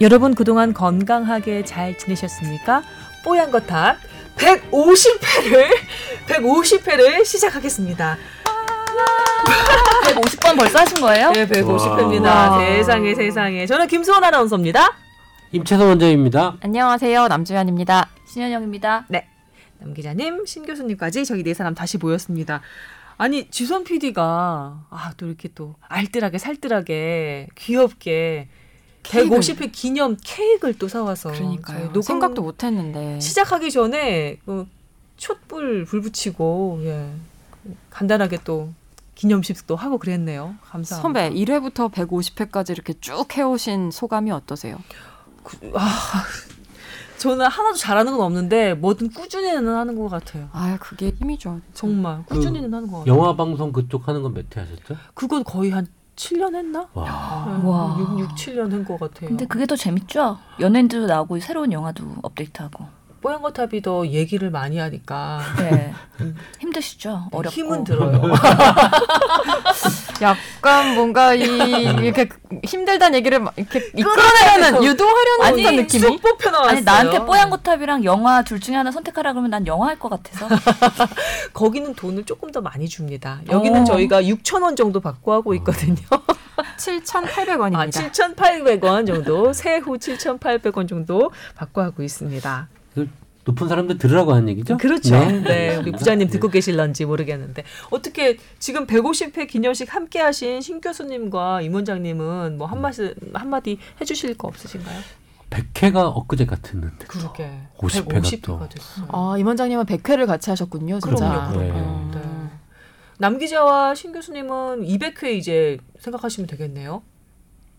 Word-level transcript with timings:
여러분 0.00 0.34
그동안 0.34 0.74
건강하게 0.74 1.64
잘 1.64 1.96
지내셨습니까? 1.96 2.82
뽀얀 3.24 3.50
거탑 3.50 3.96
150회를 4.36 5.68
150회를 6.28 7.24
시작하겠습니다. 7.24 8.16
150번 10.04 10.56
벌써 10.56 10.80
하신 10.80 11.00
거예요? 11.00 11.30
네, 11.32 11.46
150회입니다. 11.48 12.24
와. 12.24 12.58
세상에 12.60 13.14
세상에. 13.14 13.66
저는 13.66 13.86
김수원 13.86 14.22
아나운서입니다. 14.22 14.94
임채선 15.52 15.88
원장입니다. 15.88 16.56
안녕하세요. 16.60 17.28
남주현입니다. 17.28 18.08
신현영입니다. 18.26 19.06
네. 19.08 19.26
남 19.78 19.94
기자님, 19.94 20.44
신 20.46 20.66
교수님까지 20.66 21.24
저희 21.24 21.42
네 21.42 21.54
사람 21.54 21.74
다시 21.74 21.96
모였습니다. 21.98 22.60
아니 23.18 23.48
지선 23.50 23.84
PD가 23.84 24.22
아 24.90 25.12
또 25.16 25.26
이렇게 25.26 25.48
또 25.54 25.76
알뜰하게 25.88 26.36
살뜰하게 26.38 27.48
귀엽게. 27.54 28.48
150회 29.10 29.70
기념 29.72 30.16
케이크를 30.22 30.74
또 30.78 30.88
사와서 30.88 31.32
그러니까요. 31.32 31.86
녹음 31.88 32.02
생각도 32.02 32.42
못 32.42 32.62
했는데. 32.64 33.18
시작하기 33.20 33.70
전에 33.70 34.38
그 34.44 34.66
촛불 35.16 35.84
불 35.84 36.00
붙이고 36.02 36.80
예 36.84 37.10
간단하게 37.90 38.38
또 38.44 38.70
기념식도 39.14 39.76
하고 39.76 39.98
그랬네요. 39.98 40.54
감사합니다. 40.62 40.96
선배 41.02 41.30
1회부터 41.30 41.90
150회까지 41.90 42.70
이렇게 42.70 42.92
쭉 43.00 43.34
해오신 43.36 43.90
소감이 43.90 44.30
어떠세요? 44.30 44.76
그, 45.42 45.72
아 45.74 45.88
저는 47.18 47.46
하나도 47.46 47.76
잘하는 47.76 48.12
건 48.12 48.20
없는데 48.26 48.74
뭐든 48.74 49.10
꾸준히는 49.10 49.66
하는 49.74 49.96
것 49.96 50.08
같아요. 50.10 50.50
아, 50.52 50.76
그게 50.78 51.12
힘이죠. 51.18 51.60
정말 51.72 52.22
그 52.28 52.34
꾸준히는 52.34 52.74
하는 52.74 52.90
것 52.90 52.98
같아요. 52.98 53.14
영화 53.16 53.34
방송 53.34 53.72
그쪽 53.72 54.06
하는 54.06 54.22
건 54.22 54.34
몇 54.34 54.54
회 54.54 54.60
하셨죠? 54.60 54.96
그건 55.14 55.42
거의 55.42 55.70
한 55.70 55.86
7년 56.16 56.54
했나? 56.54 56.88
와. 56.94 57.44
네, 57.46 57.68
와. 57.68 57.96
6, 57.98 58.18
6, 58.20 58.34
7년 58.34 58.70
한 58.72 58.84
것 58.84 58.98
같아요. 58.98 59.28
근데 59.28 59.44
그게 59.46 59.66
더 59.66 59.76
재밌죠? 59.76 60.38
연예인들도 60.60 61.06
나오고 61.06 61.38
새로운 61.40 61.72
영화도 61.72 62.04
업데이트하고. 62.22 62.86
뽀얀거탑이 63.22 63.82
더 63.82 64.06
얘기를 64.06 64.50
많이 64.50 64.78
하니까 64.78 65.40
네. 65.58 65.92
음. 66.20 66.36
힘드시죠? 66.60 67.28
어렵고. 67.32 67.54
힘은 67.54 67.84
들어요. 67.84 68.20
약간 70.22 70.94
뭔가 70.94 71.34
이 71.34 71.42
이렇게 71.42 72.28
힘들다는 72.64 73.18
얘기를 73.18 73.38
막 73.40 73.52
이렇게 73.56 73.90
이끌어내는 73.94 74.84
유도하려는 74.84 75.44
아니, 75.44 75.56
듯한 75.62 75.76
느낌이. 75.76 76.00
쑥 76.02 76.22
뽑혀 76.22 76.50
나왔어요. 76.50 76.70
아니 76.76 76.82
나한테 76.82 77.24
뽀얀 77.24 77.50
거탑이랑 77.50 78.04
영화 78.04 78.42
둘 78.42 78.60
중에 78.60 78.76
하나 78.76 78.90
선택하라 78.90 79.32
그러면 79.32 79.50
난 79.50 79.66
영화 79.66 79.88
할 79.88 79.96
것 79.98 80.10
같아서. 80.10 80.46
거기는 81.54 81.94
돈을 81.94 82.24
조금 82.24 82.50
더 82.52 82.60
많이 82.60 82.88
줍니다. 82.88 83.40
여기는 83.50 83.82
어. 83.82 83.84
저희가 83.84 84.22
6천 84.22 84.62
원 84.62 84.76
정도 84.76 85.00
받고 85.00 85.32
하고 85.32 85.54
있거든요. 85.54 85.96
7,800원입니다. 86.78 87.76
아, 87.76 87.86
7,800원 87.86 89.06
정도, 89.06 89.52
세후 89.52 89.98
7,800원 89.98 90.88
정도 90.88 91.30
받고 91.56 91.80
하고 91.80 92.02
있습니다. 92.02 92.68
그 92.96 93.08
높은 93.44 93.68
사람들 93.68 93.98
들으라고 93.98 94.32
하는 94.32 94.48
얘기죠? 94.48 94.78
그렇죠. 94.78 95.14
네, 95.14 95.40
네. 95.40 95.76
우리 95.76 95.92
부자님 95.92 96.28
듣고 96.28 96.48
계실런지 96.48 97.04
모르겠는데 97.04 97.62
어떻게 97.90 98.38
지금 98.58 98.86
150회 98.86 99.46
기념식 99.46 99.94
함께하신 99.94 100.62
신 100.62 100.80
교수님과 100.80 101.60
임 101.60 101.74
원장님은 101.74 102.56
뭐 102.58 102.66
한마디 102.66 103.14
한마디 103.34 103.78
해주실 104.00 104.36
거 104.38 104.48
없으신가요? 104.48 104.98
100회가 105.50 106.16
엊그제 106.16 106.46
같았는데. 106.46 107.06
그러게 107.06 107.52
50 107.78 108.06
회가 108.10 108.20
150회가 108.20 108.42
또. 108.42 108.68
됐어요. 108.68 109.06
아, 109.10 109.36
임 109.38 109.46
원장님은 109.46 109.84
100회를 109.84 110.26
같이 110.26 110.50
하셨군요, 110.50 110.98
진짜. 110.98 111.50
그럼요, 111.50 111.52
그럼요. 111.52 112.10
네. 112.10 112.18
네. 112.18 112.50
남 113.18 113.38
기자와 113.38 113.94
신 113.94 114.12
교수님은 114.12 114.82
200회 114.82 115.34
이제 115.34 115.78
생각하시면 116.00 116.48
되겠네요. 116.48 117.02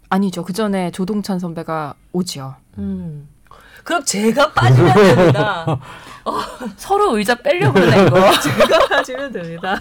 아니죠. 0.10 0.46
그 0.46 0.54
전에 0.54 0.92
조동찬 0.92 1.40
선배가 1.40 1.96
오지요. 2.14 2.56
음. 2.78 3.28
그럼 3.88 4.04
제가 4.04 4.52
빠지면 4.52 4.94
됩니다. 4.94 5.80
서로 6.76 7.18
의자 7.18 7.36
빼려고 7.36 7.76
그러네 7.76 8.06
이거. 8.06 8.20
제가 8.42 8.88
빠지면 8.90 9.32
됩니다. 9.32 9.80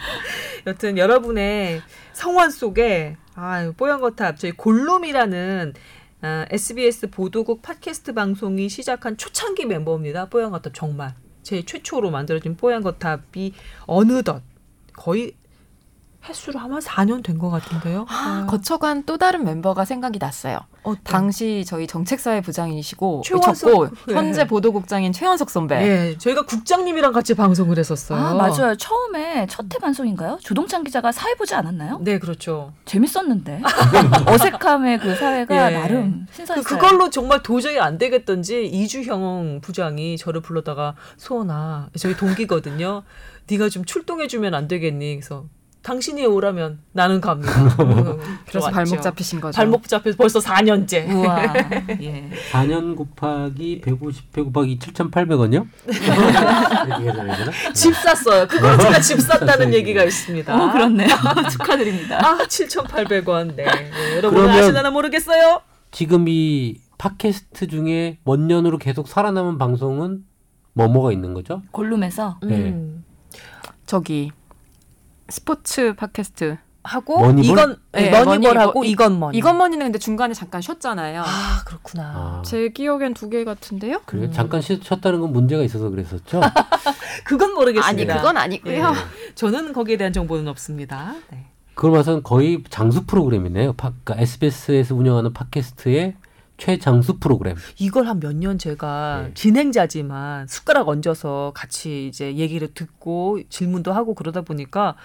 여튼 0.66 0.96
여러분의 0.96 1.82
성원 2.14 2.50
속에 2.50 3.18
아, 3.34 3.70
뽀얀 3.76 4.00
거탑 4.00 4.38
저희 4.38 4.52
골룸이라는 4.52 5.74
아, 6.22 6.46
SBS 6.48 7.10
보도국 7.10 7.60
팟캐스트 7.60 8.14
방송이 8.14 8.70
시작한 8.70 9.18
초창기 9.18 9.66
멤버입니다. 9.66 10.30
뽀얀 10.30 10.50
거탑 10.50 10.72
정말 10.72 11.14
제 11.42 11.62
최초로 11.66 12.10
만들어진 12.10 12.56
뽀얀 12.56 12.82
거탑이 12.82 13.52
어느덧 13.84 14.40
거의 14.94 15.34
횟수로 16.28 16.58
아마 16.60 16.78
4년 16.78 17.22
된 17.22 17.38
것 17.38 17.50
같은데요. 17.50 18.06
아, 18.08 18.44
아, 18.44 18.46
거쳐간 18.46 19.04
또 19.04 19.18
다른 19.18 19.44
멤버가 19.44 19.84
생각이 19.84 20.18
났어요. 20.18 20.60
어떤- 20.82 21.02
당시 21.04 21.64
저희 21.66 21.86
정책사회 21.86 22.40
부장이시고 22.42 23.22
최원석- 23.26 23.54
적고 23.56 23.88
네. 24.06 24.14
현재 24.14 24.46
보도국장인 24.46 25.12
최현석 25.12 25.50
선배. 25.50 25.76
예, 25.82 26.18
저희가 26.18 26.46
국장님이랑 26.46 27.12
같이 27.12 27.34
방송을 27.34 27.78
했었어요. 27.78 28.18
아 28.18 28.34
맞아요. 28.34 28.76
처음에 28.76 29.46
첫회 29.48 29.78
방송인가요? 29.80 30.38
조동찬 30.42 30.84
기자가 30.84 31.10
사회 31.12 31.34
보지 31.34 31.54
않았나요? 31.54 31.98
네, 32.02 32.18
그렇죠. 32.18 32.72
재밌었는데 32.84 33.62
어색함의 34.28 34.98
그 35.00 35.14
사회가 35.16 35.72
예. 35.72 35.76
나름 35.78 36.26
그, 36.30 36.36
신선했어요. 36.36 36.78
그걸로 36.78 37.10
정말 37.10 37.42
도저히 37.42 37.78
안 37.78 37.98
되겠던지 37.98 38.66
이주형 38.66 39.60
부장이 39.62 40.16
저를 40.18 40.40
불러다가 40.42 40.94
소원아 41.16 41.90
저희 41.98 42.16
동기거든요. 42.16 43.02
네가 43.50 43.68
좀 43.68 43.84
출동해 43.84 44.26
주면 44.26 44.54
안 44.54 44.68
되겠니? 44.68 45.16
그래서 45.16 45.44
당신이 45.84 46.24
오라면 46.24 46.78
나는 46.92 47.20
갑니다. 47.20 47.52
음, 47.84 48.18
그래서 48.46 48.70
들어왔죠. 48.70 48.74
발목 48.74 49.02
잡히신 49.02 49.40
거죠. 49.40 49.54
발목 49.56 49.86
잡혀서 49.86 50.16
벌써 50.16 50.38
4년째. 50.38 51.14
우와. 51.14 51.42
예. 52.00 52.30
4년 52.52 52.96
곱하기 52.96 53.82
150회 53.84 54.44
곱하기 54.46 54.78
7,800원이요? 54.78 55.66
이렇게 55.86 57.04
계산해야 57.04 57.36
되나? 57.36 57.52
집 57.74 57.94
샀어요. 57.94 58.48
그걸 58.48 58.78
제가 58.78 59.00
집 59.00 59.20
샀다는 59.20 59.70
네. 59.70 59.76
얘기가 59.76 60.04
있습니다. 60.04 60.56
어 60.56 60.72
그렇네요. 60.72 61.08
축하드립니다. 61.52 62.18
아, 62.18 62.38
7,800원. 62.46 63.54
네. 63.54 63.64
네, 63.66 64.16
여러분 64.16 64.40
그러면- 64.40 64.58
아시나 64.64 64.90
모르겠어요? 64.90 65.60
지금 65.90 66.24
이 66.28 66.80
팟캐스트 66.96 67.66
중에 67.66 68.20
원년으로 68.24 68.78
계속 68.78 69.06
살아남은 69.06 69.58
방송은 69.58 70.24
뭐뭐가 70.72 71.12
있는 71.12 71.34
거죠? 71.34 71.60
골룸에서 71.72 72.38
네. 72.42 72.54
음. 72.70 73.04
저기 73.84 74.32
스포츠 75.28 75.94
팟캐스트. 75.94 76.58
하고 76.86 77.18
머니볼? 77.18 77.44
이건 77.50 77.76
네, 77.92 78.10
네, 78.10 78.24
머니볼 78.24 78.58
하고 78.58 78.80
머니볼. 78.80 78.86
이건 78.86 79.18
머니. 79.18 79.38
이건 79.38 79.56
머니는 79.56 79.86
근데 79.86 79.98
중간에 79.98 80.34
잠깐 80.34 80.60
쉬었잖아요. 80.60 81.22
아, 81.22 81.64
그렇구나. 81.64 82.02
아, 82.14 82.42
제 82.44 82.68
기억엔 82.68 83.14
두 83.14 83.30
개 83.30 83.42
같은데요? 83.44 84.02
그래요? 84.04 84.30
잠깐 84.32 84.60
쉬- 84.60 84.78
쉬었다는 84.82 85.20
건 85.22 85.32
문제가 85.32 85.62
있어서 85.62 85.88
그랬었죠? 85.88 86.42
그건 87.24 87.54
모르겠습니다. 87.54 87.88
아니 87.88 88.06
그건 88.06 88.36
아니고요. 88.36 88.74
예. 88.74 89.34
저는 89.34 89.72
거기에 89.72 89.96
대한 89.96 90.12
정보는 90.12 90.46
없습니다. 90.48 91.14
네. 91.30 91.46
그걸 91.74 91.92
봐서는 91.92 92.22
거의 92.22 92.62
장수 92.68 93.06
프로그램이네요. 93.06 93.72
파, 93.72 93.92
그러니까 94.04 94.16
SBS에서 94.22 94.94
운영하는 94.94 95.32
팟캐스트의 95.32 96.16
최장수 96.56 97.18
프로그램. 97.18 97.56
이걸 97.78 98.06
한 98.06 98.20
몇 98.20 98.32
년 98.34 98.58
제가 98.58 99.24
네. 99.28 99.34
진행자지만 99.34 100.46
숟가락 100.46 100.88
얹어서 100.88 101.52
같이 101.54 102.06
이제 102.06 102.36
얘기를 102.36 102.68
듣고 102.72 103.40
질문도 103.48 103.92
하고 103.92 104.14
그러다 104.14 104.42
보니까 104.42 104.96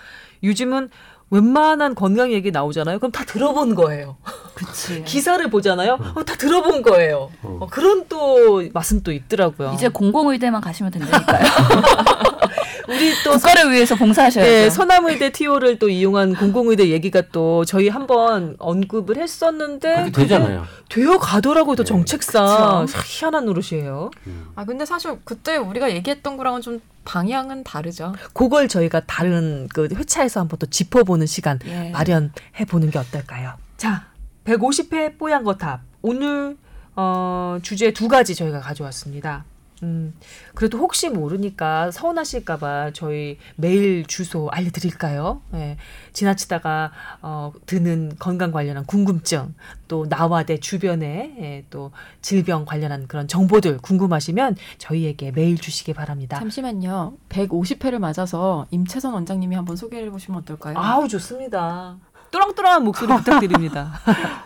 요즘은 0.44 0.90
웬만한 1.32 1.96
건강 1.96 2.32
얘기 2.32 2.52
나오잖아요. 2.52 3.00
그럼 3.00 3.12
다 3.12 3.24
들어본 3.24 3.76
거예요. 3.76 4.18
그치. 4.56 5.04
기사를 5.06 5.48
보잖아요. 5.50 5.98
어, 6.16 6.26
다 6.26 6.36
들어본 6.36 6.82
거예요. 6.82 7.32
어. 7.44 7.58
어, 7.62 7.68
그런 7.70 8.06
또 8.10 8.64
맛은 8.74 9.04
또 9.04 9.12
있더라고요. 9.12 9.72
이제 9.74 9.90
공공의대만 9.90 10.62
가시면 10.62 10.92
된다니까요. 10.92 11.46
우리 12.90 13.14
또 13.24 13.32
국가를 13.34 13.72
위해서 13.72 13.96
봉사하셔야죠. 13.96 14.50
네, 14.52 14.70
서남의대 14.72 15.32
티오를 15.32 15.78
또 15.78 15.90
이용한 15.90 16.34
공공의대 16.34 16.90
얘기가 16.90 17.22
또 17.32 17.64
저희 17.64 17.88
한번 17.88 18.56
언급을 18.58 19.18
했었는데 19.18 19.94
그렇게 19.96 20.12
되잖아요. 20.12 20.66
되어 20.90 21.20
가더라고요. 21.20 21.76
또 21.76 21.84
네. 21.84 21.88
정책상 21.88 22.88
희한한 23.06 23.46
노릇이에요. 23.46 24.10
아 24.56 24.66
근데 24.66 24.86
사실 24.86 25.20
그때 25.24 25.58
우리가 25.58 25.92
얘기했던 25.92 26.36
거랑은 26.36 26.62
좀 26.62 26.82
방향은 27.10 27.64
다르죠. 27.64 28.14
그걸 28.34 28.68
저희가 28.68 29.02
다른 29.08 29.68
그 29.74 29.88
회차에서 29.92 30.42
한번 30.42 30.60
또 30.60 30.68
짚어보는 30.68 31.26
시간 31.26 31.58
예. 31.66 31.90
마련해 31.90 32.66
보는 32.70 32.92
게 32.92 33.00
어떨까요? 33.00 33.56
자, 33.78 34.06
150회 34.46 35.18
뽀얀 35.18 35.44
거탑 35.44 35.82
오늘 36.04 36.56
어, 36.96 37.58
주제 37.64 37.92
두 37.94 38.08
가지 38.08 38.36
저희가 38.36 38.60
가져왔습니다. 38.60 39.44
음, 39.84 40.14
그래도 40.56 40.78
혹시 40.78 41.10
모르니까 41.10 41.92
서운하실까봐 41.92 42.92
저희 42.94 43.38
메일 43.56 44.06
주소 44.06 44.50
알려드릴까요? 44.50 45.42
예, 45.54 45.78
지나치다가 46.14 46.92
어, 47.22 47.52
드는 47.66 48.14
건강 48.20 48.52
관련한 48.52 48.86
궁금증, 48.86 49.54
또 49.88 50.08
나와 50.08 50.44
내 50.44 50.60
주변에 50.60 51.36
예, 51.40 51.66
또 51.70 51.92
질병 52.22 52.66
관련한 52.66 53.08
그런 53.08 53.28
정보들 53.28 53.80
궁금하시면 53.80 54.56
저희에게 54.78 55.32
메일 55.32 55.58
주시기 55.58 55.94
바랍니다. 55.94 56.38
잠시만요. 56.38 57.14
150회를 57.30 58.00
맞아서 58.00 58.68
임채선 58.72 59.14
원장님이 59.14 59.56
한번 59.56 59.76
소개해 59.76 60.10
보시면 60.10 60.42
어떨까요? 60.42 60.78
아우 60.78 61.08
좋습니다. 61.08 61.98
또랑또랑한 62.32 62.84
목소리 62.84 63.16
부탁드립니다. 63.16 64.00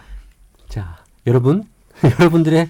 자, 0.69 0.97
여러분 1.27 1.63
여러분들의 2.19 2.69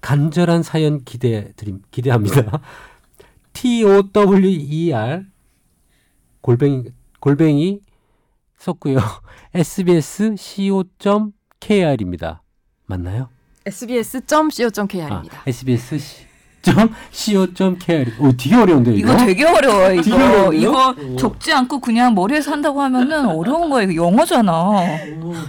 간절한 0.00 0.62
사연 0.62 1.04
기대 1.04 1.52
드림 1.56 1.82
기대합니다. 1.90 2.60
T 3.52 3.84
O 3.84 4.02
W 4.12 4.46
E 4.48 4.92
R 4.92 5.24
골뱅이 6.40 6.84
골뱅이 7.20 7.80
썼고요. 8.58 8.98
SBS 9.54 10.36
co 10.36 11.32
kr입니다. 11.60 12.42
맞나요? 12.86 13.28
sbs.co.kr입니다. 13.66 15.38
아, 15.38 15.42
SBS 15.46 16.27
co 16.62 17.76
kr. 17.78 18.12
오 18.18 18.32
되게 18.36 18.54
어려운데 18.56 18.94
이거. 18.94 19.12
이거 19.12 19.16
되게 19.24 19.44
어려워 19.44 19.90
이거 19.92 20.14
어려운데요? 20.16 20.52
이거 20.52 20.94
오. 21.00 21.16
적지 21.16 21.52
않고 21.52 21.80
그냥 21.80 22.14
머리에서 22.14 22.50
한다고 22.52 22.82
하면은 22.82 23.26
어려운 23.26 23.70
거야 23.70 23.84
이거 23.84 24.04
영어잖아. 24.06 24.52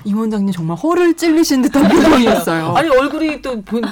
임 0.06 0.18
원장님 0.20 0.52
정말 0.54 0.78
허를 0.78 1.16
찔리신 1.16 1.62
듯한 1.64 1.88
표정이었어요. 1.90 2.74
아니 2.76 2.90
얼굴이 2.90 3.42
또 3.42 3.62
본. 3.62 3.84
어, 3.84 3.90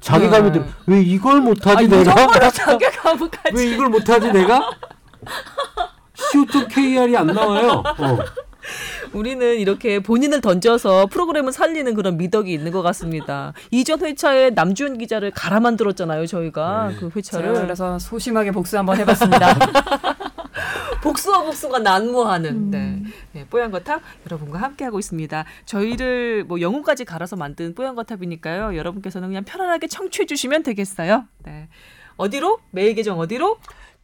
자괴감이 0.00 0.52
들어. 0.52 0.64
왜 0.86 1.00
이걸 1.02 1.40
못하지 1.40 1.76
아니 1.78 1.86
이 1.86 1.88
내가? 1.88 2.14
정도로 2.14 2.50
자괴감까지. 2.50 3.54
왜 3.54 3.64
이걸 3.66 3.88
못하지 3.88 4.30
내가? 4.32 4.70
co 6.32 6.68
kr이 6.68 7.16
안 7.16 7.26
나와요. 7.28 7.82
어. 7.98 8.18
우리는 9.12 9.58
이렇게 9.58 10.00
본인을 10.00 10.40
던져서 10.40 11.06
프로그램을 11.06 11.52
살리는 11.52 11.94
그런 11.94 12.16
미덕이 12.16 12.52
있는 12.52 12.72
것 12.72 12.82
같습니다. 12.82 13.52
이전 13.70 14.00
회차에 14.00 14.50
남주현 14.50 14.98
기자를 14.98 15.30
갈아 15.30 15.60
만들었잖아요, 15.60 16.26
저희가 16.26 16.88
네. 16.90 16.96
그 16.96 17.10
회차를 17.14 17.54
그래서 17.54 17.98
소심하게 17.98 18.52
복수 18.52 18.78
한번 18.78 18.96
해봤습니다. 18.98 19.58
복수와 21.02 21.42
복수가 21.44 21.78
난무하는 21.78 22.50
음. 22.50 22.70
네. 22.70 23.02
네, 23.32 23.46
뽀얀거탑 23.48 24.02
여러분과 24.26 24.58
함께 24.60 24.84
하고 24.84 24.98
있습니다. 24.98 25.44
저희를 25.64 26.44
뭐 26.44 26.60
영혼까지 26.60 27.04
갈아서 27.04 27.36
만든 27.36 27.74
뽀얀거탑이니까요. 27.74 28.76
여러분께서는 28.76 29.28
그냥 29.28 29.44
편안하게 29.44 29.86
청취해 29.86 30.26
주시면 30.26 30.62
되겠어요. 30.62 31.24
네. 31.44 31.68
어디로? 32.16 32.58
메일 32.70 32.94
계정 32.94 33.18
어디로? 33.18 33.58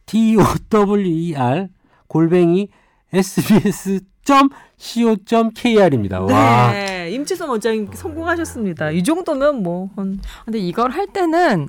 T 0.07 0.37
O 0.37 0.41
W 0.69 1.05
E 1.07 1.35
R 1.35 1.67
골뱅이 2.07 2.69
sbs 3.13 4.01
co 4.25 5.49
kr입니다. 5.55 6.21
와. 6.21 6.71
네, 6.71 7.09
임치선 7.11 7.49
원장님 7.49 7.89
성공하셨습니다. 7.93 8.91
이 8.91 9.03
정도면 9.03 9.63
뭐 9.63 9.89
한, 9.95 10.19
근데 10.45 10.59
이걸 10.59 10.91
할 10.91 11.07
때는 11.07 11.67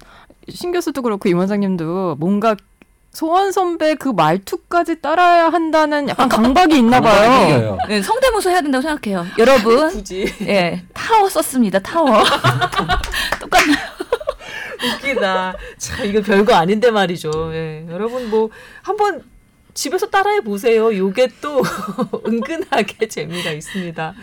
신 0.49 0.73
교수도 0.73 1.03
그렇고 1.03 1.29
임 1.29 1.39
원장님도 1.39 2.17
뭔가 2.19 2.57
소원 3.11 3.53
선배 3.53 3.95
그 3.95 4.09
말투까지 4.09 5.01
따라야 5.01 5.49
한다는 5.49 6.09
약간 6.09 6.29
강박이 6.29 6.77
있나 6.77 7.01
봐요. 7.01 7.79
네, 7.89 8.03
성대모사 8.03 8.51
해야 8.51 8.61
된다고 8.61 8.83
생각해요. 8.83 9.27
여러분, 9.39 9.89
굳이 9.91 10.27
예, 10.43 10.83
타워 10.93 11.29
썼습니다. 11.29 11.79
타워. 11.79 12.07
똑같나요? 13.41 13.79
웃기다. 14.97 15.55
참 15.79 16.07
이거 16.07 16.21
별거 16.21 16.55
아닌데 16.55 16.91
말이죠. 16.91 17.31
예. 17.55 17.87
여러분 17.89 18.31
뭐 18.31 18.51
한번 18.83 19.23
집에서 19.79 20.11
따라해 20.11 20.41
보세요. 20.41 20.93
요게 20.93 21.29
또 21.41 21.63
은근하게 22.27 23.07
재미가 23.07 23.53
있습니다. 23.53 24.15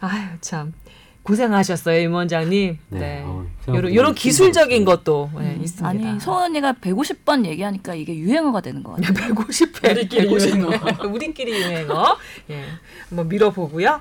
아유 0.00 0.28
참 0.42 0.74
고생하셨어요, 1.22 2.00
임 2.00 2.12
원장님. 2.12 2.78
네. 2.90 2.98
네. 2.98 3.22
어, 3.24 3.46
요런, 3.68 3.94
요런 3.94 4.14
기술적인 4.14 4.84
것도 4.84 5.30
예, 5.36 5.54
음, 5.54 5.62
있습니다. 5.62 5.88
아니, 5.88 6.20
소원 6.20 6.44
언니가 6.44 6.74
150번 6.74 7.46
얘기하니까 7.46 7.94
이게 7.94 8.14
유행어가 8.14 8.60
되는 8.60 8.82
것 8.82 8.96
같아요. 8.96 9.14
150회 9.34 9.90
우리끼리 9.90 10.32
유행어. 10.32 10.70
우리끼리 11.08 11.52
유행어. 11.52 12.18
예. 12.50 12.64
한번 13.08 13.28
밀어보고요. 13.28 14.00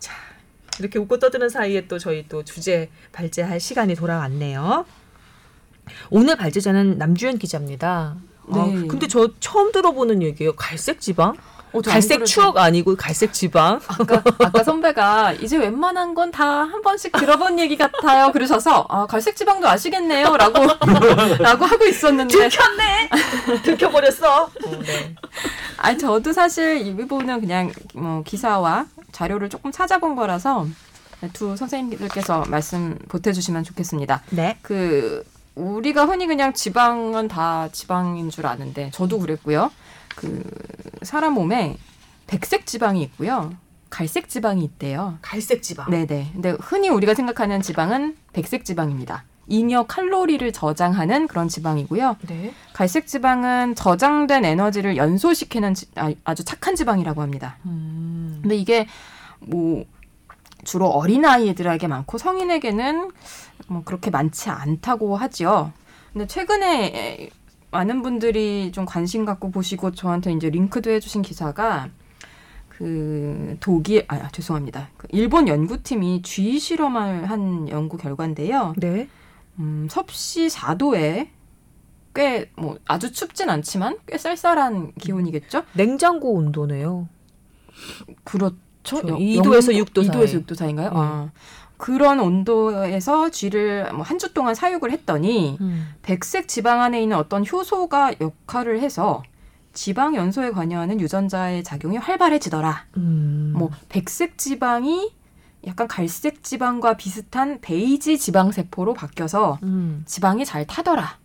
자, 0.00 0.14
이렇게 0.80 0.98
웃고 0.98 1.18
떠드는 1.20 1.50
사이에 1.50 1.86
또 1.86 1.98
저희 1.98 2.26
또 2.28 2.42
주제 2.44 2.88
발제할 3.12 3.60
시간이 3.60 3.94
돌아왔네요. 3.94 4.86
오늘 6.10 6.36
발제자는 6.36 6.98
남주현 6.98 7.38
기자입니다. 7.38 8.16
어, 8.48 8.66
네. 8.66 8.86
근데 8.86 9.06
저 9.08 9.28
처음 9.40 9.72
들어보는 9.72 10.22
얘기예요. 10.22 10.54
갈색 10.54 11.00
지방? 11.00 11.34
어, 11.74 11.80
갈색 11.80 12.26
추억 12.26 12.58
아니고 12.58 12.96
갈색 12.96 13.32
지방? 13.32 13.80
아까, 13.88 14.22
아까 14.40 14.62
선배가 14.62 15.32
이제 15.34 15.56
웬만한 15.56 16.14
건 16.14 16.30
다 16.30 16.64
한 16.64 16.82
번씩 16.82 17.12
들어본 17.12 17.58
얘기 17.60 17.78
같아요. 17.78 18.30
그러셔서 18.32 18.84
아, 18.90 19.06
갈색 19.06 19.36
지방도 19.36 19.66
아시겠네요. 19.68 20.36
라고, 20.36 20.66
라고 21.40 21.64
하고 21.64 21.84
있었는데. 21.86 22.36
들켰네. 22.36 23.08
들켜버렸어. 23.62 24.44
어, 24.44 24.50
네. 24.84 25.14
아니, 25.78 25.96
저도 25.98 26.32
사실 26.34 26.86
이 26.86 26.94
부분은 26.94 27.40
그냥 27.40 27.72
뭐 27.94 28.22
기사와 28.22 28.86
자료를 29.12 29.48
조금 29.48 29.72
찾아본 29.72 30.14
거라서 30.16 30.66
두 31.32 31.56
선생님들께서 31.56 32.44
말씀 32.48 32.98
보태주시면 33.08 33.64
좋겠습니다. 33.64 34.22
네. 34.30 34.58
그 34.62 35.24
우리가 35.54 36.06
흔히 36.06 36.26
그냥 36.26 36.52
지방은 36.52 37.28
다 37.28 37.68
지방인 37.72 38.30
줄 38.30 38.46
아는데 38.46 38.90
저도 38.92 39.18
그랬고요. 39.18 39.70
그 40.16 40.42
사람 41.02 41.34
몸에 41.34 41.76
백색 42.26 42.66
지방이 42.66 43.02
있고요. 43.02 43.52
갈색 43.90 44.28
지방이 44.28 44.64
있대요. 44.64 45.18
갈색 45.20 45.62
지방. 45.62 45.90
네네. 45.90 46.30
근데 46.32 46.56
흔히 46.60 46.88
우리가 46.88 47.14
생각하는 47.14 47.60
지방은 47.60 48.16
백색 48.32 48.64
지방입니다. 48.64 49.24
잉여 49.48 49.82
칼로리를 49.84 50.50
저장하는 50.52 51.26
그런 51.26 51.48
지방이고요. 51.48 52.16
네. 52.28 52.54
갈색 52.72 53.06
지방은 53.06 53.74
저장된 53.74 54.46
에너지를 54.46 54.96
연소시키는 54.96 55.74
지- 55.74 55.88
아, 55.96 56.10
아주 56.24 56.44
착한 56.44 56.74
지방이라고 56.74 57.20
합니다. 57.20 57.58
음. 57.66 58.38
근데 58.40 58.56
이게 58.56 58.86
뭐 59.40 59.84
주로 60.64 60.86
어린 60.88 61.24
아이들에게 61.24 61.86
많고 61.86 62.18
성인에게는 62.18 63.10
뭐 63.68 63.82
그렇게 63.84 64.10
많지 64.10 64.50
않다고 64.50 65.16
하지요. 65.16 65.72
근데 66.12 66.26
최근에 66.26 67.30
많은 67.70 68.02
분들이 68.02 68.70
좀 68.72 68.84
관심 68.84 69.24
갖고 69.24 69.50
보시고 69.50 69.92
저한테 69.92 70.32
이제 70.32 70.50
링크도 70.50 70.90
해주신 70.90 71.22
기사가 71.22 71.88
그 72.68 73.56
독일 73.60 74.04
아 74.08 74.28
죄송합니다. 74.30 74.88
그 74.96 75.06
일본 75.10 75.48
연구팀이 75.48 76.22
쥐 76.22 76.58
실험을 76.58 77.30
한 77.30 77.68
연구 77.68 77.96
결과인데요. 77.96 78.74
네. 78.76 79.08
음, 79.58 79.88
섭씨 79.90 80.48
4도에 80.48 81.28
꽤 82.14 82.50
뭐 82.56 82.78
아주 82.86 83.12
춥진 83.12 83.48
않지만 83.48 83.98
꽤 84.06 84.18
쌀쌀한 84.18 84.92
기온이겠죠. 84.94 85.64
냉장고 85.74 86.32
온도네요. 86.34 87.08
그렇 88.24 88.52
영- 89.08 89.18
2도에서 89.18 89.76
영- 89.76 89.84
6도 89.84 90.02
2도에서 90.08 90.26
사이. 90.26 90.34
6도 90.36 90.54
사이인가요? 90.54 90.88
네. 90.90 90.94
아. 90.96 91.30
그런 91.76 92.20
온도에서 92.20 93.30
쥐를 93.30 93.92
뭐 93.92 94.02
한 94.04 94.18
주 94.18 94.32
동안 94.32 94.54
사육을 94.54 94.92
했더니 94.92 95.56
음. 95.60 95.88
백색 96.02 96.46
지방 96.48 96.80
안에 96.80 97.02
있는 97.02 97.16
어떤 97.16 97.44
효소가 97.44 98.14
역할을 98.20 98.80
해서 98.80 99.22
지방 99.72 100.14
연소에 100.14 100.50
관여하는 100.50 101.00
유전자의 101.00 101.64
작용이 101.64 101.96
활발해지더라. 101.96 102.84
음. 102.98 103.52
뭐 103.56 103.70
백색 103.88 104.38
지방이 104.38 105.10
약간 105.66 105.88
갈색 105.88 106.42
지방과 106.44 106.96
비슷한 106.96 107.60
베이지 107.60 108.18
지방 108.18 108.52
세포로 108.52 108.94
바뀌어서 108.94 109.58
음. 109.62 110.02
지방이 110.06 110.44
잘 110.44 110.66
타더라. 110.66 111.18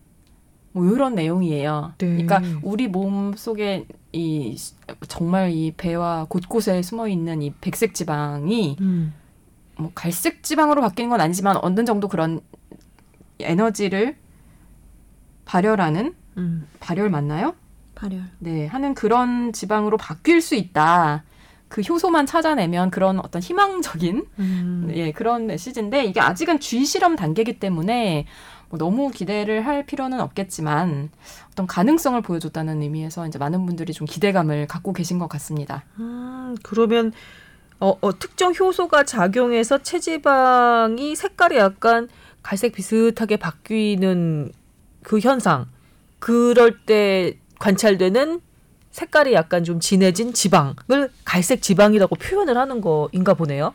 뭐 0.71 0.85
이런 0.85 1.15
내용이에요. 1.15 1.93
네. 1.97 2.07
그러니까 2.23 2.41
우리 2.61 2.87
몸 2.87 3.33
속에 3.35 3.85
이 4.11 4.55
시- 4.57 4.73
정말 5.07 5.51
이 5.51 5.71
배와 5.75 6.25
곳곳에 6.29 6.81
숨어 6.81 7.07
있는 7.07 7.41
이 7.41 7.51
백색 7.61 7.93
지방이 7.93 8.77
음. 8.81 9.13
뭐 9.77 9.91
갈색 9.95 10.43
지방으로 10.43 10.81
바뀌는 10.81 11.09
건 11.09 11.21
아니지만 11.21 11.57
어느 11.61 11.83
정도 11.85 12.07
그런 12.07 12.41
에너지를 13.39 14.15
발열하는 15.45 16.13
음. 16.37 16.67
발열 16.79 17.09
맞나요? 17.09 17.55
발열. 17.95 18.21
네, 18.39 18.67
하는 18.67 18.93
그런 18.93 19.53
지방으로 19.53 19.97
바뀔 19.97 20.41
수 20.41 20.55
있다. 20.55 21.23
그 21.67 21.81
효소만 21.81 22.25
찾아내면 22.25 22.91
그런 22.91 23.19
어떤 23.19 23.41
희망적인 23.41 24.25
음. 24.39 24.91
예 24.93 25.11
그런 25.11 25.47
메시지인데 25.47 26.05
이게 26.05 26.21
아직은 26.21 26.59
쥐 26.59 26.85
실험 26.85 27.15
단계이기 27.15 27.59
때문에 27.59 28.25
뭐 28.69 28.77
너무 28.77 29.09
기대를 29.11 29.65
할 29.65 29.85
필요는 29.85 30.19
없겠지만 30.19 31.09
어떤 31.51 31.67
가능성을 31.67 32.19
보여줬다는 32.21 32.81
의미에서 32.81 33.27
이제 33.27 33.37
많은 33.39 33.65
분들이 33.65 33.93
좀 33.93 34.05
기대감을 34.05 34.67
갖고 34.67 34.93
계신 34.93 35.19
것 35.19 35.27
같습니다. 35.29 35.83
음, 35.99 36.55
그러면 36.63 37.13
어, 37.79 37.93
어, 38.01 38.19
특정 38.19 38.53
효소가 38.53 39.03
작용해서 39.03 39.83
체지방이 39.83 41.15
색깔이 41.15 41.57
약간 41.57 42.09
갈색 42.41 42.73
비슷하게 42.73 43.37
바뀌는 43.37 44.51
그 45.03 45.19
현상. 45.19 45.67
그럴 46.19 46.79
때 46.85 47.37
관찰되는 47.59 48.41
색깔이 48.91 49.33
약간 49.33 49.63
좀 49.63 49.79
진해진 49.79 50.33
지방을 50.33 51.11
갈색 51.23 51.61
지방이라고 51.61 52.15
표현을 52.15 52.57
하는 52.57 52.81
거인가 52.81 53.35
보네요. 53.35 53.73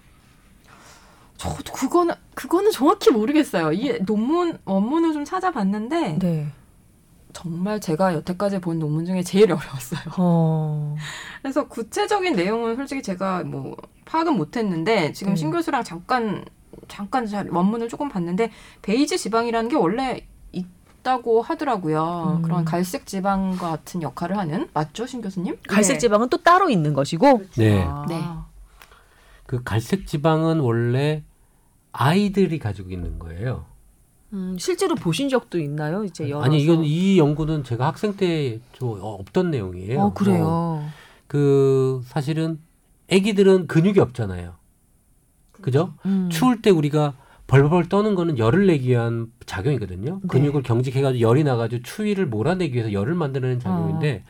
그거는 1.83 2.15
그거는 2.35 2.71
정확히 2.71 3.11
모르겠어요. 3.11 3.73
이 3.73 3.99
논문 4.05 4.59
원문을 4.65 5.13
좀 5.13 5.25
찾아봤는데 5.25 6.19
네. 6.19 6.47
정말 7.33 7.81
제가 7.81 8.15
여태까지 8.15 8.61
본 8.61 8.79
논문 8.79 9.05
중에 9.07 9.23
제일 9.23 9.53
어려웠어요. 9.53 10.01
어. 10.19 10.97
그래서 11.43 11.67
구체적인 11.67 12.35
내용은 12.37 12.77
솔직히 12.77 13.03
제가 13.03 13.43
뭐 13.45 13.77
파악은 14.05 14.37
못했는데 14.37 15.13
지금 15.13 15.33
네. 15.35 15.37
신 15.37 15.51
교수랑 15.51 15.83
잠깐 15.85 16.45
잠깐 16.89 17.27
자- 17.27 17.45
원문을 17.51 17.89
조금 17.89 18.09
봤는데 18.09 18.51
베이지 18.83 19.19
지방이라는 19.19 19.69
게 19.71 19.77
원래 19.77 20.27
있다고 20.53 21.43
하더라고요. 21.43 22.37
음. 22.39 22.43
그런 22.43 22.65
갈색 22.65 23.07
지방과 23.07 23.71
같은 23.71 24.03
역할을 24.03 24.39
하는 24.39 24.69
맞죠, 24.73 25.07
신 25.07 25.21
교수님? 25.21 25.59
갈색 25.69 25.95
네. 25.95 25.99
지방은 25.99 26.29
또 26.29 26.37
따로 26.39 26.71
있는 26.71 26.93
것이고. 26.95 27.43
네. 27.57 27.83
아. 27.83 28.07
네. 28.09 28.23
그 29.47 29.63
갈색 29.65 30.07
지방은 30.07 30.61
원래 30.61 31.23
아이들이 31.93 32.59
가지고 32.59 32.91
있는 32.91 33.19
거예요. 33.19 33.67
음, 34.33 34.57
실제로 34.59 34.95
보신 34.95 35.29
적도 35.29 35.59
있나요? 35.59 36.05
이제 36.05 36.29
열어서. 36.31 36.47
아니 36.47 36.63
이건 36.63 36.85
이 36.85 37.19
연구는 37.19 37.65
제가 37.65 37.87
학생 37.89 38.17
때좀 38.17 38.99
없던 39.01 39.51
내용이에요. 39.51 40.01
어, 40.01 40.15
그래요. 40.15 40.45
어, 40.49 40.89
그 41.27 42.01
사실은 42.05 42.59
아기들은 43.11 43.67
근육이 43.67 43.99
없잖아요. 44.01 44.55
그죠? 45.61 45.95
음. 46.07 46.29
추울 46.31 46.63
때 46.63 46.71
우리가 46.71 47.15
벌벌 47.47 47.91
떠는 47.91 48.15
거는 48.15 48.39
열을 48.39 48.67
내기 48.67 48.89
위한 48.89 49.31
작용이거든요. 49.45 50.21
네. 50.23 50.29
근육을 50.29 50.63
경직해가지고 50.63 51.21
열이 51.21 51.45
나가지고 51.45 51.83
추위를 51.83 52.27
몰아내기 52.27 52.75
위해서 52.75 52.93
열을 52.93 53.15
만드는 53.15 53.57
어. 53.57 53.59
작용인데 53.59 54.25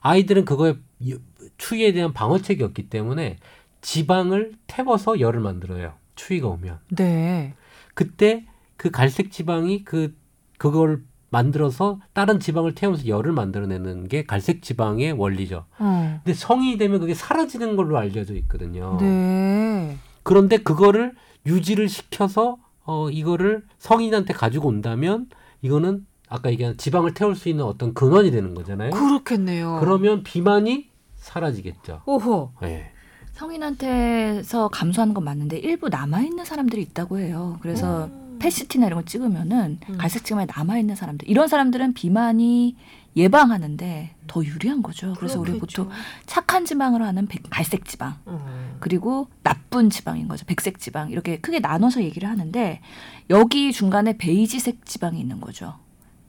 아이들은 0.00 0.44
그거에 0.44 0.76
이- 1.00 1.16
추위에 1.58 1.92
대한 1.92 2.12
방어책이 2.12 2.62
없기 2.62 2.88
때문에 2.88 3.38
지방을 3.80 4.52
태워서 4.68 5.18
열을 5.18 5.40
만들어요. 5.40 5.94
추위가 6.20 6.48
오면 6.48 6.78
네. 6.90 7.54
그때 7.94 8.44
그 8.76 8.90
갈색 8.90 9.32
지방이 9.32 9.84
그 9.84 10.14
그걸 10.58 11.02
만들어서 11.30 12.00
다른 12.12 12.40
지방을 12.40 12.74
태우면서 12.74 13.06
열을 13.06 13.32
만들어내는 13.32 14.08
게 14.08 14.24
갈색 14.24 14.62
지방의 14.62 15.12
원리죠. 15.12 15.64
어. 15.78 16.20
근데 16.22 16.34
성인이 16.34 16.76
되면 16.76 17.00
그게 17.00 17.14
사라지는 17.14 17.76
걸로 17.76 17.96
알려져 17.98 18.34
있거든요. 18.34 18.98
네. 19.00 19.96
그런데 20.22 20.58
그거를 20.58 21.14
유지를 21.46 21.88
시켜서 21.88 22.58
어 22.84 23.08
이거를 23.08 23.64
성인한테 23.78 24.34
가지고 24.34 24.68
온다면 24.68 25.28
이거는 25.62 26.06
아까 26.28 26.50
얘기한 26.50 26.76
지방을 26.76 27.14
태울 27.14 27.34
수 27.34 27.48
있는 27.48 27.64
어떤 27.64 27.94
근원이 27.94 28.30
되는 28.30 28.54
거잖아요. 28.54 28.90
그렇겠네요. 28.90 29.78
그러면 29.80 30.22
비만이 30.22 30.90
사라지겠죠. 31.16 32.02
오호. 32.06 32.52
예. 32.64 32.92
성인한테서 33.40 34.68
감소하는 34.68 35.14
건 35.14 35.24
맞는데 35.24 35.56
일부 35.58 35.88
남아 35.88 36.20
있는 36.20 36.44
사람들이 36.44 36.82
있다고 36.82 37.18
해요. 37.18 37.58
그래서 37.62 38.10
패시티나 38.38 38.86
이런 38.86 39.00
거 39.00 39.04
찍으면은 39.04 39.78
음. 39.88 39.98
갈색 39.98 40.24
지방에 40.24 40.46
남아 40.46 40.78
있는 40.78 40.94
사람들 40.94 41.28
이런 41.28 41.48
사람들은 41.48 41.94
비만이 41.94 42.76
예방하는데 43.16 44.14
더 44.26 44.44
유리한 44.44 44.82
거죠. 44.82 45.14
그래서 45.18 45.40
우리 45.40 45.52
그렇겠죠. 45.52 45.84
보통 45.84 45.98
착한 46.26 46.64
지방으로 46.64 47.04
하는 47.04 47.26
백- 47.26 47.42
갈색 47.50 47.84
지방 47.86 48.16
음. 48.28 48.76
그리고 48.78 49.28
나쁜 49.42 49.90
지방인 49.90 50.28
거죠. 50.28 50.44
백색 50.46 50.78
지방 50.78 51.10
이렇게 51.10 51.38
크게 51.40 51.60
나눠서 51.60 52.02
얘기를 52.02 52.28
하는데 52.28 52.80
여기 53.30 53.72
중간에 53.72 54.16
베이지색 54.16 54.84
지방이 54.86 55.18
있는 55.18 55.40
거죠. 55.40 55.74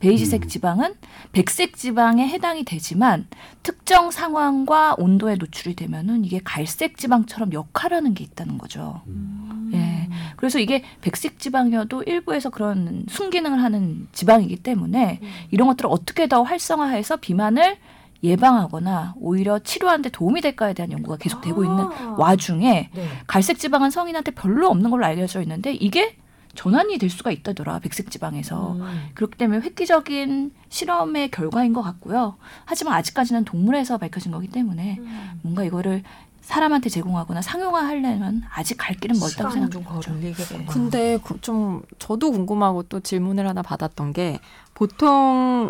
베이지색 0.01 0.43
음. 0.43 0.47
지방은 0.47 0.93
백색 1.31 1.77
지방에 1.77 2.27
해당이 2.27 2.65
되지만 2.65 3.27
특정 3.63 4.11
상황과 4.11 4.95
온도에 4.97 5.35
노출이 5.35 5.75
되면은 5.75 6.25
이게 6.25 6.41
갈색 6.43 6.97
지방처럼 6.97 7.53
역할하는 7.53 8.13
게 8.13 8.23
있다는 8.23 8.57
거죠. 8.57 9.01
음. 9.07 9.71
예. 9.73 10.09
그래서 10.35 10.59
이게 10.59 10.83
백색 11.01 11.39
지방이어도 11.39 12.03
일부에서 12.03 12.49
그런 12.49 13.05
순기능을 13.07 13.61
하는 13.61 14.07
지방이기 14.11 14.57
때문에 14.57 15.19
음. 15.21 15.29
이런 15.51 15.67
것들을 15.69 15.89
어떻게 15.89 16.27
더 16.27 16.43
활성화해서 16.43 17.17
비만을 17.17 17.77
예방하거나 18.23 19.15
오히려 19.17 19.59
치료하는 19.59 20.03
데 20.03 20.09
도움이 20.09 20.41
될까에 20.41 20.73
대한 20.73 20.91
연구가 20.91 21.17
계속되고 21.17 21.63
있는 21.63 21.85
아. 21.85 22.15
와중에 22.17 22.89
네. 22.93 23.07
갈색 23.27 23.57
지방은 23.57 23.89
성인한테 23.89 24.31
별로 24.31 24.69
없는 24.69 24.91
걸로 24.91 25.05
알려져 25.05 25.41
있는데 25.41 25.73
이게 25.73 26.15
전환이 26.55 26.97
될 26.97 27.09
수가 27.09 27.31
있다더라 27.31 27.79
백색 27.79 28.11
지방에서 28.11 28.73
음. 28.73 29.09
그렇기 29.13 29.37
때문에 29.37 29.61
획기적인 29.61 30.51
실험의 30.69 31.31
결과인 31.31 31.73
것 31.73 31.81
같고요. 31.81 32.35
하지만 32.65 32.95
아직까지는 32.95 33.45
동물에서 33.45 33.97
밝혀진 33.97 34.31
거기 34.31 34.47
때문에 34.47 34.97
음. 34.99 35.39
뭔가 35.43 35.63
이거를 35.63 36.03
사람한테 36.41 36.89
제공하거나 36.89 37.41
상용화하려면 37.41 38.41
아직 38.53 38.75
갈 38.75 38.95
길은 38.95 39.19
멀다고 39.19 39.51
생각하죠. 39.51 40.11
걸리겠군요. 40.11 40.65
근데 40.65 41.19
그- 41.23 41.39
좀 41.39 41.81
저도 41.99 42.31
궁금하고 42.31 42.83
또 42.83 42.99
질문을 42.99 43.47
하나 43.47 43.61
받았던 43.61 44.11
게 44.13 44.39
보통 44.73 45.69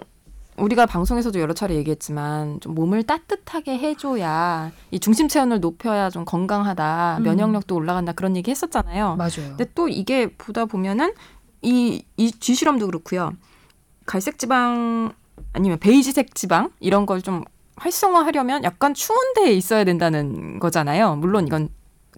우리가 0.61 0.85
방송에서도 0.85 1.39
여러 1.39 1.53
차례 1.53 1.75
얘기했지만 1.75 2.59
좀 2.59 2.75
몸을 2.75 3.03
따뜻하게 3.03 3.77
해줘야 3.77 4.71
이 4.91 4.99
중심 4.99 5.27
체온을 5.27 5.59
높여야 5.59 6.09
좀 6.09 6.25
건강하다 6.25 7.17
음. 7.19 7.23
면역력도 7.23 7.75
올라간다 7.75 8.13
그런 8.13 8.35
얘기 8.35 8.51
했었잖아요. 8.51 9.15
맞아요. 9.15 9.31
근데 9.49 9.65
또 9.75 9.87
이게 9.87 10.27
보다 10.27 10.65
보면은 10.65 11.13
이, 11.61 12.03
이 12.17 12.31
쥐실험도 12.31 12.85
그렇고요. 12.87 13.33
갈색 14.05 14.37
지방 14.39 15.13
아니면 15.53 15.79
베이지색 15.79 16.35
지방 16.35 16.69
이런 16.79 17.05
걸 17.05 17.21
좀 17.21 17.43
활성화하려면 17.81 18.63
약간 18.63 18.93
추운 18.93 19.33
데에 19.33 19.53
있어야 19.53 19.83
된다는 19.83 20.59
거잖아요. 20.59 21.15
물론 21.15 21.47
이건 21.47 21.69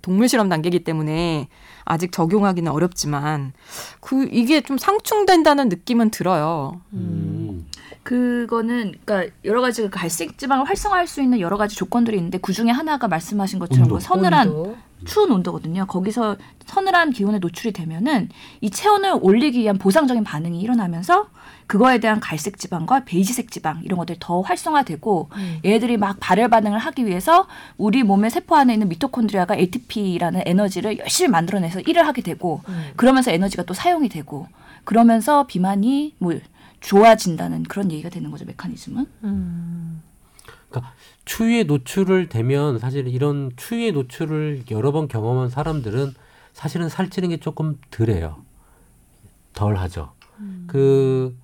동물 0.01 0.27
실험 0.27 0.50
단계이기 0.50 0.83
때문에 0.83 1.47
아직 1.85 2.12
적용하기는 2.12 2.69
어렵지만 2.69 3.53
그 4.01 4.27
이게 4.31 4.59
좀 4.59 4.77
상충된다는 4.77 5.69
느낌은 5.69 6.12
들어요. 6.12 6.81
음. 6.91 7.65
그거는 8.03 8.93
그러니까 9.03 9.33
여러 9.45 9.62
가지 9.62 9.81
그 9.81 9.89
갈색 9.89 10.38
지방을 10.38 10.67
활성화할 10.67 11.07
수 11.07 11.22
있는 11.22 11.39
여러 11.39 11.57
가지 11.57 11.75
조건들이 11.75 12.17
있는데 12.17 12.38
그 12.38 12.53
중에 12.53 12.69
하나가 12.69 13.07
말씀하신 13.07 13.60
것처럼 13.60 13.83
온도. 13.83 13.95
그 13.95 14.01
서늘한 14.01 14.50
온도. 14.50 14.77
추운 15.05 15.31
온도거든요. 15.31 15.86
거기서 15.86 16.38
서늘한 16.65 17.12
기온에 17.12 17.39
노출이 17.39 17.74
되면은 17.74 18.29
이 18.62 18.69
체온을 18.69 19.19
올리기 19.22 19.60
위한 19.60 19.77
보상적인 19.77 20.24
반응이 20.24 20.62
일어나면서 20.62 21.27
그거에 21.67 22.00
대한 22.00 22.19
갈색 22.19 22.57
지방과 22.57 23.05
베이지색 23.05 23.51
지방 23.51 23.81
이런 23.83 23.98
것들이 23.98 24.17
더 24.19 24.41
활성화되고 24.41 25.29
음. 25.36 25.60
얘들이 25.65 25.98
막 25.98 26.17
발열 26.19 26.50
반응을 26.50 26.77
하기 26.77 27.05
위해서 27.05 27.48
우리 27.77 28.03
몸의 28.03 28.31
세포 28.31 28.55
안에 28.55 28.74
있는 28.74 28.89
미토콘드리아가 28.89 29.55
ATP라는 29.55 30.43
에너지를 30.45 31.00
열심히 31.00 31.31
만들어내서 31.31 31.81
일을 31.81 32.05
하게 32.05 32.22
되고 32.22 32.62
음. 32.67 32.91
그러면서 32.95 33.31
에너지가 33.31 33.63
또 33.63 33.74
사용이 33.74 34.10
되고 34.10 34.48
그러면서 34.83 35.48
비만이 35.48 36.15
뭐 36.17 36.33
좋아진다는 36.83 37.63
그런 37.63 37.91
얘기가 37.91 38.09
되는 38.09 38.29
거죠 38.29 38.45
메커니즘은. 38.45 39.05
음. 39.23 40.03
추위에 41.25 41.63
노출을 41.63 42.27
되면 42.29 42.79
사실 42.79 43.07
이런 43.07 43.51
추위에 43.55 43.91
노출을 43.91 44.63
여러 44.71 44.91
번 44.91 45.07
경험한 45.07 45.49
사람들은 45.49 46.13
사실은 46.51 46.89
살찌는 46.89 47.29
게 47.29 47.37
조금 47.37 47.79
덜해요. 47.91 48.43
덜 49.53 49.77
하죠. 49.77 50.13
음. 50.39 50.65
그, 50.67 51.37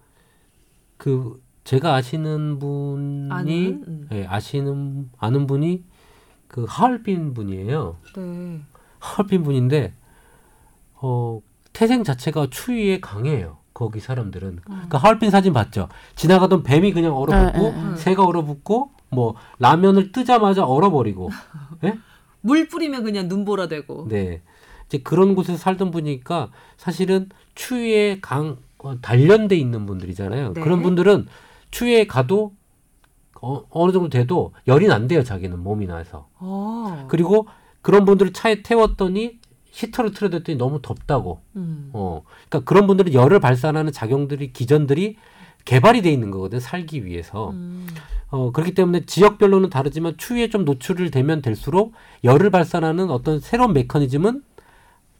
그, 0.97 1.41
제가 1.63 1.95
아시는 1.95 2.59
분이, 2.59 3.31
아는? 3.31 3.83
음. 3.87 4.07
예, 4.11 4.25
아시는, 4.25 5.11
아는 5.17 5.47
분이 5.47 5.83
그 6.47 6.65
하얼빈 6.67 7.33
분이에요. 7.33 7.97
네. 8.15 8.61
하얼빈 8.97 9.43
분인데, 9.43 9.93
어, 10.95 11.41
태생 11.71 12.03
자체가 12.03 12.47
추위에 12.49 12.99
강해요. 12.99 13.58
거기 13.79 14.01
사람들은. 14.01 14.59
그 14.89 14.97
하얼빈 14.97 15.31
사진 15.31 15.53
봤죠? 15.53 15.87
지나가던 16.15 16.63
뱀이 16.63 16.91
그냥 16.91 17.15
얼어붙고, 17.15 17.65
에, 17.65 17.71
에, 17.71 17.91
에. 17.93 17.95
새가 17.95 18.25
얼어붙고, 18.25 18.91
뭐, 19.09 19.35
라면을 19.59 20.11
뜨자마자 20.11 20.65
얼어버리고, 20.65 21.29
예? 21.85 21.97
물 22.41 22.67
뿌리면 22.67 23.05
그냥 23.05 23.29
눈보라 23.29 23.69
되고. 23.69 24.05
네. 24.09 24.41
이제 24.87 24.97
그런 24.97 25.33
곳에서 25.33 25.57
살던 25.57 25.91
분이니까 25.91 26.51
사실은 26.75 27.29
추위에 27.55 28.19
강 28.21 28.57
어, 28.79 28.99
단련돼 28.99 29.55
있는 29.55 29.85
분들이잖아요. 29.85 30.53
네. 30.53 30.61
그런 30.61 30.81
분들은 30.81 31.27
추위에 31.71 32.05
가도 32.05 32.53
어, 33.41 33.63
어느 33.69 33.93
정도 33.93 34.09
돼도 34.09 34.53
열이 34.67 34.87
난대요. 34.87 35.23
자기는 35.23 35.57
몸이 35.59 35.85
나서. 35.85 36.27
어. 36.39 37.05
그리고 37.09 37.47
그런 37.81 38.03
분들을 38.03 38.33
차에 38.33 38.61
태웠더니 38.61 39.39
히터를 39.71 40.11
틀어댔더니 40.11 40.57
너무 40.57 40.81
덥다고. 40.81 41.41
음. 41.55 41.89
어. 41.93 42.23
그러니까 42.49 42.67
그런 42.67 42.87
분들은 42.87 43.13
열을 43.13 43.39
발산하는 43.39 43.91
작용들이 43.91 44.51
기전들이 44.53 45.17
개발이 45.65 46.01
돼 46.01 46.11
있는 46.11 46.31
거거든. 46.31 46.59
살기 46.59 47.05
위해서. 47.05 47.51
음. 47.51 47.87
어, 48.29 48.51
그렇기 48.51 48.73
때문에 48.73 49.05
지역별로는 49.05 49.69
다르지만 49.69 50.15
추위에 50.17 50.49
좀 50.49 50.63
노출을 50.65 51.11
되면 51.11 51.41
될수록 51.41 51.93
열을 52.23 52.49
발산하는 52.51 53.09
어떤 53.09 53.39
새로운 53.39 53.73
메커니즘은 53.73 54.43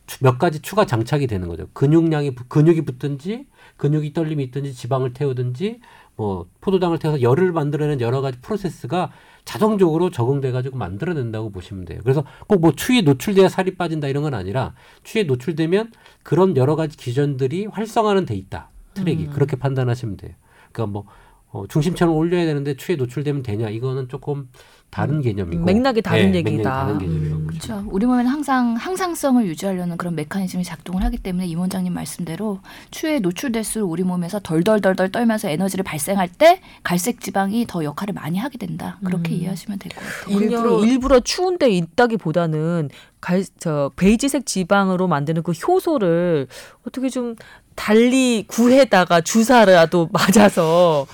추- 0.07 0.23
몇 0.23 0.37
가지 0.39 0.61
추가 0.61 0.85
장착이 0.85 1.27
되는 1.27 1.47
거죠. 1.47 1.67
근육량이, 1.73 2.35
붙- 2.35 2.49
근육이 2.49 2.81
붙든지, 2.81 3.45
근육이 3.77 4.13
떨림이 4.13 4.43
있든지, 4.45 4.73
지방을 4.73 5.13
태우든지, 5.13 5.81
뭐, 6.15 6.47
포도당을 6.61 6.99
태워서 6.99 7.21
열을 7.21 7.51
만들어내는 7.51 8.01
여러 8.01 8.21
가지 8.21 8.39
프로세스가 8.41 9.11
자동적으로 9.45 10.09
적응돼 10.11 10.51
가지고 10.51 10.77
만들어낸다고 10.77 11.49
보시면 11.51 11.85
돼요. 11.85 11.99
그래서 12.03 12.23
꼭 12.47 12.59
뭐 12.59 12.73
추위에 12.73 13.01
노출돼야 13.01 13.47
살이 13.49 13.75
빠진다 13.75 14.07
이런 14.07 14.23
건 14.23 14.33
아니라 14.33 14.73
추위에 15.03 15.23
노출되면 15.23 15.91
그런 16.23 16.57
여러 16.57 16.75
가지 16.75 16.97
기전들이 16.97 17.65
활성화는 17.67 18.25
돼 18.25 18.35
있다. 18.35 18.69
트랙이. 18.93 19.27
음. 19.27 19.31
그렇게 19.31 19.55
판단하시면 19.55 20.17
돼요. 20.17 20.33
그러니까 20.71 20.91
뭐, 20.91 21.05
어, 21.51 21.65
중심체를 21.67 22.13
올려야 22.13 22.45
되는데 22.45 22.75
추위에 22.75 22.95
노출되면 22.95 23.41
되냐 23.43 23.69
이거는 23.69 24.07
조금 24.07 24.49
다른 24.91 25.21
개념이고 25.21 25.63
맥락이 25.65 26.01
다른 26.01 26.31
네, 26.31 26.39
얘기다. 26.39 26.85
맥락이 26.85 26.99
다른 26.99 27.01
음. 27.01 27.47
그렇죠. 27.47 27.83
우리 27.91 28.05
몸에는 28.07 28.29
항상 28.29 28.73
항상성을 28.75 29.45
유지하려는 29.45 29.97
그런 29.97 30.15
메커니즘이 30.15 30.63
작동을 30.63 31.03
하기 31.05 31.17
때문에 31.17 31.45
임 31.47 31.59
원장님 31.59 31.93
말씀대로 31.93 32.59
추위에 32.89 33.19
노출될수록 33.19 33.89
우리 33.89 34.01
몸에서 34.03 34.39
덜덜덜덜 34.39 35.11
떨면서 35.11 35.49
에너지를 35.49 35.83
발생할 35.83 36.27
때 36.29 36.59
갈색 36.83 37.21
지방이 37.21 37.65
더 37.67 37.83
역할을 37.83 38.13
많이 38.15 38.37
하게 38.39 38.57
된다. 38.57 38.97
그렇게 39.05 39.33
음. 39.33 39.37
이해하시면 39.41 39.77
될 39.79 39.91
것 39.91 40.01
같아요. 40.03 40.39
일부러 40.39 40.59
일부러- 40.61 40.85
일부러 40.85 41.19
추운데 41.19 41.69
있다기보다는 41.69 42.89
갈 43.21 43.43
저 43.59 43.91
베이지색 43.95 44.45
지방으로 44.45 45.07
만드는 45.07 45.43
그 45.43 45.51
효소를 45.51 46.47
어떻게 46.87 47.09
좀 47.09 47.35
달리 47.75 48.45
구해다가 48.47 49.21
주사라도 49.21 50.09
맞아서 50.11 51.05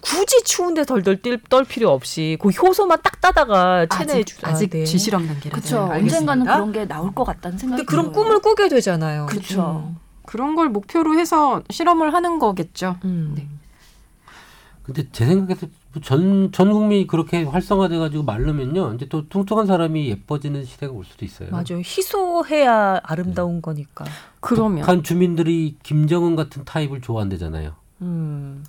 굳이 0.00 0.42
추운데 0.44 0.84
덜덜 0.84 1.20
뛸, 1.22 1.40
떨 1.48 1.64
필요 1.64 1.90
없이 1.90 2.36
그 2.40 2.48
효소만 2.48 3.00
딱 3.02 3.20
따다가 3.20 3.86
체내에 3.86 4.20
아직, 4.20 4.26
주 4.26 4.36
아직 4.42 4.70
네. 4.70 4.84
지실험 4.84 5.26
단계라서 5.26 5.50
그렇죠. 5.50 5.92
언젠가는 5.92 6.44
그런 6.44 6.72
게 6.72 6.86
나올 6.86 7.14
것 7.14 7.24
같다는 7.24 7.58
생각이 7.58 7.82
근데 7.82 7.90
그런 7.90 8.12
들어요. 8.12 8.24
꿈을 8.24 8.40
꾸게 8.40 8.68
되잖아요. 8.68 9.26
그쵸. 9.26 9.94
그런 10.26 10.54
걸 10.54 10.68
목표로 10.68 11.18
해서 11.18 11.62
실험을 11.70 12.14
하는 12.14 12.38
거겠죠. 12.38 12.96
음. 13.04 13.32
네. 13.36 13.48
근데 14.82 15.04
제 15.12 15.26
생각에서 15.26 15.66
전, 16.02 16.50
전 16.52 16.72
국민이 16.72 17.06
그렇게 17.06 17.42
활성화돼가지고 17.44 18.22
마르면요. 18.22 18.94
이제 18.94 19.06
또 19.08 19.28
뚱뚱한 19.28 19.66
사람이 19.66 20.08
예뻐지는 20.08 20.64
시대가 20.64 20.92
올 20.92 21.04
수도 21.04 21.24
있어요. 21.24 21.50
맞아요. 21.50 21.78
희소해야 21.78 23.00
아름다운 23.02 23.60
거니까. 23.60 24.04
그러면 24.40 24.80
북한 24.80 25.02
주민들이 25.02 25.76
김정은 25.82 26.36
같은 26.36 26.64
타입을 26.64 27.00
좋아한대잖아요. 27.00 27.72
음. 28.02 28.64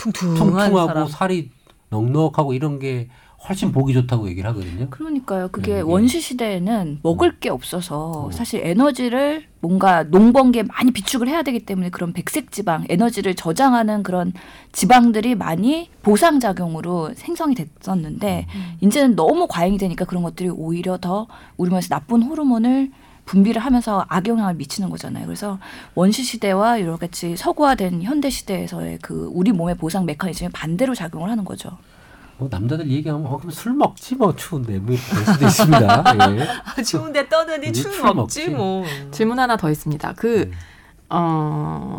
퉁퉁한 0.00 0.34
퉁퉁하고 0.36 0.86
사람. 0.86 1.08
살이 1.08 1.50
넉넉하고 1.90 2.52
이런 2.54 2.78
게 2.78 3.08
훨씬 3.48 3.72
보기 3.72 3.94
좋다고 3.94 4.28
얘기를 4.28 4.48
하거든요. 4.50 4.88
그러니까요. 4.90 5.48
그게 5.48 5.72
네, 5.72 5.78
이게- 5.78 5.90
원시 5.90 6.20
시대에는 6.20 7.00
먹을 7.02 7.38
게 7.40 7.48
없어서 7.48 8.26
음. 8.26 8.32
사실 8.32 8.60
에너지를 8.62 9.46
뭔가 9.60 10.02
농번기에 10.04 10.64
많이 10.64 10.90
비축을 10.90 11.26
해야 11.26 11.42
되기 11.42 11.64
때문에 11.64 11.88
그런 11.88 12.12
백색 12.12 12.52
지방, 12.52 12.84
에너지를 12.90 13.34
저장하는 13.34 14.02
그런 14.02 14.34
지방들이 14.72 15.34
많이 15.36 15.88
보상 16.02 16.38
작용으로 16.38 17.12
생성이 17.14 17.54
됐었는데 17.54 18.46
음. 18.54 18.72
이제는 18.82 19.16
너무 19.16 19.46
과잉이 19.48 19.78
되니까 19.78 20.04
그런 20.04 20.22
것들이 20.22 20.50
오히려 20.50 20.98
더 20.98 21.26
우리 21.56 21.70
몸에서 21.70 21.88
나쁜 21.88 22.22
호르몬을 22.22 22.90
분비를 23.30 23.62
하면서 23.62 24.04
악영향을 24.08 24.54
미치는 24.54 24.90
거잖아요. 24.90 25.24
그래서 25.24 25.60
원시 25.94 26.24
시대와 26.24 26.78
이렇 26.78 26.96
같이 26.96 27.36
서구화된 27.36 28.02
현대 28.02 28.28
시대에서의 28.28 28.98
그 29.02 29.30
우리 29.32 29.52
몸의 29.52 29.76
보상 29.76 30.04
메커니즘이 30.04 30.50
반대로 30.50 30.96
작용을 30.96 31.30
하는 31.30 31.44
거죠. 31.44 31.78
뭐 32.38 32.48
남자들 32.50 32.90
얘기하면 32.90 33.26
어, 33.26 33.36
그럼 33.38 33.52
술 33.52 33.74
먹지 33.74 34.16
뭐 34.16 34.34
추운데 34.34 34.78
뭐될 34.78 34.98
수도 34.98 35.46
있습니다. 35.46 36.04
예. 36.38 36.48
아, 36.64 36.82
추운데 36.82 37.28
춤술 37.72 38.02
먹지 38.14 38.14
먹지. 38.14 38.48
뭐. 38.48 38.84
질문 39.12 39.38
하나 39.38 39.56
더 39.56 39.70
있습니다. 39.70 40.14
그 40.16 40.42
음. 40.42 40.52
어, 41.10 41.98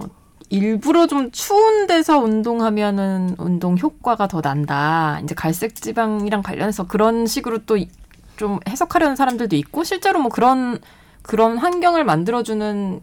일부러 0.50 1.08
좀 1.08 1.32
추운 1.32 1.88
데서 1.88 2.18
운동하면은 2.20 3.36
운동 3.38 3.78
효과가 3.78 4.28
더 4.28 4.42
난다. 4.42 5.22
이제 5.24 5.34
갈색 5.34 5.76
지방이랑 5.76 6.42
관련해서 6.42 6.88
그런 6.88 7.26
식으로 7.26 7.60
또 7.60 7.78
좀 8.42 8.60
해석하려는 8.68 9.16
사람들도 9.16 9.56
있고 9.56 9.84
실제로 9.84 10.20
뭐 10.20 10.32
그런 10.32 10.80
그런 11.22 11.58
환경을 11.58 12.04
만들어주는 12.04 13.01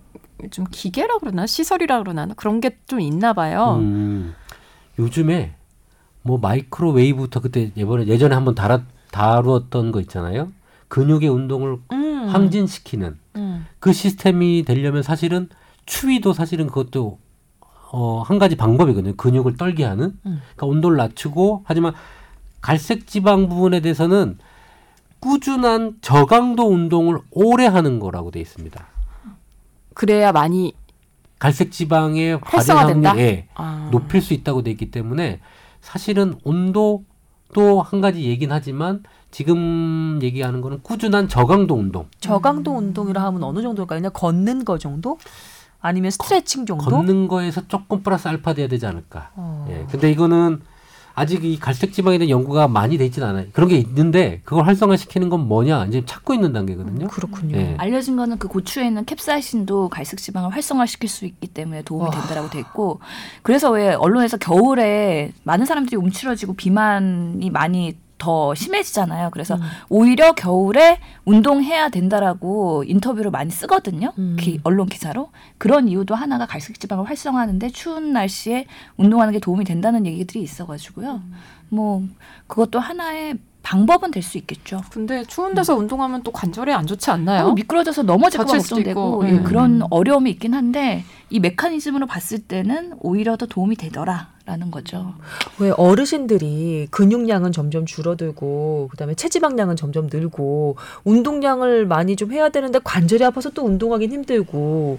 좀 0.50 0.66
기계라 0.70 1.18
그러나 1.20 1.46
시설이라 1.46 1.98
그러나 2.00 2.26
그런 2.36 2.60
게 2.60 2.78
좀 2.86 3.00
있나 3.00 3.32
봐요. 3.32 3.76
음, 3.80 4.34
요즘에 4.98 5.54
뭐 6.22 6.38
마이크로웨이브부터 6.38 7.40
그때 7.40 7.70
예번에 7.76 8.06
예전에 8.06 8.34
한번 8.34 8.54
다뤘, 8.54 8.82
다루었던 9.10 9.92
거 9.92 10.00
있잖아요. 10.00 10.50
근육의 10.88 11.28
운동을 11.28 11.78
음. 11.92 12.28
항진시키는 12.28 13.18
음. 13.36 13.66
그 13.78 13.92
시스템이 13.92 14.64
되려면 14.66 15.02
사실은 15.02 15.48
추위도 15.86 16.32
사실은 16.32 16.66
그것도 16.66 17.18
어, 17.92 18.20
한 18.22 18.38
가지 18.38 18.56
방법이거든요. 18.56 19.16
근육을 19.16 19.56
떨게 19.56 19.84
하는. 19.84 20.14
음. 20.26 20.40
그러니까 20.56 20.66
온도를 20.66 20.96
낮추고 20.96 21.64
하지만 21.66 21.94
갈색 22.60 23.06
지방 23.06 23.48
부분에 23.48 23.80
대해서는 23.80 24.38
꾸준한 25.20 25.98
저강도 26.00 26.68
운동을 26.68 27.18
오래 27.30 27.66
하는 27.66 27.98
거라고 27.98 28.30
돼 28.30 28.40
있습니다. 28.40 28.86
그래야 29.94 30.32
많이 30.32 30.74
갈색 31.38 31.72
지방의 31.72 32.40
발현 32.40 32.54
활성화된다? 32.54 33.10
확률에 33.10 33.48
아, 33.54 33.88
높일 33.92 34.20
수 34.20 34.34
있다고 34.34 34.62
돼 34.62 34.70
있기 34.72 34.90
때문에 34.90 35.40
사실은 35.80 36.34
온도도 36.44 37.82
한 37.84 38.00
가지 38.00 38.24
얘긴 38.24 38.52
하지만 38.52 39.02
지금 39.30 40.18
얘기하는 40.22 40.60
거는 40.60 40.82
꾸준한 40.82 41.28
저강도 41.28 41.74
운동. 41.74 42.08
저강도 42.20 42.76
운동이라 42.76 43.22
하면 43.24 43.42
어느 43.42 43.60
정도일까요? 43.62 44.00
그냥 44.00 44.12
걷는 44.14 44.64
거 44.64 44.78
정도? 44.78 45.18
아니면 45.80 46.10
스트레칭 46.10 46.66
정도? 46.66 46.84
걷는 46.84 47.28
거에서 47.28 47.66
조금 47.68 48.02
플러스 48.02 48.26
알파 48.26 48.54
돼야 48.54 48.66
되지 48.68 48.86
않을까. 48.86 49.30
어. 49.36 49.66
예. 49.70 49.86
근데 49.90 50.10
이거는 50.10 50.60
아직 51.18 51.44
이 51.44 51.58
갈색 51.58 51.92
지방에 51.92 52.18
대한 52.18 52.30
연구가 52.30 52.68
많이 52.68 52.96
돼 52.96 53.04
있지는 53.06 53.28
않아요. 53.28 53.46
그런 53.52 53.68
게 53.68 53.76
있는데 53.76 54.40
그걸 54.44 54.64
활성화시키는 54.66 55.28
건 55.28 55.48
뭐냐 55.48 55.86
이제 55.86 56.04
찾고 56.06 56.34
있는 56.34 56.52
단계거든요. 56.52 57.08
그렇군요. 57.08 57.56
예. 57.56 57.74
알려진 57.78 58.16
거는 58.16 58.38
그 58.38 58.48
고추에 58.48 58.86
있는 58.86 59.04
캡사이신도 59.04 59.88
갈색 59.88 60.18
지방을 60.20 60.50
활성화시킬 60.54 61.08
수 61.08 61.26
있기 61.26 61.48
때문에 61.48 61.82
도움이 61.82 62.04
와. 62.04 62.10
된다라고 62.10 62.50
돼 62.50 62.60
있고 62.60 63.00
그래서 63.42 63.70
왜 63.70 63.94
언론에서 63.94 64.36
겨울에 64.36 65.32
많은 65.42 65.66
사람들이 65.66 65.96
움츠러지고 65.96 66.54
비만이 66.54 67.50
많이 67.50 67.96
더 68.18 68.54
심해지잖아요. 68.54 69.30
그래서 69.30 69.54
음. 69.54 69.60
오히려 69.88 70.32
겨울에 70.32 70.98
운동해야 71.24 71.88
된다라고 71.88 72.84
인터뷰를 72.86 73.30
많이 73.30 73.50
쓰거든요. 73.50 74.12
음. 74.18 74.36
기- 74.38 74.60
언론 74.64 74.86
기사로 74.88 75.30
그런 75.56 75.88
이유도 75.88 76.14
하나가 76.14 76.44
갈색 76.46 76.78
지방을 76.80 77.08
활성화하는데 77.08 77.70
추운 77.70 78.12
날씨에 78.12 78.66
운동하는 78.96 79.32
게 79.32 79.38
도움이 79.38 79.64
된다는 79.64 80.04
얘기들이 80.06 80.42
있어가지고요. 80.42 81.14
음. 81.24 81.32
뭐 81.70 82.02
그것도 82.46 82.78
하나의 82.80 83.36
방법은 83.72 84.10
될 84.12 84.22
수 84.22 84.38
있겠죠. 84.38 84.80
근데 84.90 85.24
추운 85.24 85.54
데서 85.54 85.74
운동하면 85.76 86.22
또 86.22 86.30
관절에 86.32 86.72
안 86.72 86.86
좋지 86.86 87.10
않나요? 87.10 87.48
어, 87.48 87.52
미끄러져서 87.52 88.02
넘어질까 88.02 88.44
걱정되고 88.46 88.90
있고, 88.90 89.28
예, 89.28 89.32
음. 89.32 89.44
그런 89.44 89.82
어려움이 89.90 90.30
있긴 90.30 90.54
한데 90.54 91.04
이 91.28 91.38
메커니즘으로 91.38 92.06
봤을 92.06 92.38
때는 92.38 92.94
오히려 93.00 93.36
더 93.36 93.44
도움이 93.44 93.76
되더라 93.76 94.28
라는 94.46 94.70
거죠. 94.70 95.12
왜 95.58 95.70
어르신들이 95.70 96.88
근육량은 96.90 97.52
점점 97.52 97.84
줄어들고 97.84 98.88
그다음에 98.90 99.14
체지방량은 99.14 99.76
점점 99.76 100.08
늘고 100.10 100.76
운동량을 101.04 101.84
많이 101.84 102.16
좀 102.16 102.32
해야 102.32 102.48
되는데 102.48 102.78
관절이 102.82 103.22
아파서 103.22 103.50
또 103.50 103.64
운동하긴 103.66 104.10
힘들고 104.12 104.98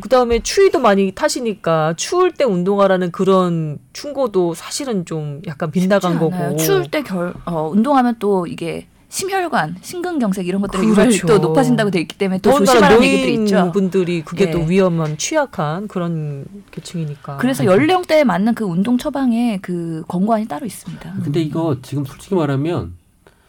그다음에 0.00 0.40
추위도 0.40 0.80
많이 0.80 1.12
타시니까 1.12 1.94
추울 1.96 2.30
때 2.32 2.44
운동하라는 2.44 3.10
그런 3.10 3.78
충고도 3.94 4.54
사실은 4.54 5.06
좀 5.06 5.40
약간 5.46 5.70
빗나간 5.70 6.18
거고. 6.18 6.56
추울 6.56 6.90
때 6.90 7.02
결, 7.02 7.32
어, 7.46 7.68
운동하면 7.72 8.16
또 8.18 8.46
이게 8.46 8.86
심혈관, 9.10 9.76
심근경색 9.80 10.46
이런 10.46 10.60
것들이 10.60 10.86
그렇죠. 10.88 11.26
또 11.26 11.38
높아진다고 11.38 11.90
돼 11.90 11.98
있기 12.00 12.18
때문에 12.18 12.40
또 12.42 12.50
더군다나 12.50 12.80
조심하라는 12.80 13.04
얘기들이 13.06 13.34
있죠. 13.44 13.58
노인분들이 13.60 14.22
그게 14.22 14.50
또 14.50 14.60
예. 14.60 14.68
위험한 14.68 15.16
취약한 15.16 15.88
그런 15.88 16.44
계층이니까 16.70 17.38
그래서 17.38 17.64
연령대에 17.64 18.24
맞는 18.24 18.54
그 18.54 18.64
운동 18.64 18.98
처방에 18.98 19.60
그 19.62 20.02
권고안이 20.08 20.46
따로 20.46 20.66
있습니다. 20.66 21.14
근데 21.24 21.40
이거 21.40 21.78
지금 21.80 22.04
솔직히 22.04 22.34
말하면 22.34 22.92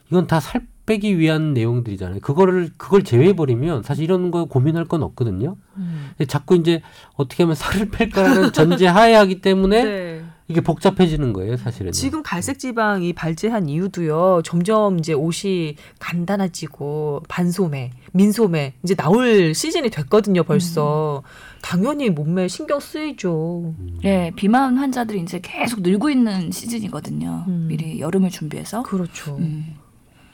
이건 0.10 0.28
다 0.28 0.39
살 0.39 0.62
빼기 0.89 1.19
위한 1.19 1.54
내용들이잖아요. 1.54 2.19
그거를 2.21 2.71
그걸 2.78 3.04
제외해 3.04 3.34
버리면 3.34 3.84
사실 3.84 4.06
이런 4.06 4.32
거 4.32 4.45
고민할 4.45 4.86
건 4.86 5.04
없거든요. 5.04 5.56
음. 5.78 6.10
자꾸 6.28 6.56
이제 6.56 6.82
어떻게 7.13 7.43
하면 7.43 7.56
살을 7.56 7.91
뺄까라는 7.91 8.54
전제 8.54 8.88
하에 8.88 9.13
하기 9.13 9.41
때문에 9.41 9.84
네. 9.84 10.23
이게 10.47 10.62
복잡해지는 10.62 11.32
거예요, 11.32 11.58
사실은. 11.58 11.91
지금 11.91 12.23
갈색 12.23 12.58
지방이 12.58 13.13
발제한 13.13 13.69
이유도요. 13.69 14.41
점점 14.43 14.97
이제 14.97 15.13
옷이 15.13 15.75
간단해지고 15.99 17.21
반소매, 17.30 17.91
민소매 18.13 18.73
이제 18.84 18.95
나올 18.95 19.54
시즌이 19.54 19.91
됐거든요. 19.91 20.41
벌써 20.41 21.21
당연히 21.62 22.10
몸매 22.10 22.47
신경 22.47 22.80
쓰이죠. 22.80 23.75
네, 24.02 24.32
비만 24.36 24.75
환자들이 24.75 25.21
이제 25.21 25.39
계속 25.39 25.84
늘고 25.84 26.10
있는 26.10 26.49
시즌이거든요. 26.49 27.45
음. 27.47 27.67
미리 27.69 27.99
여름을 27.99 28.32
준비해서. 28.32 28.82
그렇죠. 28.82 29.38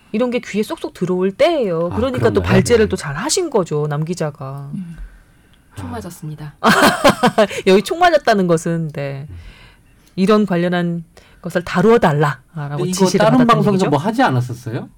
음. 0.05 0.09
이런 0.11 0.31
게 0.31 0.39
귀에 0.39 0.63
쏙쏙 0.63 0.93
들어올 0.93 1.31
때예요. 1.31 1.89
아, 1.91 1.95
그러니까 1.95 2.29
또? 2.29 2.41
발제를 2.41 2.85
네. 2.85 2.89
또잘 2.89 3.15
하신 3.15 3.49
거죠. 3.49 3.87
남 3.87 4.05
기자가 4.05 4.71
총 5.75 5.91
맞았습니다. 5.91 6.55
여기 7.67 7.81
총 7.81 7.99
맞았다는 7.99 8.47
것은 8.47 8.89
네. 8.89 9.27
이런 10.15 10.45
관련한 10.45 11.03
것을 11.41 11.63
다루어 11.63 11.99
달라라고 11.99 12.85
지시를 12.85 13.25
다른 13.25 13.45
방송에서. 13.45 13.89
뭐 13.89 13.99
하지 13.99 14.23
않았었어요? 14.23 14.89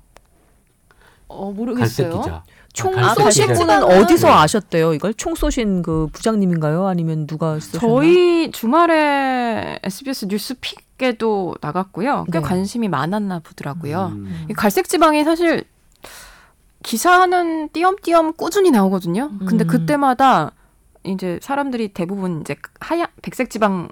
어 1.27 1.51
모르겠어요. 1.51 2.43
총 2.73 2.97
아, 2.97 3.13
쏘신 3.15 3.47
분은 3.53 3.79
지방은- 3.81 4.03
어디서 4.03 4.31
아셨대요? 4.31 4.93
이걸 4.93 5.13
총 5.15 5.33
쏘신 5.35 5.81
그 5.81 6.07
부장님인가요? 6.13 6.85
아니면 6.87 7.25
누가 7.27 7.59
쏘셨나? 7.59 7.79
저희 7.79 8.51
주말에 8.51 9.79
SBS 9.83 10.27
뉴스 10.27 10.53
픽에도 10.59 11.55
나갔고요. 11.61 12.25
꽤 12.31 12.39
네. 12.39 12.45
관심이 12.45 12.87
많았나 12.87 13.39
보더라고요. 13.39 14.11
음. 14.15 14.45
이 14.49 14.53
갈색 14.53 14.87
지방이 14.89 15.23
사실 15.23 15.63
기사는 16.83 17.69
띄엄띄엄 17.73 18.33
꾸준히 18.33 18.71
나오거든요. 18.71 19.31
근데 19.47 19.65
음. 19.65 19.67
그때마다 19.67 20.51
이제 21.03 21.39
사람들이 21.41 21.89
대부분 21.89 22.41
이제 22.41 22.55
하얀 22.79 23.07
백색 23.21 23.49
지방 23.49 23.89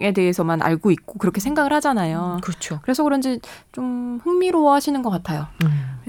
에 0.00 0.12
대해서만 0.12 0.62
알고 0.62 0.90
있고 0.90 1.18
그렇게 1.18 1.40
생각을 1.40 1.72
하잖아요. 1.74 2.38
그렇죠. 2.42 2.78
그래서 2.82 3.04
그런지 3.04 3.40
좀 3.72 4.18
흥미로워 4.24 4.72
하시는 4.72 5.02
것 5.02 5.10
같아요. 5.10 5.46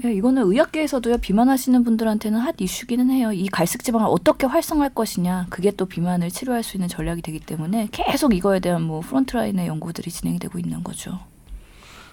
예, 0.04 0.12
이거는 0.12 0.44
의학계에서도요 0.44 1.18
비만하시는 1.18 1.84
분들한테는 1.84 2.38
hot 2.38 2.54
issue기는 2.58 3.10
해요. 3.10 3.30
이 3.32 3.48
갈색 3.48 3.84
지방을 3.84 4.06
어떻게 4.08 4.46
활성화할 4.46 4.94
것이냐, 4.94 5.46
그게 5.50 5.70
또 5.70 5.84
비만을 5.84 6.30
치료할 6.30 6.62
수 6.62 6.78
있는 6.78 6.88
전략이 6.88 7.20
되기 7.20 7.40
때문에 7.40 7.88
계속 7.92 8.34
이거에 8.34 8.60
대한 8.60 8.82
뭐 8.82 9.00
frontline의 9.00 9.66
연구들이 9.66 10.10
진행이 10.10 10.38
되고 10.38 10.58
있는 10.58 10.82
거죠. 10.82 11.20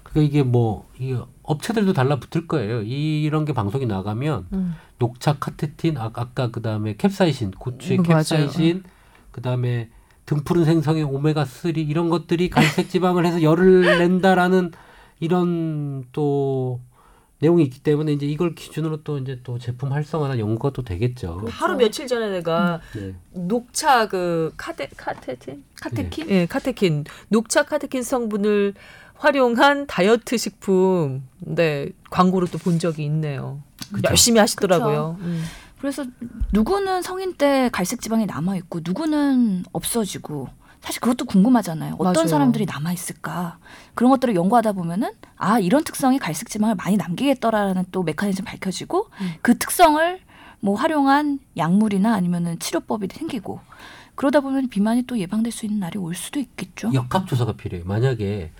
그러니까 0.03 0.29
이게 0.29 0.43
뭐 0.43 0.87
이게 0.99 1.17
업체들도 1.43 1.93
달라붙을 1.93 2.47
거예요. 2.47 2.81
이, 2.81 3.23
이런 3.23 3.45
게 3.45 3.53
방송이 3.53 3.85
나가면 3.85 4.47
음. 4.53 4.75
녹차 4.97 5.37
카테킨 5.39 5.97
아, 5.97 6.11
아까 6.13 6.51
그다음에 6.51 6.95
캡사이신 6.97 7.51
고추의 7.51 7.99
음. 7.99 8.03
캡사이신 8.03 8.83
그다음에 9.31 9.89
등푸른 10.29 10.63
생선의 10.63 11.03
오메가 11.05 11.43
3 11.43 11.71
이런 11.77 12.09
것들이 12.09 12.51
갈색 12.51 12.91
지방을 12.91 13.25
해서 13.25 13.41
열을 13.41 13.97
낸다라는 13.97 14.71
이런 15.19 16.05
또 16.11 16.81
내용이 17.39 17.63
있기 17.63 17.79
때문에 17.79 18.11
이제 18.13 18.27
이걸 18.27 18.53
기준으로 18.53 19.01
또 19.03 19.17
이제 19.17 19.39
또 19.43 19.57
제품 19.57 19.91
활성화나 19.91 20.37
연구가 20.37 20.71
또 20.71 20.83
되겠죠. 20.83 21.47
하루 21.49 21.77
며칠 21.77 22.05
전에 22.05 22.29
내가 22.29 22.79
네. 22.93 23.15
녹차 23.31 24.07
그 24.07 24.53
카테 24.55 24.89
카테틴 24.95 25.63
카테킨? 25.81 26.29
예, 26.29 26.45
카테킨 26.45 27.05
녹차 27.29 27.63
카테킨 27.63 28.03
성분을 28.03 28.75
활용한 29.15 29.87
다이어트 29.87 30.37
식품 30.37 31.23
네 31.39 31.89
광고를 32.11 32.49
또본 32.49 32.77
적이 32.77 33.05
있네요. 33.05 33.63
그쵸. 33.91 34.09
열심히 34.09 34.39
하시더라고요. 34.39 35.17
음. 35.21 35.43
그래서 35.79 36.05
누구는 36.51 37.01
성인 37.01 37.33
때 37.35 37.69
갈색 37.71 38.01
지방이 38.01 38.25
남아 38.25 38.55
있고 38.57 38.81
누구는 38.83 39.63
없어지고 39.71 40.49
사실 40.81 41.01
그것도 41.01 41.25
궁금하잖아요. 41.25 41.95
어떤 41.97 42.13
맞아요. 42.13 42.27
사람들이 42.27 42.65
남아 42.65 42.93
있을까? 42.93 43.57
그런 43.95 44.11
것들을 44.11 44.35
연구하다 44.35 44.73
보면은 44.73 45.11
아 45.35 45.59
이런 45.59 45.83
특성이 45.83 46.19
갈색 46.19 46.49
지방을 46.49 46.75
많이 46.75 46.95
남기겠더라라는 46.97 47.85
또 47.91 48.03
메커니즘 48.03 48.45
밝혀지고 48.45 49.09
음. 49.21 49.33
그 49.41 49.57
특성을 49.57 50.19
뭐 50.61 50.75
활용한 50.75 51.39
약물이나 51.57 52.13
아니면은 52.13 52.59
치료법이 52.59 53.07
생기고 53.11 53.59
그러다 54.15 54.41
보면 54.41 54.67
비만이 54.69 55.03
또 55.03 55.17
예방될 55.17 55.51
수 55.51 55.65
있는 55.65 55.79
날이 55.79 55.97
올 55.97 56.13
수도 56.15 56.39
있겠죠. 56.39 56.91
역학 56.93 57.27
조사가 57.27 57.53
필요해요. 57.53 57.85
만약에 57.87 58.51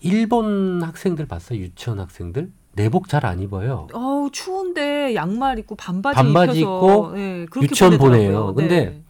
일본 0.00 0.82
학생들 0.82 1.26
봤어요? 1.26 1.60
유치원 1.60 2.00
학생들 2.00 2.52
내복 2.78 3.08
잘 3.08 3.26
안 3.26 3.40
입어요. 3.40 3.88
어우 3.92 4.30
추운데 4.30 5.14
양말 5.14 5.58
입고 5.58 5.74
반바지, 5.74 6.14
반바지 6.14 6.60
입고 6.60 7.12
예, 7.16 7.46
그렇게 7.50 7.64
유치원. 7.70 7.98
보내요. 7.98 8.54
근데 8.54 8.84
네. 8.84 9.02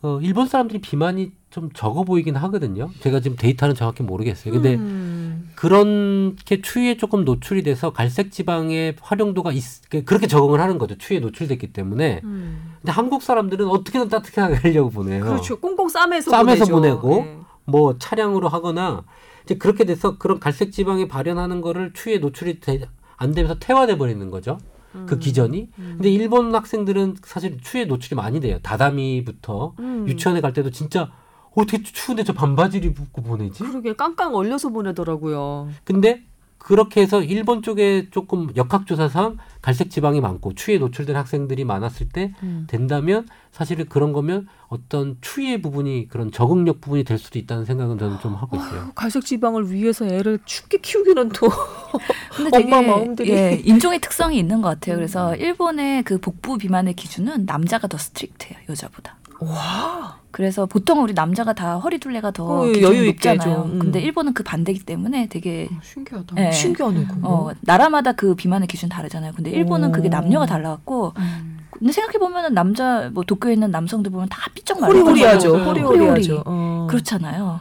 어, 0.00 0.18
일본 0.22 0.46
사람들이 0.46 0.80
비만이 0.80 1.32
좀 1.50 1.70
적어 1.74 2.04
보이긴 2.04 2.36
하거든요. 2.36 2.88
제가 3.00 3.20
지금 3.20 3.36
데이터는 3.36 3.74
정확히 3.74 4.02
모르겠어요. 4.02 4.52
근데 4.54 4.74
음. 4.76 5.50
그렇게 5.54 6.62
추위에 6.62 6.96
조금 6.96 7.24
노출이 7.24 7.62
돼서 7.62 7.92
갈색 7.92 8.30
지방의 8.30 8.96
활용도가 9.00 9.52
있, 9.52 9.64
그렇게 10.06 10.26
적응을 10.26 10.60
하는 10.60 10.78
거죠. 10.78 10.96
추위에 10.96 11.20
노출됐기 11.20 11.72
때문에. 11.72 12.20
음. 12.24 12.74
근데 12.80 12.92
한국 12.92 13.22
사람들은 13.22 13.66
어떻게든 13.68 14.08
따뜻하게 14.08 14.54
하려고 14.54 14.90
보내요. 14.90 15.24
그렇죠. 15.24 15.58
꽁꽁 15.58 15.88
싸매서 15.88 16.30
싸매서 16.30 16.66
보내죠. 16.66 17.00
보내고 17.00 17.24
예. 17.26 17.38
뭐 17.64 17.98
차량으로 17.98 18.48
하거나 18.48 19.02
이제 19.48 19.56
그렇게 19.56 19.84
돼서 19.84 20.18
그런 20.18 20.38
갈색 20.38 20.72
지방이 20.72 21.08
발현하는 21.08 21.62
거를 21.62 21.94
추위에 21.94 22.18
노출이 22.18 22.60
되, 22.60 22.82
안 23.16 23.32
되면서 23.32 23.58
태화돼 23.58 23.96
버리는 23.96 24.30
거죠. 24.30 24.58
그 25.06 25.14
음. 25.14 25.18
기전이. 25.18 25.70
근데 25.74 26.10
일본 26.10 26.54
학생들은 26.54 27.16
사실 27.22 27.58
추위에 27.60 27.86
노출이 27.86 28.14
많이 28.14 28.40
돼요. 28.40 28.58
다다미부터 28.62 29.74
음. 29.78 30.06
유치원에 30.06 30.42
갈 30.42 30.52
때도 30.52 30.70
진짜 30.70 31.10
어떻게 31.54 31.82
추운데 31.82 32.24
저 32.24 32.34
반바지를 32.34 32.90
입고 32.90 33.22
보내지? 33.22 33.64
그러게 33.64 33.94
깡깡 33.96 34.34
얼려서 34.34 34.68
보내더라고요. 34.68 35.70
근데 35.84 36.22
그렇게 36.68 37.00
해서 37.00 37.22
일본 37.22 37.62
쪽에 37.62 38.08
조금 38.10 38.48
역학조사상 38.54 39.38
갈색 39.62 39.90
지방이 39.90 40.20
많고 40.20 40.52
추위에 40.52 40.76
노출된 40.76 41.16
학생들이 41.16 41.64
많았을 41.64 42.10
때 42.10 42.34
음. 42.42 42.66
된다면 42.68 43.26
사실은 43.52 43.86
그런 43.88 44.12
거면 44.12 44.48
어떤 44.68 45.16
추위의 45.22 45.62
부분이 45.62 46.08
그런 46.10 46.30
적응력 46.30 46.82
부분이 46.82 47.04
될 47.04 47.16
수도 47.16 47.38
있다는 47.38 47.64
생각은 47.64 47.98
저는 47.98 48.20
좀 48.20 48.34
하고 48.34 48.58
있어요. 48.58 48.90
갈색 48.94 49.24
지방을 49.24 49.72
위해서 49.72 50.04
애를 50.04 50.40
춥게 50.44 50.82
키우기는 50.82 51.30
또 51.30 51.48
근데 52.36 52.50
되게 52.50 52.64
엄마 52.64 52.82
마음들이. 52.86 53.30
예, 53.30 53.54
인종의 53.64 54.00
특성이 54.00 54.38
있는 54.38 54.60
것 54.60 54.68
같아요. 54.68 54.96
그래서 54.96 55.34
일본의 55.36 56.02
그 56.02 56.18
복부 56.18 56.58
비만의 56.58 56.92
기준은 56.96 57.46
남자가 57.46 57.88
더 57.88 57.96
strict해요 57.96 58.58
여자보다. 58.68 59.16
와. 59.40 60.18
그래서 60.30 60.66
보통 60.66 61.02
우리 61.02 61.14
남자가 61.14 61.52
다 61.52 61.78
허리 61.78 61.98
둘레가 61.98 62.30
더 62.30 62.44
어, 62.44 62.66
여유 62.66 63.06
높잖아요. 63.06 63.40
좀, 63.40 63.72
음. 63.72 63.78
근데 63.78 64.00
일본은 64.00 64.34
그 64.34 64.42
반대이기 64.42 64.84
때문에 64.84 65.26
되게 65.28 65.68
신기하다. 65.82 66.34
예. 66.38 66.52
신기하네 66.52 67.06
그거. 67.06 67.28
어, 67.28 67.50
나라마다 67.62 68.12
그 68.12 68.34
비만의 68.34 68.68
기준 68.68 68.88
다르잖아요. 68.88 69.32
근데 69.34 69.50
일본은 69.50 69.88
오. 69.88 69.92
그게 69.92 70.08
남녀가 70.08 70.46
달라갖고 70.46 71.14
음. 71.16 71.58
근데 71.70 71.92
생각해 71.92 72.18
보면은 72.18 72.54
남자 72.54 73.10
뭐 73.12 73.24
도쿄에 73.24 73.52
있는 73.54 73.70
남성들 73.70 74.10
보면 74.10 74.28
다 74.28 74.50
삐쩍 74.54 74.80
말라. 74.80 74.92
호리호리하죠. 74.92 75.52
맞아요. 75.52 75.64
호리호리하죠. 75.68 76.42
어. 76.44 76.86
그렇잖아요. 76.90 77.60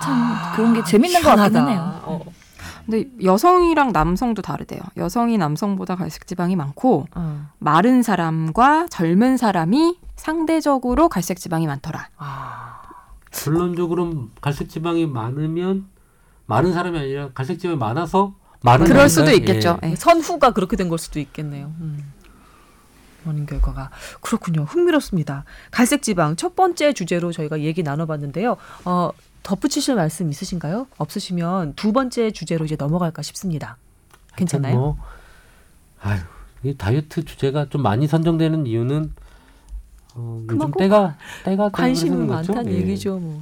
참 0.00 0.12
아, 0.14 0.52
그런 0.54 0.74
게 0.74 0.84
재밌는 0.84 1.20
것 1.22 1.28
희한하다. 1.28 1.66
해요. 1.68 2.00
어. 2.04 2.20
근데 2.86 3.04
여성이랑 3.22 3.92
남성도 3.92 4.42
다르대요. 4.42 4.80
여성이 4.96 5.38
남성보다 5.38 5.96
갈색 5.96 6.26
지방이 6.26 6.54
많고 6.54 7.06
어. 7.14 7.46
마른 7.58 8.02
사람과 8.02 8.86
젊은 8.90 9.36
사람이 9.36 9.98
상대적으로 10.16 11.08
갈색 11.08 11.38
지방이 11.38 11.66
많더라. 11.66 12.08
아. 12.16 12.82
결론적으로 13.30 14.28
갈색 14.40 14.68
지방이 14.68 15.06
많으면 15.06 15.86
많은 16.46 16.72
사람이 16.72 16.98
아니라 16.98 17.30
갈색 17.34 17.58
지방이 17.58 17.78
많아서 17.78 18.34
마른 18.62 18.86
그럴 18.86 19.08
사람인가요? 19.08 19.08
수도 19.08 19.30
있겠죠. 19.52 19.78
예. 19.84 19.90
예. 19.90 19.96
선후가 19.96 20.52
그렇게 20.52 20.76
된 20.76 20.88
걸 20.88 20.98
수도 20.98 21.20
있겠네요. 21.20 21.72
음. 21.80 22.12
원인 23.26 23.44
결과가 23.44 23.90
그렇군요. 24.20 24.62
흥미롭습니다. 24.62 25.44
갈색 25.72 26.02
지방 26.02 26.36
첫 26.36 26.54
번째 26.54 26.92
주제로 26.92 27.32
저희가 27.32 27.60
얘기 27.60 27.82
나눠봤는데요. 27.82 28.56
어, 28.84 29.10
덧붙이실 29.42 29.96
말씀 29.96 30.30
있으신가요? 30.30 30.86
없으시면 30.96 31.74
두 31.74 31.92
번째 31.92 32.30
주제로 32.30 32.64
이제 32.64 32.76
넘어갈까 32.76 33.22
싶습니다. 33.22 33.76
괜찮아요? 34.36 34.76
뭐, 34.76 34.96
아유, 36.00 36.20
이 36.62 36.74
다이어트 36.76 37.24
주제가 37.24 37.68
좀 37.68 37.82
많이 37.82 38.06
선정되는 38.06 38.66
이유는 38.66 39.12
어, 40.16 40.38
요즘 40.42 40.46
그만큼 40.46 40.78
때가 40.78 41.16
때가 41.44 41.68
관심이? 41.70 42.26
많다는 42.26 42.72
예. 42.72 42.76
얘기죠. 42.78 43.18
뭐. 43.18 43.40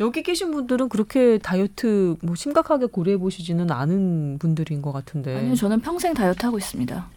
여기 0.00 0.22
계신 0.22 0.50
분들은 0.52 0.88
그렇게 0.88 1.38
다이어트 1.38 2.16
뭐 2.22 2.34
심각하게 2.34 2.86
고려해 2.86 3.16
보시지는 3.18 3.70
않은 3.70 4.38
분들인 4.38 4.80
것 4.80 4.92
같은데. 4.92 5.36
아니요, 5.36 5.54
저는 5.54 5.80
평생 5.80 6.14
다이어트 6.14 6.46
하고 6.46 6.56
있습니다. 6.58 7.08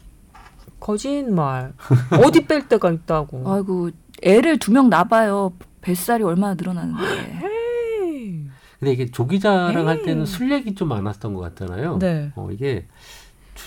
거짓말. 0.79 1.73
어디 2.25 2.45
뺄 2.47 2.67
데가 2.67 2.91
있다고. 2.91 3.43
아이고 3.49 3.91
애를 4.23 4.57
두 4.57 4.71
명 4.71 4.89
낳아봐요. 4.89 5.53
뱃살이 5.81 6.23
얼마나 6.23 6.53
늘어나는데. 6.55 7.03
에이. 7.43 8.45
근데 8.79 8.91
이게 8.93 9.05
조기자랑 9.11 9.87
할 9.87 9.97
에이. 9.99 10.03
때는 10.05 10.25
술 10.25 10.51
얘기 10.51 10.73
좀 10.73 10.89
많았던 10.89 11.33
것 11.35 11.41
같잖아요. 11.41 11.99
네. 11.99 12.31
어, 12.35 12.49
이게 12.51 12.87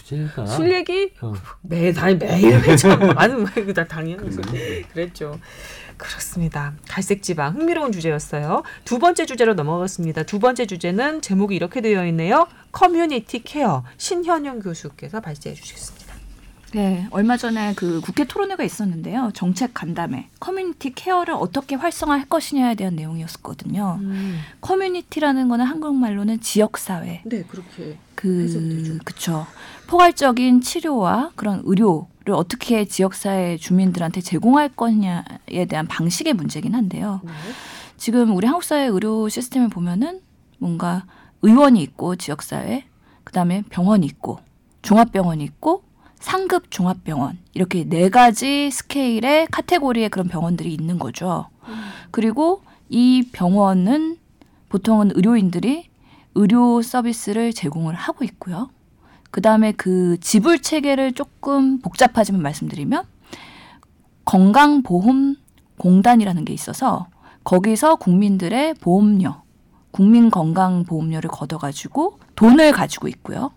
주제가 0.04 0.46
술 0.46 0.72
얘기 0.72 1.10
어, 1.20 1.32
매달 1.62 2.16
매일 2.16 2.60
매참 2.60 3.14
많은 3.14 3.44
다 3.74 3.84
당연히 3.84 4.24
음. 4.28 4.42
그랬죠. 4.92 5.38
그렇습니다. 5.96 6.74
갈색 6.88 7.22
지방 7.22 7.54
흥미로운 7.54 7.92
주제였어요. 7.92 8.62
두 8.84 8.98
번째 8.98 9.26
주제로 9.26 9.54
넘어갔습니다. 9.54 10.24
두 10.24 10.38
번째 10.38 10.66
주제는 10.66 11.20
제목이 11.20 11.54
이렇게 11.54 11.80
되어 11.80 12.06
있네요. 12.06 12.46
커뮤니티 12.72 13.42
케어 13.42 13.84
신현영 13.96 14.60
교수께서 14.60 15.20
발제해 15.20 15.54
주시겠습니다. 15.54 16.04
네, 16.74 17.06
얼마 17.12 17.36
전에 17.36 17.72
그 17.76 18.00
국회 18.00 18.24
토론회가 18.24 18.64
있었는데요. 18.64 19.30
정책 19.32 19.72
간담회, 19.74 20.28
커뮤니티 20.40 20.92
케어를 20.92 21.34
어떻게 21.34 21.76
활성화할 21.76 22.28
것이냐에 22.28 22.74
대한 22.74 22.96
내용이었거든요. 22.96 24.00
커뮤니티라는 24.60 25.46
거는 25.48 25.64
한국말로는 25.64 26.40
지역 26.40 26.76
사회, 26.78 27.22
네, 27.26 27.44
그렇게 27.46 27.96
그 28.16 28.42
해석되죠. 28.42 28.98
그쵸. 29.04 29.46
포괄적인 29.86 30.60
치료와 30.60 31.32
그런 31.34 31.62
의료 31.64 32.08
를 32.24 32.34
어떻게 32.34 32.86
지역 32.86 33.14
사회 33.14 33.58
주민들한테 33.58 34.22
제공할 34.22 34.70
거냐에 34.70 35.66
대한 35.68 35.86
방식의 35.86 36.32
문제긴 36.32 36.74
한데요. 36.74 37.20
네. 37.22 37.30
지금 37.98 38.34
우리 38.34 38.46
한국 38.46 38.64
사회 38.64 38.86
의료 38.86 39.28
시스템을 39.28 39.68
보면은 39.68 40.22
뭔가 40.56 41.04
의원이 41.42 41.82
있고 41.82 42.16
지역 42.16 42.42
사회, 42.42 42.86
그다음에 43.24 43.62
병원이 43.68 44.06
있고 44.06 44.38
종합병원이 44.80 45.44
있고 45.44 45.82
상급 46.18 46.70
종합병원 46.70 47.38
이렇게 47.52 47.84
네 47.84 48.08
가지 48.08 48.70
스케일의 48.70 49.48
카테고리의 49.50 50.08
그런 50.08 50.28
병원들이 50.28 50.72
있는 50.72 50.98
거죠. 50.98 51.48
그리고 52.10 52.62
이 52.88 53.28
병원은 53.32 54.16
보통은 54.70 55.10
의료인들이 55.14 55.90
의료 56.36 56.80
서비스를 56.80 57.52
제공을 57.52 57.94
하고 57.94 58.24
있고요. 58.24 58.70
그 59.34 59.40
다음에 59.40 59.72
그 59.72 60.16
지불 60.20 60.60
체계를 60.60 61.10
조금 61.10 61.80
복잡하지만 61.80 62.40
말씀드리면 62.40 63.02
건강보험 64.26 65.34
공단이라는 65.76 66.44
게 66.44 66.52
있어서 66.52 67.08
거기서 67.42 67.96
국민들의 67.96 68.74
보험료, 68.74 69.34
국민 69.90 70.30
건강보험료를 70.30 71.28
걷어가지고 71.30 72.20
돈을 72.36 72.70
가지고 72.70 73.08
있고요. 73.08 73.50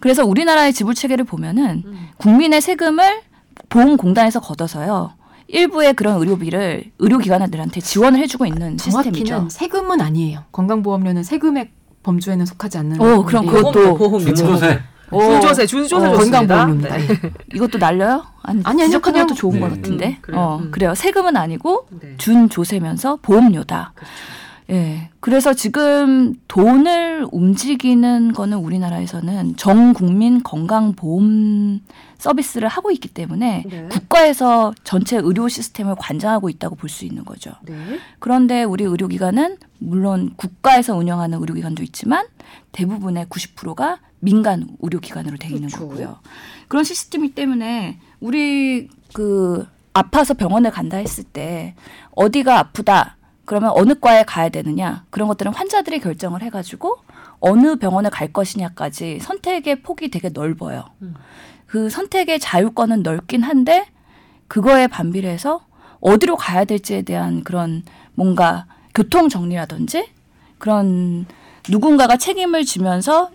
그래서 0.00 0.24
우리나라의 0.24 0.72
지불 0.72 0.94
체계를 0.94 1.26
보면은 1.26 1.82
음. 1.84 2.08
국민의 2.16 2.62
세금을 2.62 3.20
보험공단에서 3.68 4.40
걷어서요. 4.40 5.12
일부의 5.46 5.92
그런 5.92 6.20
의료비를 6.20 6.90
의료기관들한테 6.98 7.82
지원을 7.82 8.18
해주고 8.20 8.46
있는 8.46 8.78
시스템이죠. 8.78 9.26
정확히는 9.26 9.50
세금은 9.50 10.00
아니에요. 10.00 10.44
건강보험료는 10.52 11.22
세금의 11.22 11.70
범주에는 12.02 12.46
속하지 12.46 12.78
않는. 12.78 12.98
오, 12.98 13.24
그럼 13.26 13.44
예. 13.44 13.50
그것도 13.50 13.98
보험료. 13.98 14.32
중조세. 14.32 14.80
준조세, 15.20 15.66
준조세 15.66 16.06
어, 16.06 16.12
좋습니다. 16.14 16.38
건강보험료입니다. 16.40 16.96
네. 16.96 17.32
이것도 17.54 17.78
날려요? 17.78 18.24
아니, 18.42 18.60
아니, 18.64 18.82
아니요, 18.84 19.00
그냥- 19.00 19.26
것도 19.26 19.34
좋은 19.36 19.60
것 19.60 19.68
네. 19.68 19.76
같은데. 19.76 20.06
음, 20.08 20.16
그래요? 20.22 20.40
어, 20.40 20.58
음. 20.62 20.70
그래요. 20.70 20.94
세금은 20.94 21.36
아니고 21.36 21.86
네. 22.00 22.14
준조세면서 22.18 23.18
보험료다. 23.22 23.92
그렇죠. 23.94 24.12
예. 24.70 25.10
그래서 25.20 25.52
지금 25.52 26.34
돈을 26.48 27.26
움직이는 27.30 28.32
거는 28.32 28.58
우리나라에서는 28.58 29.56
전 29.56 29.92
국민 29.92 30.42
건강보험 30.42 31.80
서비스를 32.18 32.68
하고 32.68 32.90
있기 32.92 33.08
때문에 33.08 33.64
네. 33.68 33.88
국가에서 33.90 34.72
전체 34.84 35.16
의료 35.18 35.48
시스템을 35.48 35.96
관장하고 35.98 36.48
있다고 36.48 36.76
볼 36.76 36.88
수 36.88 37.04
있는 37.04 37.24
거죠. 37.24 37.50
네. 37.62 37.74
그런데 38.20 38.62
우리 38.62 38.84
의료기관은 38.84 39.56
물론 39.78 40.30
국가에서 40.36 40.96
운영하는 40.96 41.38
의료기관도 41.40 41.82
있지만 41.82 42.24
대부분의 42.70 43.26
90%가 43.26 43.98
민간 44.22 44.68
의료기관으로 44.80 45.36
돼 45.36 45.48
있는 45.48 45.68
그렇죠. 45.68 45.88
거고요. 45.88 46.18
그런 46.68 46.84
시스템이 46.84 47.34
때문에 47.34 47.98
우리 48.20 48.88
그 49.12 49.66
아파서 49.92 50.34
병원을 50.34 50.70
간다 50.70 50.96
했을 50.96 51.24
때 51.24 51.74
어디가 52.12 52.58
아프다 52.58 53.16
그러면 53.44 53.72
어느 53.74 53.94
과에 53.98 54.22
가야 54.22 54.48
되느냐 54.48 55.04
그런 55.10 55.26
것들은 55.26 55.52
환자들이 55.52 55.98
결정을 55.98 56.40
해가지고 56.42 56.98
어느 57.40 57.76
병원을 57.76 58.10
갈 58.10 58.32
것이냐까지 58.32 59.18
선택의 59.20 59.82
폭이 59.82 60.08
되게 60.08 60.28
넓어요. 60.28 60.84
음. 61.02 61.14
그 61.66 61.90
선택의 61.90 62.38
자유권은 62.38 63.02
넓긴 63.02 63.42
한데 63.42 63.86
그거에 64.46 64.86
반비례해서 64.86 65.66
어디로 66.00 66.36
가야 66.36 66.64
될지에 66.64 67.02
대한 67.02 67.42
그런 67.42 67.82
뭔가 68.14 68.66
교통 68.94 69.28
정리라든지 69.28 70.08
그런 70.58 71.26
누군가가 71.68 72.16
책임을 72.16 72.64
지면서 72.64 73.30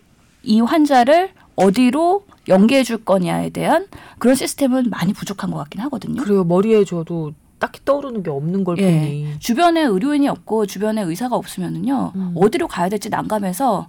이 0.48 0.62
환자를 0.62 1.32
어디로 1.56 2.24
연계해 2.48 2.84
줄 2.84 3.04
거냐에 3.04 3.50
대한 3.50 3.88
그런 4.18 4.36
시스템은 4.36 4.90
많이 4.90 5.12
부족한 5.12 5.52
것 5.52 5.58
같긴 5.58 5.82
하거든요. 5.82 6.24
그래요. 6.24 6.44
머리에 6.46 6.86
저도 6.86 7.34
딱히 7.60 7.82
떠오르는 7.84 8.24
게 8.24 8.30
없는 8.30 8.64
걸 8.64 8.78
예. 8.78 8.92
보니. 8.92 9.36
주변에 9.40 9.82
의료인이 9.82 10.28
없고 10.30 10.66
주변에 10.68 11.02
의사가 11.02 11.36
없으면은요 11.36 12.14
음. 12.16 12.34
어디로 12.36 12.68
가야 12.68 12.88
될지 12.88 13.10
난감해서 13.10 13.88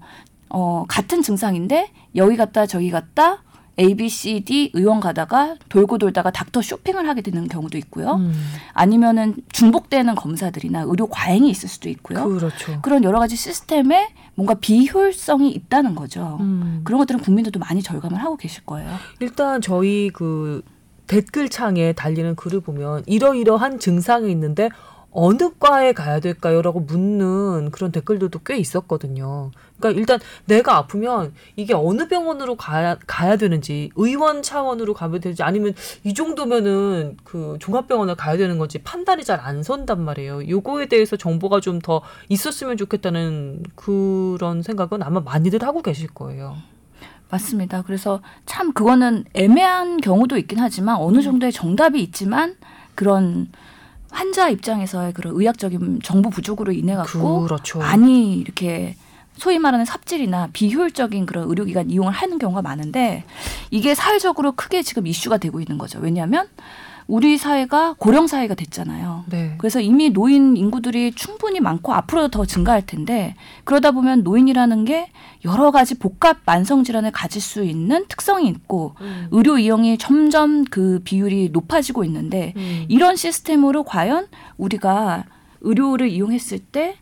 어 0.49 0.85
같은 0.89 1.23
증상인데 1.23 1.91
여기 2.17 2.37
갔다 2.37 2.67
저기 2.67 2.91
갔다 2.91 3.43
A, 3.79 3.95
B, 3.95 4.09
C, 4.09 4.41
D 4.41 4.73
의원 4.75 4.99
가다가 4.99 5.55
돌고 5.69 5.99
돌다가 5.99 6.33
닥터 6.33 6.63
쇼핑을 6.63 7.07
하게 7.09 7.21
되는 7.21 7.47
경우도 7.47 7.79
있고요. 7.79 8.15
음. 8.15 8.33
아니면은 8.73 9.37
중복되는 9.53 10.17
검사들이나 10.17 10.81
의료 10.81 11.07
과잉이 11.07 11.49
있을 11.51 11.69
수도 11.69 11.89
있고요. 11.91 12.25
그렇죠. 12.29 12.81
그런 12.83 13.05
여러 13.05 13.21
가지 13.21 13.37
시스템에 13.37 14.09
뭔가 14.39 14.55
비효율성이 14.55 15.51
있다는 15.51 15.97
거죠. 15.97 16.37
음. 16.39 16.83
그런 16.85 17.01
것들은 17.01 17.19
국민들도 17.23 17.59
많이 17.59 17.83
절감을 17.83 18.23
하고 18.23 18.37
계실 18.37 18.65
거예요. 18.65 18.89
일단 19.19 19.61
저희 19.61 20.11
그 20.15 20.63
댓글창에 21.09 21.93
달리는 21.93 22.37
글을 22.37 22.61
보면 22.61 23.03
이러이러한 23.07 23.81
증상이 23.81 24.31
있는데 24.31 24.71
어느 25.11 25.51
과에 25.59 25.93
가야 25.93 26.21
될까요?라고 26.21 26.81
묻는 26.81 27.71
그런 27.71 27.91
댓글들도 27.93 28.41
꽤 28.45 28.57
있었거든요. 28.59 29.51
그러니까 29.79 29.99
일단 29.99 30.21
내가 30.45 30.77
아프면 30.77 31.33
이게 31.57 31.73
어느 31.73 32.09
병원으로 32.09 32.57
가야 32.57 32.97
가야 33.07 33.37
되는지 33.37 33.91
의원 33.97 34.43
차원으로 34.43 34.93
가면 34.95 35.21
되는지 35.21 35.43
아니면 35.43 35.75
이 36.05 36.13
정도면은 36.15 37.17
그 37.25 37.57
종합병원을 37.61 38.17
가야 38.17 38.37
되는 38.37 38.59
건지 38.59 38.79
판단이 38.79 39.25
잘 39.25 39.41
안 39.41 39.63
선단 39.63 40.03
말이에요. 40.03 40.49
요거에 40.49 40.87
대해서 40.87 41.17
정보가 41.17 41.61
좀 41.61 41.79
더 41.81 42.03
있었으면 42.29 42.77
좋겠다는 42.77 43.63
그런 43.77 44.63
생각은 44.63 45.03
아마 45.03 45.21
많이들 45.21 45.63
하고 45.63 45.81
계실 45.81 46.09
거예요. 46.09 46.57
맞습니다. 47.31 47.83
그래서 47.83 48.21
참 48.47 48.73
그거는 48.73 49.25
애매한 49.35 50.01
경우도 50.01 50.37
있긴 50.39 50.59
하지만 50.59 50.97
어느 50.97 51.23
정도의 51.23 51.53
정답이 51.53 52.03
있지만 52.03 52.57
그런 52.95 53.49
환자 54.11 54.49
입장에서의 54.49 55.13
그런 55.13 55.35
의학적인 55.35 56.01
정보 56.03 56.31
부족으로 56.31 56.73
인해 56.73 56.95
갖고 56.95 57.43
그렇죠. 57.43 57.79
많이 57.79 58.37
이렇게 58.37 58.97
소위 59.37 59.59
말하는 59.59 59.85
삽질이나 59.85 60.49
비효율적인 60.53 61.27
그런 61.27 61.49
의료기관 61.49 61.91
이용을 61.91 62.13
하는 62.13 62.39
경우가 62.39 62.63
많은데 62.63 63.25
이게 63.71 63.95
사회적으로 63.95 64.53
크게 64.53 64.83
지금 64.83 65.07
이슈가 65.07 65.39
되고 65.39 65.61
있는 65.61 65.79
거죠. 65.79 66.01
왜냐하면 66.01 66.49
우리 67.09 67.39
사회가 67.39 67.95
고령 67.99 68.27
사회가 68.27 68.55
됐잖아요. 68.55 69.25
네. 69.31 69.55
그래서 69.57 69.81
이미 69.81 70.11
노인 70.11 70.59
인구들이 70.59 71.13
충분히 71.13 71.59
많고 71.59 71.95
앞으로도 71.95 72.29
더 72.29 72.45
증가할 72.45 72.85
텐데 72.85 73.35
그러다 73.65 73.93
보면 73.93 74.23
노인이라는 74.23 74.85
게 74.85 75.11
여러 75.47 75.71
가지 75.71 75.99
복합 75.99 76.37
만성 76.45 76.85
질환을 76.85 77.11
가질 77.11 77.41
수 77.41 77.65
있는 77.65 78.07
특성이 78.09 78.49
있고 78.49 78.95
음. 79.01 79.29
의료 79.31 79.57
이용이 79.57 79.97
점점 79.97 80.65
그 80.65 81.01
비율이 81.03 81.49
높아지고 81.51 82.05
있는데 82.05 82.53
음. 82.57 82.85
이런 82.89 83.17
시스템으로 83.17 83.85
과연 83.85 84.29
우리가 84.59 85.25
의료를 85.63 86.11
이용했을 86.11 86.59
때 86.59 86.97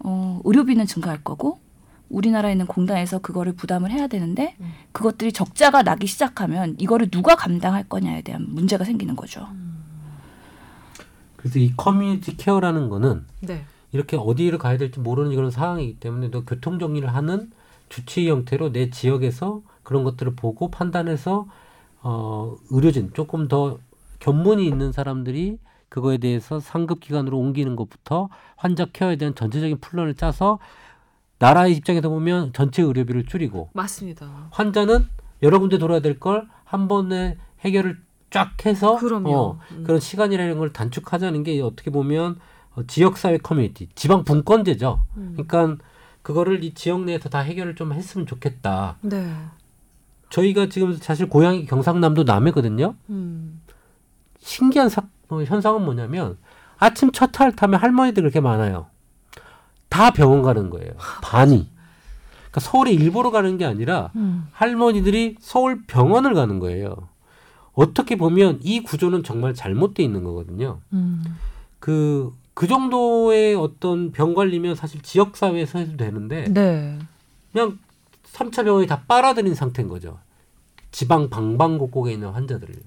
어, 0.00 0.40
의료비는 0.44 0.86
증가할 0.86 1.22
거고 1.22 1.60
우리나라에 2.14 2.52
있는 2.52 2.66
공단에서 2.66 3.18
그거를 3.18 3.54
부담을 3.54 3.90
해야 3.90 4.06
되는데 4.06 4.56
음. 4.60 4.72
그것들이 4.92 5.32
적자가 5.32 5.82
나기 5.82 6.06
시작하면 6.06 6.76
이거를 6.78 7.10
누가 7.10 7.34
감당할 7.34 7.84
거냐에 7.84 8.22
대한 8.22 8.46
문제가 8.48 8.84
생기는 8.84 9.16
거죠. 9.16 9.46
그래서 11.36 11.58
이 11.58 11.74
커뮤니티 11.76 12.36
케어라는 12.36 12.88
거는 12.88 13.26
네. 13.40 13.64
이렇게 13.92 14.16
어디를 14.16 14.58
가야 14.58 14.78
될지 14.78 15.00
모르는 15.00 15.34
그런 15.34 15.50
상황이기 15.50 16.00
때문에 16.00 16.30
또 16.30 16.44
교통 16.44 16.78
정리를 16.78 17.06
하는 17.12 17.50
주치 17.88 18.28
형태로 18.28 18.72
내 18.72 18.90
지역에서 18.90 19.62
그런 19.82 20.04
것들을 20.04 20.34
보고 20.36 20.70
판단해서 20.70 21.46
어 22.02 22.56
의료진 22.70 23.12
조금 23.12 23.48
더 23.48 23.78
견문이 24.20 24.66
있는 24.66 24.90
사람들이 24.90 25.58
그거에 25.90 26.18
대해서 26.18 26.60
상급 26.60 27.00
기관으로 27.00 27.38
옮기는 27.38 27.76
것부터 27.76 28.28
환자 28.56 28.86
케어에 28.86 29.16
대한 29.16 29.34
전체적인 29.34 29.78
플랜을 29.78 30.14
짜서 30.14 30.58
나라의 31.38 31.74
입장에서 31.76 32.08
보면 32.08 32.52
전체 32.52 32.82
의료비를 32.82 33.26
줄이고 33.26 33.70
맞습니다. 33.72 34.48
환자는 34.50 35.08
여러 35.42 35.58
군데 35.58 35.78
돌아야 35.78 36.00
될 36.00 36.18
걸 36.18 36.46
한 36.64 36.88
번에 36.88 37.36
해결을 37.60 37.98
쫙 38.30 38.52
해서 38.66 38.96
그럼요. 38.96 39.32
어, 39.36 39.58
음. 39.72 39.84
그런 39.84 40.00
시간이라는 40.00 40.58
걸 40.58 40.72
단축하자는 40.72 41.44
게 41.44 41.60
어떻게 41.60 41.90
보면 41.90 42.36
어, 42.74 42.82
지역사회 42.84 43.38
커뮤니티, 43.38 43.88
지방 43.94 44.24
분권제죠. 44.24 45.00
음. 45.16 45.36
그러니까 45.36 45.84
그거를 46.22 46.64
이 46.64 46.74
지역 46.74 47.04
내에서 47.04 47.28
다 47.28 47.38
해결을 47.40 47.76
좀 47.76 47.92
했으면 47.92 48.26
좋겠다. 48.26 48.96
네. 49.02 49.32
저희가 50.30 50.68
지금 50.68 50.94
사실 50.94 51.28
고향이 51.28 51.66
경상남도 51.66 52.24
남해거든요. 52.24 52.94
음. 53.10 53.60
신기한 54.38 54.88
사, 54.88 55.02
어, 55.28 55.42
현상은 55.44 55.84
뭐냐면 55.84 56.38
아침 56.78 57.12
첫 57.12 57.30
타를 57.30 57.52
타면 57.54 57.78
할머니들 57.78 58.22
그렇게 58.22 58.40
많아요. 58.40 58.86
다 59.94 60.10
병원 60.10 60.42
가는 60.42 60.70
거예요. 60.70 60.90
반이. 61.22 61.68
그러니까 62.50 62.60
서울에 62.60 62.90
일부러 62.90 63.30
가는 63.30 63.56
게 63.56 63.64
아니라 63.64 64.10
음. 64.16 64.48
할머니들이 64.50 65.36
서울 65.38 65.84
병원을 65.86 66.34
가는 66.34 66.58
거예요. 66.58 67.08
어떻게 67.74 68.16
보면 68.16 68.58
이 68.60 68.82
구조는 68.82 69.22
정말 69.22 69.54
잘못돼 69.54 70.02
있는 70.02 70.24
거거든요. 70.24 70.80
음. 70.92 71.22
그, 71.78 72.34
그 72.54 72.66
정도의 72.66 73.54
어떤 73.54 74.10
병 74.10 74.34
관리면 74.34 74.74
사실 74.74 75.00
지역 75.00 75.36
사회에서 75.36 75.78
해도 75.78 75.96
되는데 75.96 76.52
네. 76.52 76.98
그냥 77.52 77.78
3차 78.32 78.64
병원이 78.64 78.88
다 78.88 79.02
빨아들인 79.06 79.54
상태인 79.54 79.86
거죠. 79.86 80.18
지방 80.90 81.30
방방곡곡에 81.30 82.12
있는 82.12 82.30
환자들을요. 82.30 82.82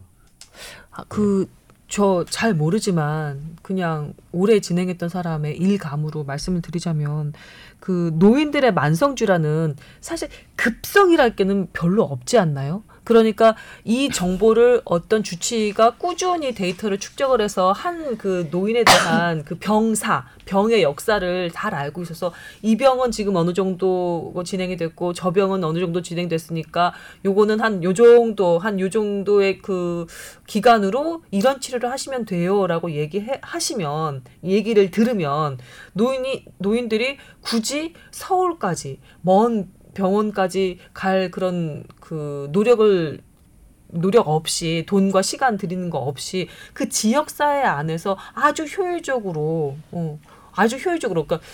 아, 0.91 1.05
그, 1.07 1.47
저 1.87 2.25
잘 2.29 2.53
모르지만 2.53 3.55
그냥 3.61 4.13
오래 4.31 4.59
진행했던 4.59 5.09
사람의 5.09 5.57
일감으로 5.57 6.23
말씀을 6.25 6.61
드리자면 6.61 7.33
그 7.79 8.11
노인들의 8.15 8.73
만성 8.73 9.15
질환은 9.15 9.75
사실 10.01 10.27
급성이랄 10.55 11.35
게는 11.35 11.67
별로 11.73 12.03
없지 12.03 12.37
않나요? 12.37 12.83
그러니까 13.07 13.55
이 13.85 14.09
정보를 14.09 14.81
어떤 14.83 15.23
주치의가 15.23 15.91
꾸준히 15.95 16.53
데이터를 16.53 16.99
축적을 16.99 17.39
해서 17.39 17.71
한 17.71 18.17
그 18.17 18.47
노인에 18.51 18.83
대한 18.83 19.43
그 19.43 19.55
병사, 19.55 20.25
병의 20.45 20.81
역사를 20.83 21.51
잘 21.51 21.73
알고 21.73 22.01
있어서 22.01 22.33
이 22.61 22.75
병은 22.77 23.11
지금 23.11 23.35
어느 23.37 23.53
정도 23.53 24.33
진행이 24.45 24.75
됐고 24.75 25.13
저 25.13 25.31
병은 25.31 25.63
어느 25.63 25.79
정도 25.79 26.01
진행됐으니까 26.01 26.93
요거는 27.25 27.59
한 27.61 27.81
요 27.83 27.93
정도 27.93 28.59
한 28.59 28.79
요 28.79 28.89
정도의 28.89 29.59
그 29.59 30.05
기간으로 30.47 31.23
이런 31.31 31.61
치료를 31.61 31.89
하시면 31.91 32.25
돼요라고 32.25 32.91
얘기해 32.91 33.39
하시면 33.41 34.23
얘기를 34.43 34.91
들으면 34.91 35.57
노인이 35.93 36.45
노인들이 36.57 37.17
굳이 37.41 37.93
서울까지 38.11 38.99
먼 39.21 39.69
병원까지 39.97 40.77
갈 40.93 41.31
그런 41.31 41.83
그 41.99 42.47
노력을 42.51 43.19
노력 43.89 44.27
없이 44.27 44.85
돈과 44.87 45.21
시간 45.23 45.57
들이는 45.57 45.89
거 45.89 45.97
없이 45.97 46.47
그 46.73 46.87
지역 46.89 47.29
사회 47.29 47.63
안에서 47.63 48.17
아주 48.33 48.65
효율적으로 48.65 49.75
어, 49.91 50.19
아주 50.53 50.77
효율적으로. 50.77 51.25
그러니까 51.25 51.47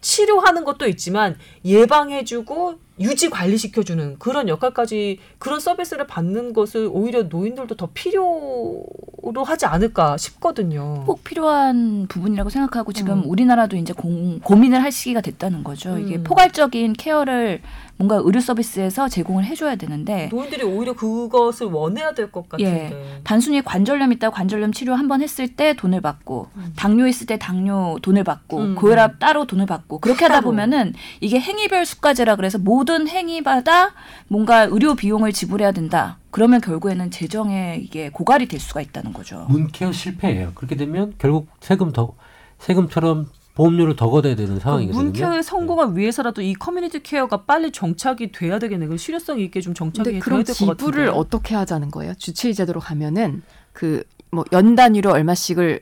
치료하는 0.00 0.64
것도 0.64 0.86
있지만 0.88 1.36
예방해주고 1.64 2.78
유지 2.98 3.28
관리시켜주는 3.30 4.16
그런 4.18 4.48
역할까지 4.48 5.18
그런 5.38 5.60
서비스를 5.60 6.06
받는 6.06 6.52
것을 6.54 6.88
오히려 6.90 7.24
노인들도 7.24 7.74
더 7.76 7.88
필요로 7.92 9.44
하지 9.44 9.66
않을까 9.66 10.16
싶거든요. 10.16 11.04
꼭 11.04 11.22
필요한 11.24 12.06
부분이라고 12.08 12.48
생각하고 12.50 12.92
지금 12.92 13.18
음. 13.18 13.22
우리나라도 13.26 13.76
이제 13.76 13.92
공, 13.92 14.40
고민을 14.40 14.82
할 14.82 14.90
시기가 14.92 15.20
됐다는 15.20 15.64
거죠. 15.64 15.98
이게 15.98 16.16
음. 16.16 16.24
포괄적인 16.24 16.94
케어를 16.94 17.60
뭔가 17.98 18.16
의료 18.22 18.40
서비스에서 18.40 19.08
제공을 19.08 19.44
해줘야 19.44 19.76
되는데 19.76 20.28
노인들이 20.30 20.62
오히려 20.64 20.92
그것을 20.92 21.66
원해야 21.68 22.12
될 22.12 22.30
것 22.30 22.48
같은데. 22.48 22.90
예. 22.92 23.20
단순히 23.24 23.62
관절염 23.62 24.12
있다 24.12 24.30
관절염 24.30 24.72
치료 24.72 24.94
한 24.94 25.06
번 25.08 25.22
했을 25.22 25.46
때 25.48 25.74
돈을 25.74 26.00
받고 26.00 26.48
당뇨 26.74 27.06
있을 27.06 27.26
때 27.28 27.38
당뇨 27.38 27.96
돈을 28.02 28.24
받고 28.24 28.58
음. 28.58 28.74
고혈압 28.74 29.18
따로 29.20 29.46
돈을 29.46 29.64
받고 29.66 29.98
그렇게 30.00 30.24
하다 30.24 30.36
따로. 30.40 30.46
보면은 30.46 30.92
이게 31.20 31.38
행위별 31.38 31.86
수가제라 31.86 32.34
그래서 32.36 32.58
모든 32.58 32.85
행위마다 32.90 33.92
뭔가 34.28 34.62
의료 34.64 34.94
비용을 34.94 35.32
지불해야 35.32 35.72
된다. 35.72 36.18
그러면 36.30 36.60
결국에는 36.60 37.10
재정에 37.10 37.80
이게 37.82 38.10
고갈이 38.10 38.46
될 38.46 38.60
수가 38.60 38.80
있다는 38.80 39.12
거죠. 39.12 39.46
문케어 39.48 39.92
실패예요. 39.92 40.52
그렇게 40.54 40.76
되면 40.76 41.14
결국 41.18 41.48
세금 41.60 41.92
더 41.92 42.14
세금처럼 42.58 43.28
보험료를 43.54 43.96
더 43.96 44.10
걷어야 44.10 44.36
되는 44.36 44.58
상황이거든요. 44.60 45.02
문케어의 45.02 45.42
성공을 45.42 45.96
위해서라도 45.96 46.42
이 46.42 46.52
커뮤니티 46.54 47.02
케어가 47.02 47.44
빨리 47.44 47.72
정착이 47.72 48.30
돼야 48.32 48.58
되겠네. 48.58 48.86
그 48.86 48.98
실효성 48.98 49.40
있게 49.40 49.60
좀 49.62 49.72
정착이 49.72 50.10
돼야 50.10 50.20
그럼 50.20 50.44
될것 50.44 50.58
같은데. 50.68 50.76
지불을 50.78 51.08
어떻게 51.08 51.54
하자는 51.54 51.90
거예요? 51.90 52.12
주치의 52.14 52.54
제도로 52.54 52.80
가면은 52.80 53.42
그 53.72 54.02
뭐 54.32 54.44
연 54.52 54.74
단위로 54.74 55.12
얼마씩을 55.12 55.80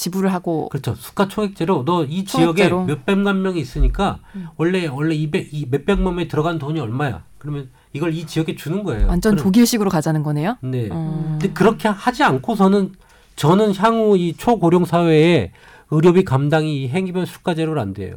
지불을 0.00 0.32
하고 0.32 0.68
그렇죠. 0.70 0.94
수가 0.94 1.28
총액제로 1.28 1.84
너 1.84 2.04
이 2.08 2.24
지역에. 2.24 2.68
몇백만 2.70 3.42
명이 3.42 3.60
있으니까 3.60 4.18
음. 4.34 4.46
원래 4.56 4.86
원래 4.86 5.14
200, 5.14 5.52
이 5.52 5.66
몇백만 5.70 6.14
명이 6.14 6.28
들어간 6.28 6.58
돈이 6.58 6.80
얼마야? 6.80 7.22
그러면 7.38 7.68
이걸 7.92 8.14
이 8.14 8.26
지역에 8.26 8.54
주는 8.56 8.82
거예요. 8.82 9.06
완전 9.08 9.34
그럼- 9.34 9.44
독일식으로 9.44 9.90
가자는 9.90 10.22
거네요. 10.22 10.56
네. 10.62 10.88
음. 10.90 11.38
근데 11.38 11.52
그렇게 11.52 11.88
하지 11.88 12.22
않고서는 12.22 12.92
저는 13.36 13.74
향후 13.76 14.16
이 14.16 14.32
초고령 14.34 14.84
사회에 14.86 15.52
의료비 15.90 16.24
감당이 16.24 16.82
이 16.84 16.88
행위별 16.88 17.26
수가 17.26 17.54
제로는 17.54 17.80
안 17.82 17.92
돼요. 17.94 18.16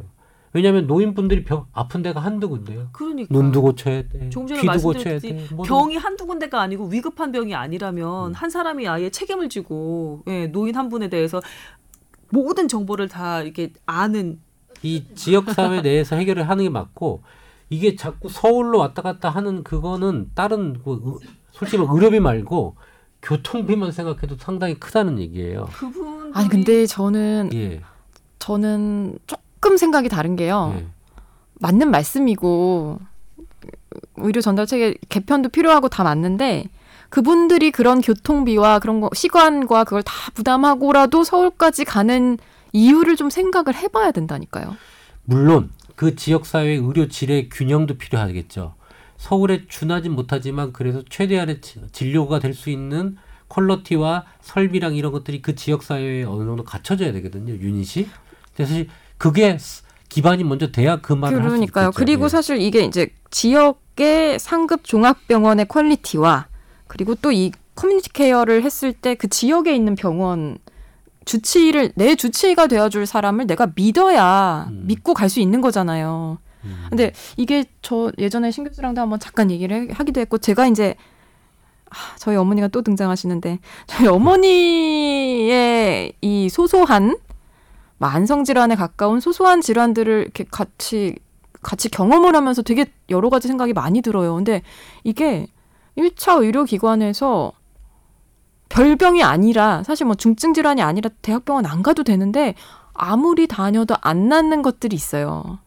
왜냐하면 0.54 0.86
노인분들이 0.86 1.42
병 1.44 1.66
아픈 1.72 2.00
데가 2.02 2.20
한두 2.20 2.48
군데요. 2.48 2.88
그러니까 2.92 3.26
눈도 3.34 3.60
고쳐야 3.60 4.02
돼, 4.02 4.30
귀도 4.30 4.78
고쳐야 4.82 5.18
돼. 5.18 5.32
뭐든. 5.52 5.68
병이 5.68 5.96
한두 5.96 6.26
군데가 6.26 6.60
아니고 6.62 6.86
위급한 6.86 7.32
병이 7.32 7.54
아니라면 7.56 8.28
음. 8.30 8.32
한 8.34 8.50
사람이 8.50 8.86
아예 8.86 9.10
책임을 9.10 9.48
지고 9.48 10.22
예, 10.28 10.46
노인 10.46 10.76
한 10.76 10.88
분에 10.88 11.08
대해서 11.08 11.42
모든 12.30 12.68
정보를 12.68 13.08
다 13.08 13.42
이렇게 13.42 13.72
아는 13.84 14.40
이 14.84 15.02
지역 15.16 15.50
사회 15.50 15.82
내에서 15.82 16.14
해결을 16.14 16.48
하는 16.48 16.62
게 16.64 16.70
맞고 16.70 17.22
이게 17.68 17.96
자꾸 17.96 18.28
서울로 18.28 18.78
왔다 18.78 19.02
갔다 19.02 19.30
하는 19.30 19.64
그거는 19.64 20.30
다른 20.36 20.80
그 20.84 20.92
의- 21.04 21.28
솔직히 21.50 21.82
의료비 21.88 22.20
말고 22.20 22.76
교통비만 23.22 23.90
생각해도 23.90 24.36
상당히 24.38 24.74
크다는 24.78 25.18
얘기예요. 25.18 25.66
그분 25.72 26.32
아니 26.32 26.48
근데 26.48 26.86
저는 26.86 27.50
예. 27.54 27.80
저는 28.38 29.18
조금 29.26 29.43
생각이 29.76 30.08
다른 30.08 30.36
게요. 30.36 30.74
예. 30.78 30.86
맞는 31.60 31.90
말씀이고 31.90 32.98
의료 34.16 34.40
전달 34.40 34.66
체계 34.66 34.94
개편도 35.08 35.48
필요하고 35.50 35.88
다 35.88 36.02
맞는데 36.04 36.64
그분들이 37.10 37.70
그런 37.70 38.00
교통비와 38.00 38.80
그런 38.80 39.00
거 39.00 39.08
시간과 39.14 39.84
그걸 39.84 40.02
다 40.02 40.12
부담하고라도 40.34 41.22
서울까지 41.24 41.84
가는 41.84 42.38
이유를 42.72 43.16
좀 43.16 43.30
생각을 43.30 43.74
해봐야 43.76 44.10
된다니까요. 44.10 44.76
물론 45.24 45.70
그 45.94 46.16
지역 46.16 46.44
사회의 46.44 46.76
의료 46.78 47.06
질의 47.08 47.48
균형도 47.50 47.98
필요하겠죠. 47.98 48.74
서울에 49.16 49.66
준하진 49.68 50.12
못하지만 50.12 50.72
그래서 50.72 51.02
최대한의 51.08 51.60
지- 51.60 51.80
진료가 51.92 52.40
될 52.40 52.52
수 52.52 52.68
있는 52.68 53.16
퀄러티와 53.48 54.24
설비랑 54.40 54.96
이런 54.96 55.12
것들이 55.12 55.40
그 55.40 55.54
지역 55.54 55.84
사회에 55.84 56.24
어느 56.24 56.44
정도 56.44 56.64
갖춰져야 56.64 57.12
되거든요. 57.12 57.52
유닛이. 57.52 58.08
그래서 58.56 58.74
그게 59.18 59.58
스- 59.58 59.82
기반이 60.08 60.44
먼저 60.44 60.70
돼야 60.70 60.96
그 61.00 61.12
말을 61.12 61.38
할수 61.38 61.48
그러니까요. 61.50 61.86
있겠죠. 61.88 61.98
그리고 61.98 62.24
예. 62.24 62.28
사실 62.28 62.60
이게 62.60 62.80
이제 62.84 63.08
지역의 63.30 64.38
상급 64.38 64.84
종합병원의 64.84 65.66
quality와 65.66 66.46
그리고 66.86 67.14
또 67.16 67.32
이 67.32 67.50
커뮤니티 67.74 68.12
케어를 68.12 68.62
했을 68.62 68.92
때 68.92 69.16
그 69.16 69.26
지역에 69.28 69.74
있는 69.74 69.96
병원 69.96 70.58
주치의를 71.24 71.92
내 71.96 72.14
주치의가 72.14 72.66
되어줄 72.68 73.06
사람을 73.06 73.46
내가 73.48 73.72
믿어야 73.74 74.66
음. 74.70 74.84
믿고 74.86 75.14
갈 75.14 75.28
수 75.28 75.40
있는 75.40 75.60
거잖아요. 75.60 76.38
음. 76.64 76.86
근데 76.90 77.12
이게 77.36 77.64
저 77.82 78.12
예전에 78.18 78.50
신 78.52 78.62
교수랑도 78.64 79.00
한번 79.00 79.18
잠깐 79.18 79.50
얘기를 79.50 79.88
해- 79.88 79.92
하기도 79.92 80.20
했고 80.20 80.38
제가 80.38 80.68
이제 80.68 80.94
아, 81.90 81.94
저희 82.18 82.36
어머니가 82.36 82.68
또 82.68 82.82
등장하시는데 82.82 83.58
저희 83.86 84.06
어머니의 85.04 86.12
이 86.20 86.48
소소한 86.48 87.16
만성 87.98 88.44
질환에 88.44 88.74
가까운 88.74 89.20
소소한 89.20 89.60
질환들을 89.60 90.22
이렇게 90.22 90.44
같이 90.50 91.16
같이 91.62 91.88
경험을 91.88 92.36
하면서 92.36 92.62
되게 92.62 92.86
여러 93.08 93.30
가지 93.30 93.48
생각이 93.48 93.72
많이 93.72 94.02
들어요. 94.02 94.34
근데 94.34 94.62
이게 95.02 95.46
1차 95.96 96.42
의료기관에서 96.42 97.52
별병이 98.68 99.22
아니라 99.22 99.82
사실 99.82 100.06
뭐 100.06 100.14
중증 100.14 100.52
질환이 100.52 100.82
아니라 100.82 101.10
대학병원 101.22 101.64
안 101.66 101.82
가도 101.82 102.02
되는데 102.02 102.54
아무리 102.92 103.46
다녀도 103.46 103.94
안 104.00 104.28
낫는 104.28 104.62
것들이 104.62 104.94
있어요. 104.94 105.58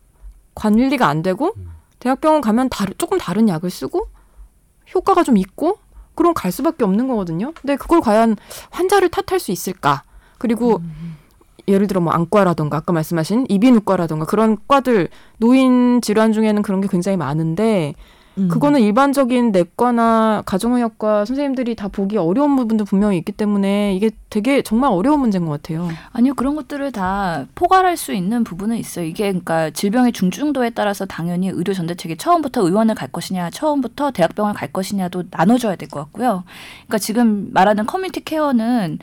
관리가 0.56 1.08
안 1.08 1.22
되고 1.22 1.54
음. 1.58 1.72
대학병원 2.00 2.42
가면 2.42 2.70
다르, 2.70 2.94
조금 2.98 3.18
다른 3.18 3.50
약을 3.50 3.70
쓰고 3.70 4.08
효과가 4.94 5.24
좀 5.24 5.38
있고 5.38 5.80
그럼 6.16 6.34
갈 6.34 6.52
수밖에 6.52 6.84
없는 6.84 7.08
거거든요. 7.08 7.54
근데 7.54 7.76
그걸 7.76 8.02
과연 8.02 8.38
환자를 8.72 9.10
탓할 9.10 9.40
수 9.40 9.52
있을까? 9.52 10.04
그리고 10.38 10.82
예를 11.68 11.88
들어 11.88 12.00
뭐 12.02 12.14
안과라던가 12.14 12.78
아까 12.78 12.94
말씀하신 12.94 13.46
이비인후과라던가 13.50 14.26
그런 14.26 14.58
과들 14.68 15.10
노인 15.38 16.02
질환 16.02 16.32
중에는 16.32 16.62
그런 16.62 16.82
게 16.82 16.88
굉장히 16.90 17.18
많은데 17.18 17.94
음. 18.38 18.50
그거는 18.50 18.82
일반적인 18.82 19.52
내과나 19.52 20.44
가정의학과 20.46 21.26
선생님들이 21.26 21.76
다 21.76 21.88
보기 21.88 22.18
어려운 22.18 22.56
부분도 22.56 22.86
분명히 22.86 23.18
있기 23.18 23.32
때문에 23.32 23.96
이게 23.96 24.12
되게 24.30 24.62
정말 24.62 24.92
어려운 24.92 25.22
문제인 25.22 25.46
것 25.46 25.52
같아요. 25.54 25.90
아니요 26.12 26.36
그런 26.36 26.56
것들을 26.56 26.92
다 26.92 27.48
포괄할 27.56 27.98
수 27.98 28.14
있는 28.14 28.44
부분은 28.44 28.78
있어요. 28.78 29.06
이게 29.06 29.24
그러니까 29.24 29.72
질병의 29.72 30.12
중증도에 30.12 30.70
따라서 30.70 31.08
당연히 31.08 31.50
의료 31.50 31.74
전대책이 31.74 32.18
처음부터 32.18 32.62
의원을 32.62 32.94
갈 32.94 33.08
것이냐, 33.12 33.50
처음부터 33.50 34.12
대학병원을 34.12 34.56
갈 34.56 34.72
것이냐도 34.72 35.24
나눠져야 35.32 35.76
될 35.76 35.90
것 35.90 36.00
같고요. 36.02 36.44
그러니까 36.86 36.98
지금 37.00 37.50
말하는 37.54 37.88
커뮤니티 37.88 38.24
케어는 38.24 39.00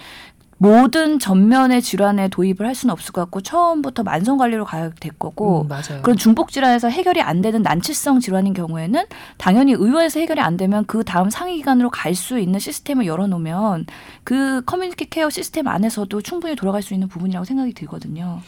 모든 0.64 1.18
전면의 1.18 1.82
질환에 1.82 2.28
도입을 2.28 2.66
할 2.66 2.74
수는 2.74 2.92
없을 2.92 3.12
것 3.12 3.20
같고 3.22 3.42
처음부터 3.42 4.02
만성 4.02 4.38
관리로 4.38 4.64
가야 4.64 4.90
될 4.98 5.12
거고 5.12 5.66
음. 5.68 6.00
그런 6.02 6.16
중복 6.16 6.50
질환에서 6.50 6.88
해결이 6.88 7.20
안 7.20 7.42
되는 7.42 7.60
난치성 7.60 8.20
질환인 8.20 8.54
경우에는 8.54 9.04
당연히 9.36 9.72
의원에서 9.72 10.20
해결이 10.20 10.40
안 10.40 10.56
되면 10.56 10.86
그 10.86 11.04
다음 11.04 11.28
상위 11.28 11.56
기관으로 11.56 11.90
갈 11.90 12.14
수 12.14 12.38
있는 12.38 12.60
시스템을 12.60 13.06
열어놓으면 13.06 13.86
그 14.22 14.62
커뮤니티 14.64 15.10
케어 15.10 15.28
시스템 15.28 15.66
안에서도 15.66 16.20
충분히 16.22 16.54
돌아갈 16.54 16.80
수 16.80 16.94
있는 16.94 17.08
부분이라고 17.08 17.44
생각이 17.44 17.74
들거든요. 17.74 18.40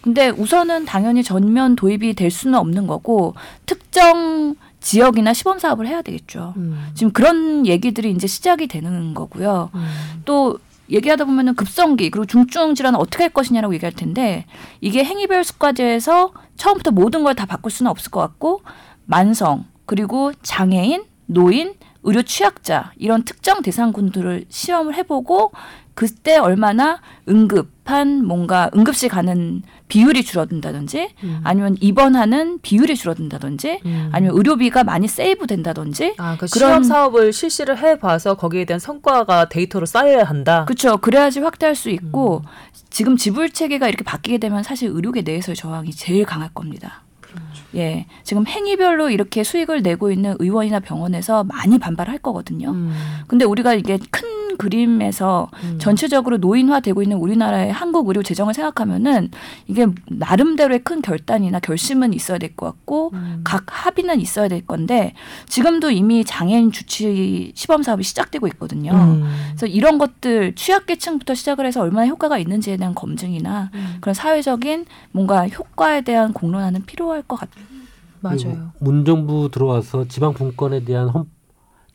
근데 0.00 0.28
우선은 0.28 0.84
당연히 0.86 1.24
전면 1.24 1.74
도입이 1.74 2.14
될 2.14 2.30
수는 2.30 2.58
없는 2.58 2.86
거고 2.86 3.34
특정 3.66 4.54
지역이나 4.80 5.34
시범 5.34 5.58
사업을 5.58 5.88
해야 5.88 6.02
되겠죠. 6.02 6.54
음. 6.56 6.88
지금 6.94 7.12
그런 7.12 7.66
얘기들이 7.66 8.12
이제 8.12 8.26
시작이 8.26 8.68
되는 8.68 9.12
거고요. 9.12 9.70
음. 9.74 9.88
또 10.24 10.58
얘기하다 10.90 11.24
보면은 11.24 11.54
급성기 11.54 12.10
그리고 12.10 12.26
중증 12.26 12.74
질환을 12.74 12.98
어떻게 12.98 13.24
할 13.24 13.30
것이냐라고 13.30 13.74
얘기할 13.74 13.92
텐데 13.92 14.46
이게 14.80 15.04
행위별 15.04 15.44
수과제에서 15.44 16.32
처음부터 16.56 16.90
모든 16.90 17.24
걸 17.24 17.34
다 17.34 17.46
바꿀 17.46 17.70
수는 17.70 17.90
없을 17.90 18.10
것 18.10 18.20
같고 18.20 18.62
만성 19.06 19.64
그리고 19.86 20.32
장애인 20.42 21.04
노인 21.26 21.74
의료 22.02 22.22
취약자 22.22 22.92
이런 22.96 23.24
특정 23.24 23.62
대상군들을 23.62 24.46
시험을 24.48 24.94
해보고 24.96 25.52
그때 26.00 26.38
얼마나 26.38 26.98
응급한 27.28 28.24
뭔가 28.24 28.70
응급실 28.74 29.10
가는 29.10 29.60
비율이 29.88 30.24
줄어든다든지 30.24 31.10
음. 31.24 31.40
아니면 31.44 31.76
입원하는 31.78 32.58
비율이 32.62 32.96
줄어든다든지 32.96 33.80
음. 33.84 34.08
아니면 34.10 34.34
의료비가 34.34 34.82
많이 34.82 35.06
세이브 35.08 35.46
된다든지 35.46 36.14
아, 36.16 36.38
그 36.40 36.46
그런- 36.46 36.84
사업을 36.84 37.34
실시를 37.34 37.76
해봐서 37.76 38.34
거기에 38.36 38.64
대한 38.64 38.80
성과가 38.80 39.50
데이터로 39.50 39.84
쌓여야 39.84 40.24
한다. 40.24 40.64
그렇죠. 40.64 40.96
그래야지 40.96 41.40
확대할 41.40 41.74
수 41.76 41.90
음. 41.90 41.94
있고 41.94 42.42
지금 42.88 43.18
지불 43.18 43.50
체계가 43.50 43.86
이렇게 43.86 44.02
바뀌게 44.02 44.38
되면 44.38 44.62
사실 44.62 44.88
의료계 44.90 45.20
내에서의 45.20 45.54
저항이 45.54 45.90
제일 45.90 46.24
강할 46.24 46.48
겁니다. 46.54 47.02
그렇죠. 47.20 47.62
예, 47.76 48.06
지금 48.24 48.46
행위별로 48.46 49.10
이렇게 49.10 49.44
수익을 49.44 49.82
내고 49.82 50.10
있는 50.10 50.34
의원이나 50.38 50.80
병원에서 50.80 51.44
많이 51.44 51.78
반발할 51.78 52.18
거거든요. 52.20 52.70
음. 52.70 52.96
근데 53.26 53.44
우리가 53.44 53.74
이게 53.74 53.98
큰 54.10 54.39
그림에서 54.56 55.48
음. 55.64 55.78
전체적으로 55.78 56.36
노인화되고 56.38 57.02
있는 57.02 57.16
우리나라의 57.16 57.72
한국 57.72 58.08
의료 58.08 58.22
재정을 58.22 58.54
생각하면은 58.54 59.30
이게 59.66 59.86
나름대로의 60.08 60.80
큰 60.84 61.02
결단이나 61.02 61.60
결심은 61.60 62.12
있어야 62.14 62.38
될 62.38 62.50
것 62.56 62.66
같고 62.66 63.10
음. 63.14 63.40
각 63.44 63.64
합의는 63.68 64.20
있어야 64.20 64.48
될 64.48 64.66
건데 64.66 65.14
지금도 65.48 65.90
이미 65.90 66.24
장애인 66.24 66.72
주치 66.72 67.52
시범 67.54 67.82
사업이 67.82 68.02
시작되고 68.02 68.46
있거든요. 68.48 68.92
음. 68.92 69.24
그래서 69.50 69.66
이런 69.66 69.98
것들 69.98 70.54
취약계층부터 70.54 71.34
시작을 71.34 71.64
해서 71.66 71.80
얼마나 71.80 72.06
효과가 72.06 72.38
있는지에 72.38 72.76
대한 72.76 72.94
검증이나 72.94 73.70
음. 73.74 73.96
그런 74.00 74.14
사회적인 74.14 74.86
뭔가 75.12 75.46
효과에 75.48 76.00
대한 76.02 76.32
공론화는 76.32 76.84
필요할 76.86 77.22
것 77.22 77.36
같아요. 77.36 77.64
맞아요. 78.20 78.72
문정부 78.80 79.50
들어와서 79.50 80.06
지방 80.08 80.34
분권에 80.34 80.84
대한 80.84 81.08
헌, 81.08 81.24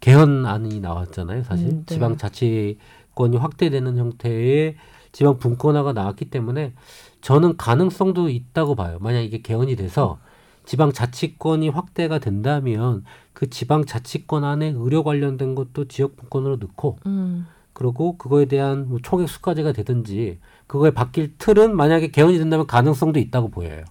개헌안이 0.05 0.81
나왔잖아요. 0.81 1.41
사실 1.41 1.67
음, 1.67 1.83
네. 1.87 1.95
지방 1.95 2.15
자치권이 2.15 3.37
확대되는 3.37 3.97
형태의 3.97 4.75
지방 5.11 5.39
분권화가 5.39 5.93
나왔기 5.93 6.25
때문에 6.25 6.73
저는 7.21 7.57
가능성도 7.57 8.29
있다고 8.29 8.75
봐요. 8.75 8.99
만약 9.01 9.21
이게 9.21 9.41
개헌이 9.41 9.75
돼서 9.75 10.19
지방 10.63 10.91
자치권이 10.91 11.69
확대가 11.69 12.19
된다면 12.19 13.03
그 13.33 13.49
지방 13.49 13.85
자치권 13.85 14.43
안에 14.43 14.73
의료 14.75 15.03
관련된 15.03 15.55
것도 15.55 15.87
지역 15.87 16.15
분권으로 16.17 16.57
넣고 16.57 16.99
음. 17.07 17.47
그리고 17.73 18.15
그거에 18.17 18.45
대한 18.45 18.87
뭐 18.87 18.99
총액 19.01 19.27
수과제가 19.27 19.71
되든지 19.71 20.37
그거에 20.67 20.89
바뀔 20.91 21.31
틀은 21.37 21.75
만약에 21.75 22.09
개헌이 22.09 22.37
된다면 22.39 22.65
가능성도 22.65 23.19
있다고 23.19 23.49
보여요. 23.49 23.83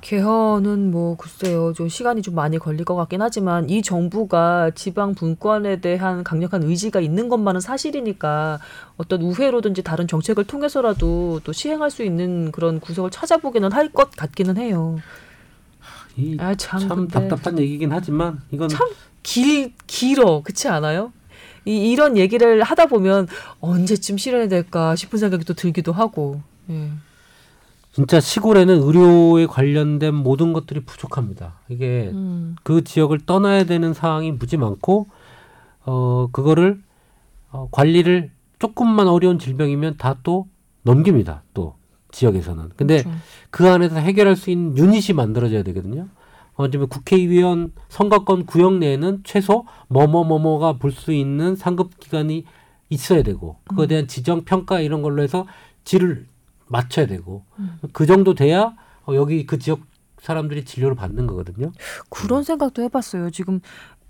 개헌은 0.00 0.90
뭐 0.92 1.16
글쎄요 1.16 1.72
좀 1.72 1.88
시간이 1.88 2.22
좀 2.22 2.34
많이 2.36 2.58
걸릴 2.58 2.84
것 2.84 2.94
같긴 2.94 3.20
하지만 3.22 3.68
이 3.68 3.82
정부가 3.82 4.70
지방 4.74 5.14
분권에 5.14 5.80
대한 5.80 6.22
강력한 6.22 6.62
의지가 6.62 7.00
있는 7.00 7.28
것만은 7.28 7.60
사실이니까 7.60 8.60
어떤 8.96 9.20
우회로든지 9.22 9.82
다른 9.82 10.06
정책을 10.06 10.44
통해서라도 10.44 11.40
또 11.42 11.52
시행할 11.52 11.90
수 11.90 12.04
있는 12.04 12.52
그런 12.52 12.78
구석을 12.78 13.10
찾아보기는 13.10 13.72
할 13.72 13.88
것 13.92 14.12
같기는 14.12 14.56
해요. 14.56 14.96
이아참 16.16 16.88
참 16.88 17.08
답답한 17.08 17.58
얘기긴 17.58 17.92
하지만 17.92 18.40
이건 18.50 18.68
참 18.68 18.88
길 19.24 19.72
길어 19.86 20.42
그렇지 20.42 20.66
않아요? 20.66 21.12
이 21.64 21.90
이런 21.90 22.16
얘기를 22.16 22.62
하다 22.62 22.86
보면 22.86 23.28
언제쯤 23.60 24.18
실현이 24.18 24.48
될까 24.48 24.96
싶은 24.96 25.18
생각이 25.18 25.44
또 25.44 25.54
들기도 25.54 25.92
하고. 25.92 26.40
예. 26.70 26.90
진짜 27.92 28.20
시골에는 28.20 28.82
의료에 28.82 29.46
관련된 29.46 30.14
모든 30.14 30.52
것들이 30.54 30.80
부족합니다. 30.80 31.54
이게 31.68 32.10
음. 32.12 32.56
그 32.62 32.84
지역을 32.84 33.20
떠나야 33.26 33.64
되는 33.64 33.92
상황이 33.92 34.32
무지 34.32 34.56
많고 34.56 35.08
어 35.84 36.28
그거를 36.32 36.80
어, 37.50 37.68
관리를 37.70 38.30
조금만 38.58 39.08
어려운 39.08 39.38
질병이면 39.38 39.96
다 39.98 40.16
또 40.22 40.46
넘깁니다. 40.82 41.42
또 41.54 41.74
지역에서는. 42.12 42.70
근데 42.76 43.02
그렇죠. 43.02 43.18
그 43.50 43.68
안에서 43.68 43.96
해결할 43.96 44.36
수 44.36 44.50
있는 44.50 44.76
유닛이 44.76 45.14
만들어져야 45.14 45.62
되거든요. 45.64 46.08
어, 46.54 46.70
지금 46.70 46.86
국회의원 46.88 47.72
선거권 47.88 48.46
구역 48.46 48.74
내에는 48.78 49.22
최소 49.24 49.66
뭐뭐뭐뭐가 49.88 50.74
볼 50.74 50.92
수 50.92 51.12
있는 51.12 51.56
상급 51.56 51.98
기관이 51.98 52.44
있어야 52.90 53.22
되고 53.22 53.56
그거에 53.68 53.86
대한 53.86 54.06
지정 54.06 54.44
평가 54.44 54.80
이런 54.80 55.00
걸로 55.02 55.22
해서 55.22 55.46
질을 55.84 56.26
맞춰야 56.66 57.06
되고 57.06 57.44
음. 57.58 57.78
그 57.92 58.04
정도 58.06 58.34
돼야 58.34 58.74
어, 59.06 59.14
여기 59.14 59.46
그 59.46 59.58
지역 59.58 59.80
사람들이 60.20 60.64
진료를 60.64 60.94
받는 60.94 61.26
거거든요. 61.26 61.72
그런 62.08 62.44
생각도 62.44 62.82
해봤어요. 62.82 63.30
지금 63.30 63.60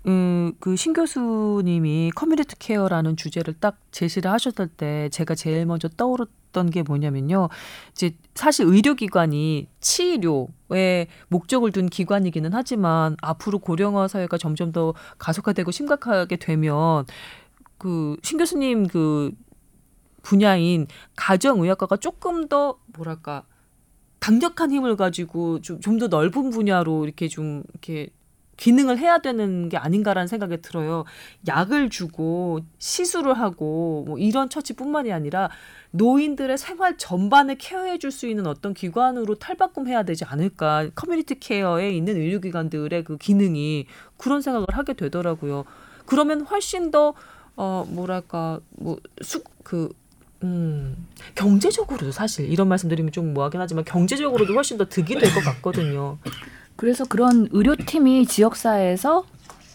음, 0.05 0.51
그신 0.59 0.91
교수님이 0.93 2.11
커뮤니티 2.13 2.57
케어라는 2.59 3.15
주제를 3.15 3.53
딱 3.59 3.77
제시를 3.91 4.31
하셨을 4.31 4.67
때 4.67 5.07
제가 5.09 5.33
제일 5.35 5.65
먼저 5.65 5.87
떠오르던 5.87 6.71
게 6.71 6.83
뭐냐면요. 6.83 7.47
이제 7.93 8.11
사실 8.35 8.65
의료기관이 8.67 9.69
치료에 9.79 11.07
목적을 11.29 11.71
둔 11.71 11.87
기관이기는 11.87 12.51
하지만 12.53 13.15
앞으로 13.21 13.59
고령화 13.59 14.09
사회가 14.09 14.37
점점 14.37 14.71
더 14.73 14.93
가속화되고 15.19 15.71
심각하게 15.71 16.35
되면 16.37 17.05
그 17.77 18.17
신 18.23 18.37
교수님 18.37 18.87
그 18.87 19.31
분야인 20.21 20.87
가정의학과가 21.15 21.97
조금 21.97 22.47
더 22.47 22.77
뭐랄까 22.95 23.45
강력한 24.19 24.71
힘을 24.71 24.95
가지고 24.95 25.61
좀 25.61 25.79
좀 25.81 25.97
더 25.99 26.07
넓은 26.07 26.49
분야로 26.51 27.05
이렇게 27.05 27.27
좀 27.27 27.63
이렇게 27.71 28.09
기능을 28.63 28.97
해야 28.97 29.17
되는 29.17 29.67
게 29.67 29.75
아닌가라는 29.75 30.27
생각이 30.27 30.61
들어요. 30.61 31.03
약을 31.47 31.89
주고 31.89 32.61
시술을 32.77 33.33
하고 33.33 34.05
뭐 34.07 34.17
이런 34.17 34.49
처치뿐만이 34.49 35.11
아니라 35.11 35.49
노인들의 35.91 36.57
생활 36.57 36.97
전반을 36.97 37.55
케어해 37.57 37.97
줄 37.99 38.09
수 38.13 38.25
있는 38.27 38.47
어떤 38.47 38.73
기관으로 38.73 39.35
탈바꿈해야 39.35 40.03
되지 40.03 40.23
않을까. 40.23 40.89
커뮤니티 40.95 41.39
케어에 41.39 41.89
있는 41.91 42.15
의료기관들의 42.15 43.03
그 43.03 43.17
기능이 43.17 43.87
그런 44.17 44.41
생각을 44.41 44.67
하게 44.71 44.93
되더라고요. 44.93 45.65
그러면 46.05 46.41
훨씬 46.41 46.89
더 46.91 47.15
어 47.55 47.85
뭐랄까 47.89 48.59
뭐 48.71 48.97
숙 49.21 49.43
그 49.63 49.89
음, 50.43 51.07
경제적으로도 51.35 52.11
사실 52.11 52.49
이런 52.51 52.67
말씀드리면 52.67 53.11
좀 53.13 53.33
뭐하긴 53.33 53.61
하지만 53.61 53.85
경제적으로도 53.85 54.53
훨씬 54.53 54.77
더 54.77 54.85
득이 54.85 55.15
될 55.15 55.33
것 55.33 55.41
같거든요. 55.41 56.17
그래서 56.75 57.05
그런 57.05 57.47
의료팀이 57.51 58.25
지역사회에서 58.25 59.25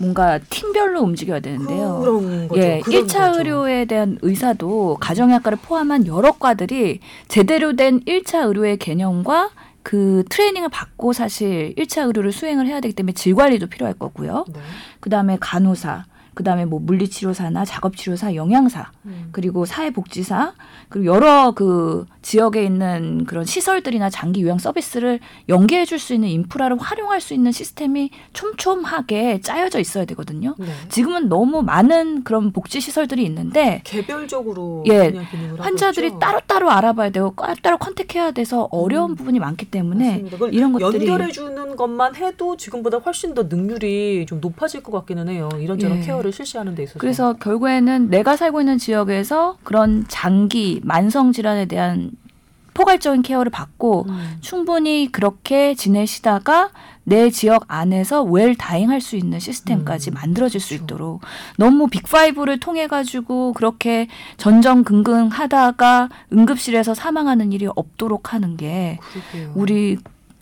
뭔가 0.01 0.39
팀별로 0.51 1.01
움직여야 1.03 1.41
되는데요. 1.41 1.99
그런 2.01 2.49
거죠. 2.49 2.63
예, 2.63 2.81
그런 2.85 3.07
1차 3.07 3.19
거죠. 3.19 3.39
의료에 3.39 3.85
대한 3.85 4.19
의사도 4.23 4.97
가정의학과를 5.01 5.59
포함한 5.63 6.07
여러 6.07 6.33
과들이 6.33 7.01
제대로 7.27 7.75
된 7.75 8.01
1차 8.05 8.47
의료의 8.47 8.77
개념과 8.79 9.51
그 9.83 10.23
트레이닝을 10.29 10.69
받고 10.69 11.13
사실 11.13 11.75
1차 11.77 12.07
의료를 12.07 12.31
수행을 12.31 12.67
해야 12.67 12.81
되기 12.81 12.95
때문에 12.95 13.13
질 13.13 13.35
관리도 13.35 13.69
필요할 13.69 13.95
거고요. 13.95 14.45
네. 14.49 14.61
그다음에 15.01 15.37
간호사, 15.41 16.05
그다음에 16.35 16.65
뭐 16.65 16.79
물리치료사나 16.79 17.65
작업치료사, 17.65 18.35
영양사, 18.35 18.93
음. 19.09 19.29
그리고 19.33 19.65
사회복지사, 19.65 20.53
그리고 20.89 21.07
여러 21.15 21.53
그 21.53 22.07
지역에 22.23 22.65
있는 22.65 23.25
그런 23.27 23.45
시설들이나 23.45 24.11
장기 24.11 24.43
요양 24.43 24.59
서비스를 24.59 25.21
연계해 25.49 25.85
줄 25.85 25.99
수 25.99 26.15
있는 26.15 26.29
인프라를 26.29 26.77
활용할 26.79 27.21
수 27.21 27.35
있는 27.35 27.51
시스템이 27.51 28.11
촘촘하게 28.33 29.41
짜여져 29.41 29.81
있어야 29.81 30.05
되거든요. 30.07 30.55
네. 30.59 30.67
지금은 30.89 31.29
너무 31.29 31.63
많은 31.63 32.23
그런 32.25 32.53
복지 32.53 32.81
시설들이 32.81 33.25
있는데 33.25 33.81
개별적으로 33.85 34.85
예, 34.89 35.13
환자들이. 35.59 36.19
따로따로 36.21 36.71
알아봐야 36.71 37.11
되고 37.11 37.35
따로 37.63 37.79
컨택해야 37.79 38.31
돼서 38.33 38.69
어려운 38.71 39.13
음. 39.13 39.17
부분이 39.17 39.39
많기 39.39 39.67
때문에 39.67 40.25
이런 40.53 40.73
것들이 40.73 41.07
연결해 41.07 41.31
주는 41.33 41.77
것만 41.77 42.17
해도 42.17 42.57
지금보다 42.57 42.99
훨씬 42.99 43.35
더 43.35 43.45
능률이 43.45 44.27
좀 44.27 44.41
높아질 44.41 44.83
것 44.83 44.93
같기는 44.93 45.29
해요. 45.29 45.49
이런저런 45.61 45.99
예. 45.99 46.03
케어를 46.03 46.33
실시하는 46.33 46.75
데 46.75 46.83
있어서. 46.85 46.99
그래서 46.99 47.35
결국에는 47.35 48.11
내가 48.11 48.37
살고 48.37 48.61
있는 48.61 48.79
지역 48.79 48.98
에서 49.09 49.57
그런 49.63 50.05
장기 50.09 50.81
만성 50.83 51.33
질환에 51.33 51.67
대한 51.67 52.11
포괄적인 52.75 53.23
케어를 53.23 53.51
받고 53.51 54.07
음. 54.09 54.37
충분히 54.41 55.09
그렇게 55.11 55.75
지내시다가 55.75 56.71
내 57.03 57.31
지역 57.31 57.65
안에서 57.69 58.23
웰 58.23 58.55
다잉할 58.55 59.01
수 59.01 59.17
있는 59.17 59.41
시스템까지 59.41 60.11
음, 60.11 60.15
만들어질 60.15 60.61
수 60.61 60.69
그렇죠. 60.71 60.85
있도록 60.85 61.21
너무 61.57 61.89
빅파이브를 61.89 62.61
통해 62.61 62.87
가지고 62.87 63.55
그렇게 63.55 64.09
전전긍긍 64.37 65.29
하다가 65.31 66.11
응급실에서 66.33 66.95
사망하는 66.95 67.53
일이 67.53 67.67
없도록 67.75 68.35
하는 68.35 68.57
게 68.57 68.99
그러게요. 69.33 69.53
우리 69.55 69.99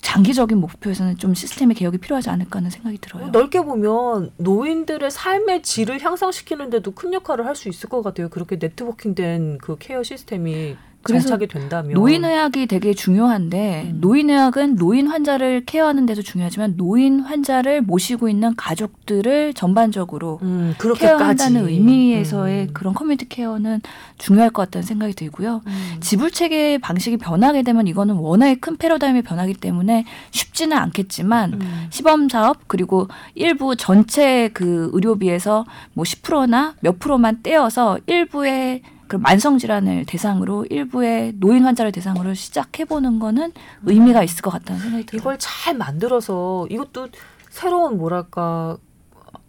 장기적인 0.07 0.59
목표에서는 0.59 1.19
좀 1.19 1.35
시스템의 1.35 1.75
개혁이 1.75 1.99
필요하지 1.99 2.31
않을까 2.31 2.61
하는 2.61 2.71
생각이 2.71 2.99
들어요. 2.99 3.27
넓게 3.31 3.61
보면 3.61 4.31
노인들의 4.37 5.11
삶의 5.11 5.63
질을 5.65 6.01
향상시키는데도 6.01 6.93
큰 6.93 7.13
역할을 7.13 7.45
할 7.45 7.57
수 7.57 7.69
있을 7.69 7.89
것 7.89 8.03
같아요. 8.03 8.29
그렇게 8.29 8.57
networking된 8.57 9.59
그 9.59 9.77
케어 9.79 10.03
시스템이 10.05 10.77
그래서 11.07 11.37
된다면 11.39 11.93
노인의학이 11.93 12.67
되게 12.67 12.93
중요한데 12.95 13.91
음. 13.91 13.99
노인의학은 14.01 14.77
노인 14.77 15.07
환자를 15.07 15.65
케어하는 15.65 16.07
데도 16.07 16.23
중요하지만 16.23 16.77
노인 16.77 17.21
환자를 17.21 17.83
모시고 17.83 18.29
있는 18.29 18.55
가족들을 18.57 19.55
전반적으로 19.55 20.39
음, 20.43 20.75
케어한다는 20.97 21.69
의미에서의 21.69 22.69
음. 22.69 22.71
그런 22.73 22.95
커뮤니티 22.95 23.29
케어는 23.29 23.81
중요할 24.19 24.51
것 24.51 24.63
같다는 24.63 24.85
생각이 24.87 25.15
들고요. 25.15 25.63
음. 25.67 25.97
지불 26.01 26.31
체계 26.31 26.79
방식이 26.79 27.17
변하게 27.19 27.63
되면 27.63 27.87
이거는 27.87 28.17
워낙에 28.17 28.57
큰 28.57 28.77
패러다임이 28.77 29.23
변하기 29.23 29.55
때문에 29.55 30.05
쉽지는 30.31 30.77
않겠지만 30.77 31.55
음. 31.55 31.87
시범 31.91 32.29
사업 32.29 32.67
그리고 32.67 33.09
일부 33.35 33.77
전체 33.77 34.49
그 34.53 34.91
의료비에서 34.93 35.65
뭐 35.95 36.05
10%나 36.05 36.75
몇 36.81 36.99
프로만 36.99 37.43
떼어서 37.43 37.99
일부의 38.07 38.83
그 39.09 39.17
만성 39.17 39.59
질환을 39.59 40.05
대상으로 40.05 40.67
일부의 40.69 41.35
노인 41.37 41.65
환자를 41.65 41.93
대상으로 41.93 42.35
시작해 42.35 42.85
보는 42.85 43.19
거는 43.19 43.53
의미가 43.85 44.23
있을 44.23 44.43
것 44.43 44.51
같다는 44.51 44.81
생각이 44.81 45.07
들어요. 45.07 45.21
이걸 45.21 45.37
잘 45.39 45.77
만들어서 45.77 46.67
이것도 46.71 47.09
새로운 47.51 47.99
뭐랄까 47.99 48.77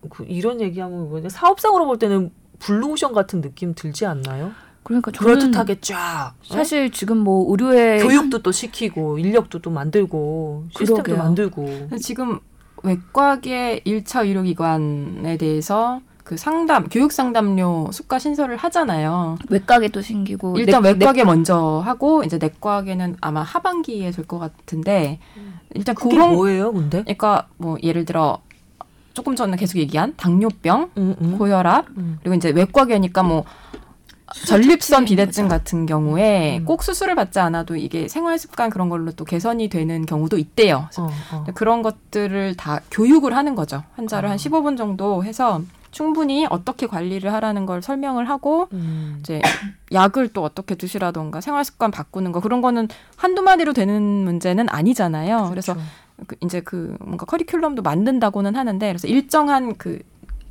그 0.09 0.23
이런 0.27 0.61
얘기하면 0.61 1.09
뭐냐 1.09 1.29
사업상으로 1.29 1.85
볼 1.85 1.99
때는 1.99 2.31
블루오션 2.59 3.13
같은 3.13 3.41
느낌 3.41 3.73
들지 3.73 4.05
않나요? 4.05 4.51
그러니까 4.83 5.11
그럴듯하게 5.11 5.81
쫙 5.81 6.33
어? 6.49 6.53
사실 6.53 6.91
지금 6.91 7.17
뭐 7.17 7.51
의료의 7.51 8.01
교육도 8.01 8.41
또 8.41 8.51
시키고 8.51 9.19
인력도 9.19 9.59
또 9.59 9.69
만들고 9.69 10.65
시스템도 10.69 11.03
그러게요. 11.03 11.23
만들고 11.23 11.89
지금 11.99 12.39
외과계 12.83 13.81
1차 13.85 14.25
의료기관에 14.25 15.37
대해서 15.37 15.99
그 16.27 16.35
상담, 16.35 16.89
교육 16.89 17.13
상담료 17.13 17.87
수가 17.93 18.19
신설을 18.19 18.57
하잖아요. 18.57 19.37
외과계도 19.49 20.01
생기고 20.01 20.57
일단 20.57 20.81
내- 20.81 20.89
외과계 20.89 21.23
먼저 21.23 21.81
하고 21.85 22.21
이제 22.25 22.37
내과계는 22.37 23.15
아마 23.21 23.43
하반기에 23.43 24.11
될 24.11 24.25
것 24.27 24.37
같은데 24.37 25.19
일단 25.73 25.95
그게 25.95 26.15
그런 26.17 26.33
뭐예요, 26.33 26.73
근데? 26.73 27.03
그러니까 27.03 27.47
뭐 27.55 27.77
예를 27.81 28.03
들어 28.03 28.39
조금 29.13 29.37
전에 29.37 29.55
계속 29.55 29.77
얘기한 29.77 30.15
당뇨병, 30.17 30.89
음, 30.97 31.15
음. 31.21 31.37
고혈압 31.37 31.85
음. 31.95 32.17
그리고 32.21 32.35
이제 32.35 32.49
외과계니까 32.49 33.23
뭐 33.23 33.45
전립선 34.47 35.05
비대증 35.05 35.47
같은 35.47 35.85
경우에 35.85 36.57
음. 36.57 36.65
꼭 36.65 36.83
수술을 36.83 37.15
받지 37.15 37.39
않아도 37.39 37.77
이게 37.77 38.09
생활 38.09 38.37
습관 38.37 38.69
그런 38.69 38.89
걸로 38.89 39.11
또 39.13 39.23
개선이 39.23 39.69
되는 39.69 40.05
경우도 40.05 40.37
있대요. 40.37 40.89
어, 40.99 41.09
어. 41.31 41.45
그런 41.55 41.81
것들을 41.83 42.55
다 42.57 42.81
교육을 42.91 43.33
하는 43.33 43.55
거죠. 43.55 43.83
환자를 43.95 44.27
아. 44.27 44.31
한 44.33 44.37
15분 44.37 44.77
정도 44.77 45.23
해서 45.23 45.61
충분히 45.91 46.45
어떻게 46.49 46.87
관리를 46.87 47.33
하라는 47.33 47.65
걸 47.65 47.81
설명을 47.81 48.29
하고 48.29 48.67
음. 48.73 49.17
이제 49.19 49.41
약을 49.91 50.29
또 50.29 50.43
어떻게 50.43 50.75
드시라던가 50.75 51.41
생활 51.41 51.63
습관 51.65 51.91
바꾸는 51.91 52.31
거 52.31 52.39
그런 52.39 52.61
거는 52.61 52.87
한두 53.15 53.41
마디로 53.41 53.73
되는 53.73 54.01
문제는 54.01 54.69
아니잖아요. 54.69 55.47
그래서 55.49 55.73
그렇죠. 55.73 55.89
그 56.27 56.35
이제 56.43 56.61
그 56.61 56.95
뭔가 56.99 57.25
커리큘럼도 57.25 57.83
만든다고는 57.83 58.55
하는데 58.55 58.87
그래서 58.87 59.07
일정한 59.07 59.75
그 59.77 59.99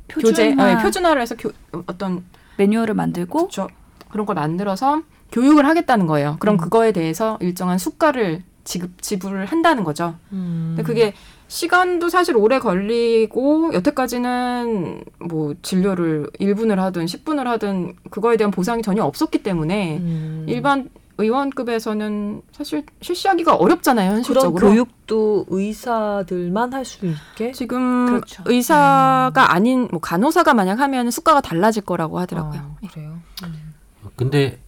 표준화, 0.07 0.31
교재 0.31 0.55
아니, 0.61 0.81
표준화를 0.81 1.21
해서 1.21 1.35
교, 1.35 1.51
어떤 1.85 2.23
매뉴얼을 2.57 2.93
만들고 2.93 3.49
저, 3.51 3.67
그런 4.09 4.25
걸 4.25 4.35
만들어서 4.35 5.01
교육을 5.31 5.65
하겠다는 5.67 6.07
거예요. 6.07 6.37
그럼 6.39 6.55
음. 6.55 6.57
그거에 6.57 6.91
대해서 6.91 7.37
일정한 7.41 7.77
수가를 7.77 8.43
지급 8.63 9.01
지불을 9.01 9.45
한다는 9.45 9.83
거죠. 9.83 10.15
음. 10.31 10.73
근데 10.75 10.83
그게 10.83 11.13
시간도 11.47 12.09
사실 12.09 12.35
오래 12.35 12.59
걸리고 12.59 13.73
여태까지는 13.73 15.03
뭐 15.29 15.53
진료를 15.61 16.29
1분을 16.39 16.75
하든 16.75 17.05
10분을 17.05 17.45
하든 17.45 17.95
그거에 18.09 18.35
대한 18.37 18.51
보상이 18.51 18.81
전혀 18.81 19.03
없었기 19.03 19.43
때문에 19.43 19.97
음. 19.97 20.45
일반 20.47 20.89
의원급에서는 21.19 22.41
사실 22.51 22.85
실시하기가 23.01 23.55
어렵잖아요, 23.55 24.09
그런 24.09 24.17
현실적으로. 24.17 24.69
교육도 24.69 25.45
의사들만 25.49 26.73
할 26.73 26.85
수 26.85 27.05
있게 27.07 27.53
지금 27.53 28.05
그렇죠. 28.07 28.43
의사가 28.45 29.51
아닌 29.53 29.87
뭐 29.89 29.99
간호사가 29.99 30.53
만약 30.53 30.79
하면 30.79 31.09
수가가 31.09 31.41
달라질 31.41 31.83
거라고 31.83 32.19
하더라고요. 32.19 32.59
아, 32.59 32.87
그래요. 32.91 33.17
음. 33.45 33.73
근데 34.15 34.59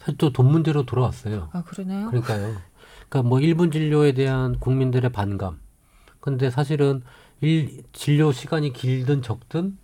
사실 0.00 0.18
또 0.18 0.30
돈 0.32 0.50
문제로 0.50 0.84
돌아왔어요. 0.84 1.48
아 1.52 1.62
그러네요. 1.62 2.08
그러니까요. 2.08 2.56
그러니까 3.12 3.28
뭐 3.28 3.40
일분 3.40 3.70
진료에 3.70 4.12
대한 4.12 4.58
국민들의 4.58 5.12
반감. 5.12 5.60
근데 6.20 6.48
사실은 6.48 7.02
일, 7.42 7.82
진료 7.92 8.32
시간이 8.32 8.72
길든 8.72 9.20
적든 9.20 9.76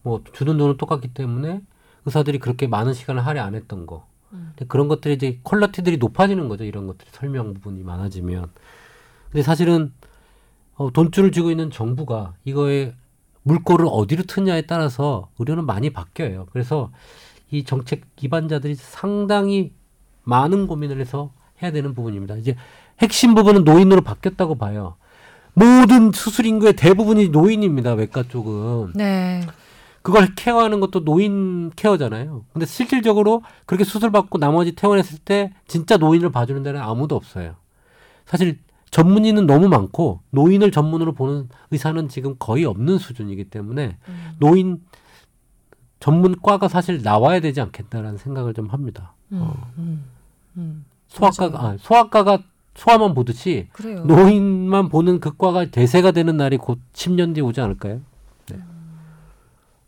뭐 0.00 0.24
주는 0.32 0.56
돈은 0.56 0.78
똑같기 0.78 1.08
때문에 1.08 1.60
의사들이 2.06 2.38
그렇게 2.38 2.66
많은 2.66 2.94
시간을 2.94 3.26
할애 3.26 3.38
안 3.38 3.54
했던 3.54 3.84
거. 3.84 4.06
음. 4.32 4.52
근데 4.56 4.66
그런 4.66 4.88
것들이 4.88 5.14
이제 5.14 5.40
퀄리티들이 5.44 5.98
높아지는 5.98 6.48
거죠. 6.48 6.64
이런 6.64 6.86
것들이 6.86 7.10
설명 7.12 7.52
부분이 7.52 7.82
많아지면. 7.82 8.48
근데 9.30 9.42
사실은 9.42 9.92
어, 10.76 10.90
돈줄을 10.90 11.32
쥐고 11.32 11.50
있는 11.50 11.70
정부가 11.70 12.32
이거에 12.46 12.94
물꼬를 13.42 13.86
어디로 13.90 14.22
트냐에 14.22 14.62
따라서 14.62 15.28
의료는 15.38 15.66
많이 15.66 15.90
바뀌어요. 15.90 16.46
그래서 16.50 16.90
이 17.50 17.64
정책 17.64 18.16
기반자들이 18.16 18.74
상당히 18.74 19.74
많은 20.22 20.66
고민을 20.66 20.98
해서 20.98 21.30
해야 21.62 21.70
되는 21.70 21.94
부분입니다. 21.94 22.36
이제 22.36 22.56
핵심 23.00 23.34
부분은 23.34 23.64
노인으로 23.64 24.02
바뀌었다고 24.02 24.56
봐요. 24.56 24.96
모든 25.54 26.12
수술 26.12 26.46
인구의 26.46 26.74
대부분이 26.74 27.28
노인입니다. 27.28 27.94
외과 27.94 28.22
쪽은. 28.24 28.92
네. 28.94 29.42
그걸 30.02 30.34
케어하는 30.34 30.80
것도 30.80 31.04
노인 31.04 31.70
케어잖아요. 31.70 32.44
근데 32.52 32.66
실질적으로 32.66 33.42
그렇게 33.64 33.84
수술 33.84 34.10
받고 34.10 34.38
나머지 34.38 34.74
퇴원했을 34.74 35.18
때 35.18 35.52
진짜 35.66 35.96
노인을 35.96 36.30
봐주는 36.30 36.62
데는 36.62 36.80
아무도 36.80 37.16
없어요. 37.16 37.54
사실 38.26 38.58
전문의는 38.90 39.46
너무 39.46 39.68
많고 39.68 40.20
노인을 40.30 40.70
전문으로 40.72 41.14
보는 41.14 41.48
의사는 41.70 42.08
지금 42.08 42.36
거의 42.38 42.64
없는 42.64 42.98
수준이기 42.98 43.44
때문에 43.44 43.96
음. 44.08 44.30
노인 44.38 44.82
전문과가 46.00 46.68
사실 46.68 47.02
나와야 47.02 47.40
되지 47.40 47.62
않겠다라는 47.62 48.18
생각을 48.18 48.52
좀 48.52 48.66
합니다. 48.68 49.14
음, 49.32 49.38
어. 49.40 49.72
음, 49.78 50.04
음. 50.58 50.84
소아과가. 51.14 51.58
아, 51.66 51.76
소아과가 51.80 52.38
소아만 52.76 53.14
보듯이 53.14 53.68
그래요. 53.72 54.04
노인만 54.04 54.88
보는 54.88 55.20
그 55.20 55.36
과가 55.36 55.66
대세가 55.70 56.10
되는 56.10 56.36
날이 56.36 56.56
곧 56.56 56.78
10년 56.92 57.34
뒤에 57.34 57.42
오지 57.44 57.60
않을까요? 57.60 58.00
네. 58.50 58.58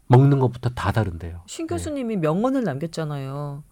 먹는 0.06 0.38
것부터 0.38 0.70
다 0.70 0.92
다른데요. 0.92 1.42
신 1.46 1.66
교수님이 1.66 2.16
명언을 2.16 2.62
남겼잖아요. 2.62 3.64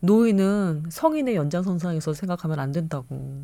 노인은 0.00 0.84
성인의 0.90 1.34
연장선상에서 1.36 2.12
생각하면 2.14 2.58
안 2.60 2.72
된다고. 2.72 3.42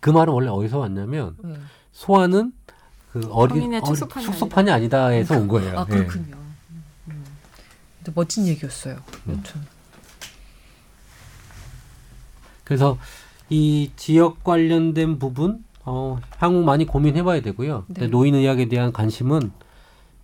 그 0.00 0.10
말은 0.10 0.32
원래 0.32 0.48
어디서 0.48 0.78
왔냐면 0.78 1.36
네. 1.42 1.54
소아는 1.92 2.52
그 3.12 3.26
어린 3.30 3.56
성인의 3.56 3.80
어리- 3.80 3.86
축소판이 3.86 4.26
축소판이 4.26 4.70
아니다에서 4.70 5.36
온 5.38 5.48
거예요. 5.48 5.78
아 5.80 5.86
예. 5.90 5.94
그렇군요. 5.94 6.36
음, 6.70 6.84
음. 7.08 7.24
멋진 8.14 8.46
얘기였어요. 8.46 8.96
음. 9.26 9.36
여튼. 9.38 9.60
그래서 12.70 12.96
이 13.48 13.90
지역 13.96 14.44
관련된 14.44 15.18
부분 15.18 15.64
어, 15.84 16.20
향후 16.38 16.62
많이 16.62 16.86
고민해 16.86 17.24
봐야 17.24 17.40
되고요. 17.40 17.82
근데 17.88 18.02
네. 18.02 18.06
노인 18.06 18.36
의학에 18.36 18.68
대한 18.68 18.92
관심은 18.92 19.50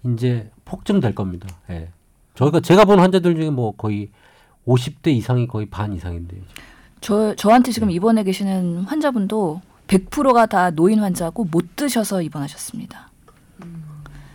이제 0.04 0.48
폭증될 0.64 1.16
겁니다. 1.16 1.48
예. 1.70 1.88
저희가 2.36 2.60
제가 2.60 2.84
본 2.84 3.00
환자들 3.00 3.34
중에 3.34 3.50
뭐 3.50 3.72
거의 3.72 4.10
50대 4.64 5.08
이상이 5.08 5.48
거의 5.48 5.66
반 5.66 5.92
이상인데요. 5.92 6.40
저 7.00 7.34
저한테 7.34 7.72
지금 7.72 7.90
입원해 7.90 8.22
계시는 8.22 8.82
환자분도 8.82 9.60
100%가 9.88 10.46
다 10.46 10.70
노인 10.70 11.00
환자고 11.00 11.46
못 11.50 11.74
드셔서 11.74 12.22
입원하셨습니다. 12.22 13.10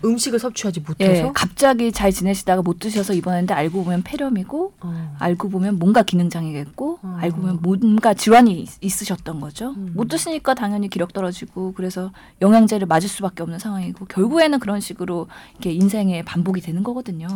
음식을 0.04 0.40
섭취하지 0.40 0.80
예, 0.80 0.84
못해서. 0.88 1.32
갑자기 1.34 1.92
잘 1.92 2.12
지내시다가 2.12 2.62
못 2.62 2.80
드셔서 2.80 3.14
입원했는데 3.14 3.54
알고 3.54 3.84
보면 3.84 4.04
폐렴이고 4.04 4.74
어. 4.82 5.16
알고 5.20 5.50
보면 5.50 5.78
뭔가 5.80 6.04
기능 6.04 6.30
장애겠고 6.30 7.00
어. 7.02 7.18
알고 7.20 7.38
보면 7.42 7.60
뭔가 7.62 8.14
질환이 8.14 8.62
있- 8.62 8.70
있으셨던 8.82 9.40
거죠. 9.40 9.72
음. 9.78 9.92
못 9.96 10.08
드시니까 10.08 10.54
당연히 10.54 10.88
기력 10.90 11.14
떨어지고 11.14 11.74
그래서 11.74 12.12
영양제를 12.42 12.88
맞을 12.88 13.08
수밖에 13.10 13.44
없는 13.44 13.60
상황이고 13.60 14.06
결국에는 14.06 14.60
그런 14.60 14.80
식으로 14.80 15.28
이게 15.60 15.72
인생의 15.72 16.24
반복이 16.26 16.62
되는 16.62 16.84
거거든요. 16.84 17.28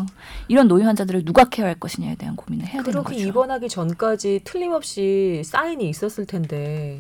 이런 0.48 0.68
노인 0.68 0.86
환자들을 0.88 1.26
누가 1.26 1.46
케어할 1.46 1.76
것이냐에 1.76 2.16
대한 2.16 2.36
고민을 2.36 2.66
해야 2.66 2.82
되는 2.84 2.84
그렇게 3.04 3.16
거죠. 3.16 3.28
입원하기 3.28 3.70
전까지 3.70 4.42
틀림없이 4.44 5.42
사인이 5.46 5.88
있었을 5.90 6.26
텐데 6.26 7.00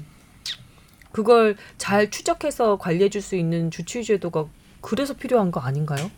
그걸 1.11 1.55
잘 1.77 2.09
추적해서 2.11 2.77
관리해 2.77 3.09
줄 3.09 3.21
수 3.21 3.35
있는 3.35 3.71
주치의 3.71 4.03
제도가 4.03 4.45
그래서 4.85 5.15
필요한 5.15 5.49
거 5.49 5.59
아닌가요? 5.59 6.11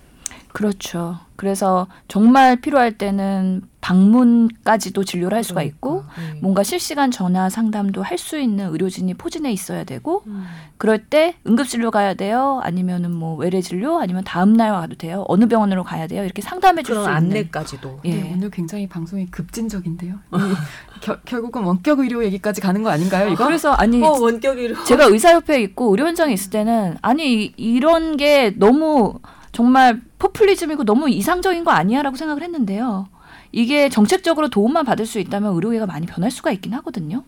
그렇죠. 0.58 1.20
그래서 1.36 1.86
정말 2.08 2.56
필요할 2.56 2.98
때는 2.98 3.62
방문까지도 3.80 5.04
진료를 5.04 5.36
할 5.36 5.44
수가 5.44 5.62
있고 5.62 6.04
네. 6.18 6.40
뭔가 6.42 6.64
실시간 6.64 7.12
전화 7.12 7.48
상담도 7.48 8.02
할 8.02 8.18
수 8.18 8.40
있는 8.40 8.72
의료진이 8.72 9.14
포진해 9.14 9.52
있어야 9.52 9.84
되고 9.84 10.24
음. 10.26 10.46
그럴 10.80 10.98
때 11.06 11.36
응급진료 11.46 11.92
가야 11.92 12.16
돼요 12.16 12.60
아니면은 12.64 13.14
뭐 13.16 13.36
외래 13.36 13.62
진료 13.62 14.00
아니면 14.00 14.24
다음 14.24 14.54
날 14.54 14.72
와도 14.72 14.96
돼요 14.96 15.26
어느 15.28 15.46
병원으로 15.46 15.84
가야 15.84 16.08
돼요 16.08 16.24
이렇게 16.26 16.42
상담해 16.42 16.82
줄 16.82 16.96
수 16.96 17.02
있는 17.02 17.14
안내까지도. 17.14 18.00
예. 18.06 18.16
네, 18.16 18.32
오늘 18.34 18.50
굉장히 18.50 18.88
방송이 18.90 19.28
급진적인데요. 19.28 20.16
이 20.16 20.38
겨- 21.02 21.20
결국은 21.24 21.62
원격 21.62 22.00
의료 22.00 22.26
얘기까지 22.26 22.62
가는 22.62 22.82
거 22.82 22.90
아닌가요? 22.90 23.30
이거? 23.30 23.46
그래서 23.46 23.74
아니 23.74 24.02
어 24.04 24.10
원격이로. 24.20 24.84
제가 24.86 25.06
의사협회에 25.06 25.62
있고 25.62 25.92
의료 25.92 26.08
현장에 26.08 26.34
있을 26.34 26.50
때는 26.50 26.98
아니 27.04 27.44
이- 27.44 27.54
이런 27.58 28.18
게 28.18 28.54
너무 28.58 29.20
정말 29.52 30.02
포퓰리즘이고 30.20 30.84
너무 30.84 31.10
이상적인 31.10 31.64
거 31.64 31.72
아니야라고 31.72 32.16
생각을 32.16 32.44
했는데요. 32.44 33.08
이게 33.52 33.90
정책적으로 33.90 34.50
도움만 34.50 34.86
받을 34.86 35.06
수 35.06 35.20
있다면 35.20 35.54
의료계가 35.54 35.86
많이 35.86 36.06
변할 36.06 36.32
수가 36.32 36.52
있긴 36.52 36.74
하거든요. 36.76 37.24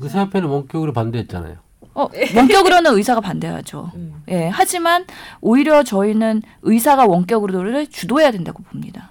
의사협회는 0.00 0.48
원격으로 0.48 0.92
반대했잖아요. 0.92 1.56
어, 1.94 2.08
원격으로는 2.36 2.94
의사가 2.96 3.20
반대하죠. 3.20 3.90
음. 3.96 4.22
예, 4.28 4.48
하지만 4.48 5.04
오히려 5.40 5.82
저희는 5.82 6.42
의사가 6.62 7.06
원격으로를 7.06 7.88
주도해야 7.88 8.30
된다고 8.30 8.62
봅니다. 8.62 9.10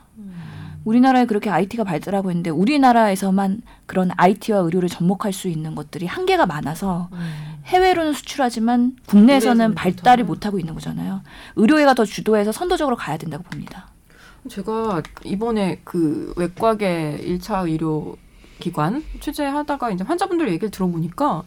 우리나라에 0.85 1.25
그렇게 1.25 1.49
IT가 1.49 1.83
발달하고 1.83 2.31
있는데 2.31 2.49
우리나라에서만 2.49 3.61
그런 3.85 4.09
IT와 4.15 4.59
의료를 4.59 4.87
접목할 4.87 5.33
수 5.33 5.49
있는 5.49 5.75
것들이 5.75 6.05
한계가 6.05 6.45
많아서 6.45 7.09
해외로는 7.67 8.13
수출하지만 8.13 8.95
국내에서는 9.07 9.69
못하는. 9.71 9.75
못하고 10.23 10.59
있는 10.59 10.73
거잖아요. 10.73 11.21
의료계가 11.57 11.93
더 11.93 12.05
주도해서 12.05 12.51
선도적으로 12.51 12.95
가야 12.95 13.17
된다고 13.17 13.43
봅니다. 13.43 13.87
제가 14.49 15.03
이번에 15.25 15.81
그 15.83 16.33
외과계 16.37 17.19
1차 17.21 17.67
의료 17.67 18.15
기관 18.59 19.03
취재하다가 19.19 19.91
이제 19.91 20.03
환자분들 20.05 20.47
얘기를 20.49 20.71
들어보니까 20.71 21.43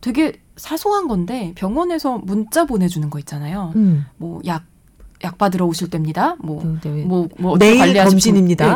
되게 0.00 0.40
사소한 0.56 1.08
건데 1.08 1.52
병원에서 1.56 2.18
문자 2.18 2.64
보내주는 2.64 3.10
거 3.10 3.18
있잖아요. 3.18 3.72
음. 3.76 4.06
뭐약 4.18 4.62
약 5.24 5.36
받으러 5.36 5.66
오실 5.66 5.90
때입니다. 5.90 6.36
뭐 6.38 6.78
네. 6.82 7.02
뭐뭐 7.04 7.52
어떻게 7.52 7.70
내일. 7.72 7.80
분- 7.80 8.00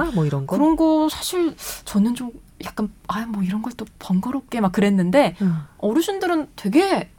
네. 0.07 0.11
뭐 0.15 0.27
이런 0.27 0.47
거. 0.47 0.57
그런 0.57 0.77
거 0.77 1.09
사실 1.11 1.55
저는 1.85 2.15
좀 2.15 2.31
약간 2.65 2.89
아 3.09 3.25
뭐 3.27 3.43
이런 3.43 3.63
걸 3.63 3.73
또 3.77 3.85
번거롭게 3.99 4.61
막 4.61 4.71
그랬는데 4.73 5.35
음. 5.43 5.57
어르신들은 5.79 6.49
되게 6.57 7.11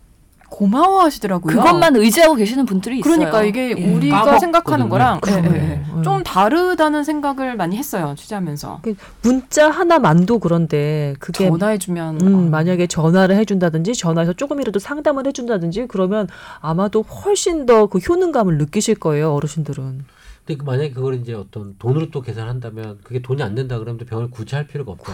고마워하시더라고요. 0.50 1.54
그것만 1.56 1.96
의지하고 1.96 2.36
계시는 2.36 2.66
분들이 2.66 3.00
있어요. 3.00 3.14
그러니까 3.16 3.44
이게 3.44 3.76
예. 3.78 3.94
우리가. 3.94 4.40
생각하는 4.40 4.88
거랑 4.90 5.20
예, 5.28 5.32
예, 5.34 5.82
예. 5.98 6.04
좀 6.04 6.24
다르다는 6.24 7.04
생각을 7.04 7.56
많이 7.56 7.76
했어요 7.78 8.14
취재하면서 8.18 8.82
문자 9.24 9.70
하나만도 9.70 10.40
그런데 10.40 11.16
그게 11.20 11.50
전화해주면 11.50 12.22
음, 12.22 12.36
어, 12.36 12.50
만약에 12.50 12.86
전화를 12.88 13.36
해준다든지 13.38 13.96
전화해서 13.96 14.34
조금이라도 14.34 14.80
상담을 14.80 15.26
해준다든지 15.28 15.88
그러면 15.90 16.28
아마도 16.62 17.02
훨씬 17.02 17.66
더 17.66 17.88
그 17.88 17.98
효능감을 17.98 18.58
느끼실 18.58 18.96
거예요 18.96 19.34
어르신들은. 19.34 20.06
근데 20.46 20.58
그 20.60 20.64
만약에 20.66 20.92
그걸 20.92 21.16
이제 21.16 21.34
어떤 21.34 21.76
돈으로 21.80 22.12
또 22.12 22.22
계산한다면 22.22 23.00
그게 23.04 23.22
돈이 23.22 23.42
안 23.42 23.56
된다 23.56 23.80
그러면 23.80 23.98
또 23.98 24.06
병원을 24.06 24.30
굳이 24.30 24.56
할 24.56 24.68
필요가 24.68 24.92
없잖아요. 24.92 25.14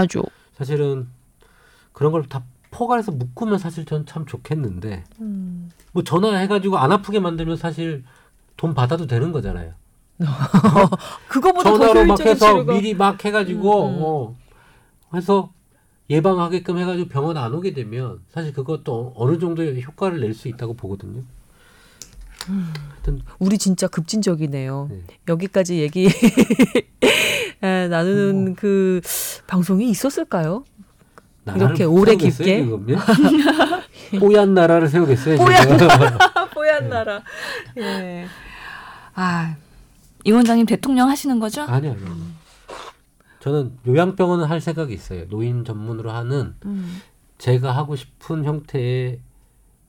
하죠. 0.00 0.22
사실은 0.54 1.08
그런 1.92 2.10
걸 2.12 2.24
다 2.28 2.42
포괄해서 2.70 3.12
묶으면 3.12 3.58
사실 3.58 3.84
전 3.84 4.04
참 4.06 4.24
좋겠는데 4.26 5.04
음. 5.20 5.70
뭐 5.92 6.02
전화해가지고 6.02 6.78
안 6.78 6.90
아프게 6.90 7.20
만들면 7.20 7.56
사실 7.58 8.02
돈 8.56 8.74
받아도 8.74 9.06
되는 9.06 9.30
거잖아요. 9.30 9.72
그거보다 11.28 11.70
더 11.70 11.78
전화로 11.78 12.06
막 12.06 12.20
해서 12.20 12.46
치료가 12.46 12.72
미리 12.74 12.94
막 12.94 13.22
해가지고 13.24 13.86
음, 13.88 13.94
음. 13.94 13.98
어, 14.02 14.36
해서 15.14 15.52
예방하게끔 16.10 16.78
해가지고 16.78 17.08
병원 17.08 17.36
안 17.36 17.54
오게 17.54 17.72
되면 17.74 18.20
사실 18.30 18.52
그것도 18.52 19.12
어느 19.16 19.38
정도의 19.38 19.82
효과를 19.82 20.20
낼 20.20 20.34
수 20.34 20.48
있다고 20.48 20.74
보거든요. 20.74 21.22
하여튼 22.46 23.22
우리 23.38 23.58
진짜 23.58 23.86
급진적이네요. 23.86 24.88
네. 24.90 25.02
여기까지 25.28 25.80
얘기 25.80 26.08
에, 27.62 27.88
나누는 27.88 28.46
음. 28.48 28.54
그 28.54 29.00
방송이 29.46 29.88
있었을까요? 29.90 30.64
이렇게 31.56 31.84
오래 31.84 32.14
깊게? 32.14 32.66
뽀얀 34.20 34.54
나라를 34.54 34.88
세우겠어요. 34.88 35.38
뽀얀? 35.38 35.78
뽀얀 36.54 36.88
나라. 36.88 37.22
예. 37.78 38.26
아, 39.14 39.56
이 40.24 40.30
원장님 40.30 40.66
대통령 40.66 41.08
하시는 41.08 41.38
거죠? 41.40 41.62
아니 41.62 41.88
아니. 41.88 41.98
저는 43.40 43.76
요양병원을 43.86 44.48
할 44.48 44.60
생각이 44.60 44.94
있어요. 44.94 45.28
노인 45.28 45.64
전문으로 45.64 46.12
하는 46.12 46.54
음. 46.64 47.00
제가 47.38 47.76
하고 47.76 47.96
싶은 47.96 48.44
형태의 48.44 49.18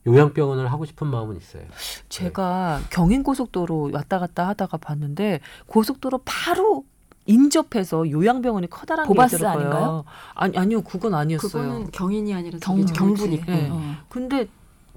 요양병원을 0.06 0.70
하고 0.70 0.84
싶은 0.84 1.06
마음은 1.06 1.36
있어요. 1.36 1.62
제가 2.08 2.80
경인 2.90 3.22
고속도로 3.22 3.90
왔다 3.92 4.18
갔다 4.18 4.46
하다가 4.48 4.76
봤는데 4.76 5.40
고속도로 5.66 6.20
바로 6.24 6.84
인접해서 7.26 8.10
요양병원이 8.10 8.68
커다란 8.68 9.06
보바스 9.06 9.38
게. 9.38 9.46
아닌가요? 9.46 10.04
아니 10.34 10.58
아니요, 10.58 10.82
그건 10.82 11.14
아니었어요. 11.14 11.50
그거는 11.62 11.90
경인이 11.90 12.34
아니라 12.34 12.58
경- 12.60 12.76
그렇지. 12.84 12.92
네. 13.46 13.68
어. 13.72 13.96
근데 14.08 14.48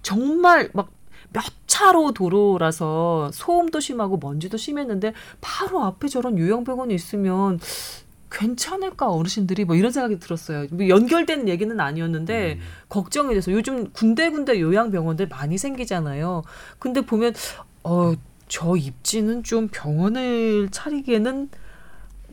정말 0.01 0.69
막 0.73 0.89
몇 1.33 1.43
차로 1.67 2.13
도로라서 2.13 3.29
소음도 3.33 3.81
심하고 3.81 4.17
먼지도 4.17 4.55
심했는데 4.55 5.13
바로 5.41 5.83
앞에 5.83 6.07
저런 6.07 6.37
요양병원이 6.37 6.93
있으면 6.95 7.59
괜찮을까 8.29 9.11
어르신들이 9.11 9.65
뭐 9.65 9.75
이런 9.75 9.91
생각이 9.91 10.19
들었어요. 10.19 10.67
뭐 10.71 10.87
연결된 10.89 11.47
얘기는 11.47 11.79
아니었는데 11.79 12.53
음. 12.53 12.59
걱정이 12.89 13.33
돼서 13.33 13.51
요즘 13.51 13.91
군데군데 13.91 14.59
요양병원들 14.59 15.27
많이 15.27 15.57
생기잖아요. 15.57 16.43
근데 16.79 17.01
보면 17.01 17.33
어 17.83 18.15
저 18.47 18.75
입지는 18.75 19.43
좀 19.43 19.67
병원을 19.71 20.69
차리기에는 20.71 21.49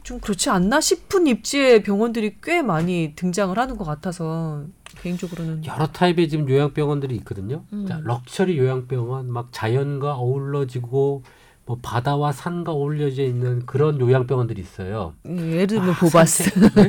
좀 0.03 0.21
그렇지 0.21 0.51
않나 0.51 0.81
싶은 0.81 1.27
입지의 1.27 1.83
병원들이 1.83 2.37
꽤 2.43 2.63
많이 2.63 3.15
등장을 3.17 3.57
하는 3.59 3.77
것 3.77 3.85
같아서 3.85 4.65
개인적으로는 5.01 5.65
여러 5.65 5.87
타입의 5.87 6.29
지금 6.29 6.49
요양병원들이 6.49 7.17
있거든요. 7.17 7.65
음. 7.73 7.87
자, 7.87 8.01
럭셔리 8.05 8.59
요양병원, 8.59 9.31
막 9.33 9.49
자연과 9.51 10.15
어울러지고 10.15 11.23
뭐 11.67 11.79
바다와 11.81 12.33
산과 12.33 12.73
어울려져 12.73 13.23
있는 13.23 13.65
그런 13.65 13.99
요양병원들이 13.99 14.61
있어요. 14.61 15.15
예를 15.27 15.67
들면 15.67 15.91
아, 15.91 15.95
보바스. 15.99 16.51
산책, 16.51 16.75
네? 16.75 16.89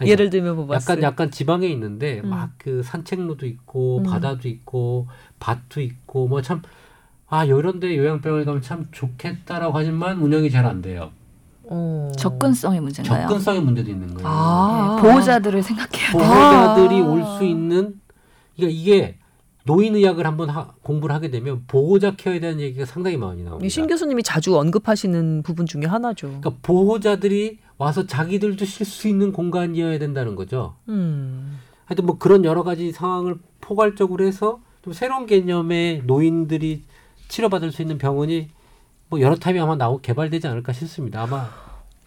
아니, 0.00 0.10
예를 0.10 0.30
들면 0.30 0.56
보바스. 0.56 0.90
약간 0.90 1.02
약간 1.02 1.30
지방에 1.30 1.68
있는데 1.68 2.20
음. 2.24 2.30
막그 2.30 2.82
산책로도 2.82 3.46
있고 3.46 3.98
음. 3.98 4.02
바다도 4.04 4.48
있고 4.48 5.06
밭도 5.38 5.80
있고 5.80 6.26
뭐 6.28 6.42
참 6.42 6.62
아 7.30 7.44
이런데 7.44 7.94
요양병원에 7.94 8.46
가면 8.46 8.62
참 8.62 8.86
좋겠다라고 8.90 9.76
하지만 9.76 10.18
운영이 10.18 10.50
잘 10.50 10.64
안 10.64 10.80
돼요. 10.80 11.10
어. 11.64 12.10
접근성의 12.16 12.80
문제인가요? 12.80 13.28
접근성의 13.28 13.60
문제도 13.60 13.90
있는 13.90 14.14
거예요. 14.14 14.26
아. 14.26 14.96
네, 14.96 15.02
보호자들을 15.08 15.62
생각해야 15.62 16.12
돼요. 16.12 16.22
보호자들이 16.22 17.02
아. 17.02 17.04
올수 17.04 17.44
있는 17.44 18.00
그러니까 18.56 18.80
이게 18.80 19.18
노인의학을 19.72 20.26
한번 20.26 20.48
하- 20.48 20.68
공부를 20.82 21.14
하게 21.14 21.30
되면 21.30 21.62
보호자 21.66 22.16
케어에 22.16 22.40
대한 22.40 22.58
얘기가 22.58 22.86
상당히 22.86 23.18
많이 23.18 23.42
나옵니다. 23.44 23.68
신 23.68 23.86
교수님이 23.86 24.22
자주 24.22 24.56
언급하시는 24.56 25.42
부분 25.42 25.66
중에 25.66 25.82
하나죠. 25.84 26.26
그러니까 26.28 26.52
보호자들이 26.62 27.58
와서 27.76 28.06
자기들도 28.06 28.64
쉴 28.64 28.86
수 28.86 29.08
있는 29.08 29.30
공간이어야 29.32 29.98
된다는 29.98 30.34
거죠. 30.36 30.74
음. 30.88 31.58
하여튼 31.84 32.06
뭐 32.06 32.16
그런 32.18 32.44
여러 32.46 32.62
가지 32.62 32.92
상황을 32.92 33.36
포괄적으로 33.60 34.24
해서 34.24 34.58
좀 34.82 34.94
새로운 34.94 35.26
개념의 35.26 36.02
노인들이 36.06 36.82
치료받을 37.28 37.70
수 37.70 37.82
있는 37.82 37.98
병원이 37.98 38.48
뭐 39.10 39.20
여러 39.20 39.36
타입이 39.36 39.60
아마 39.60 39.76
나오 39.76 40.00
개발되지 40.00 40.46
않을까 40.48 40.72
싶습니다. 40.72 41.22
아마 41.22 41.46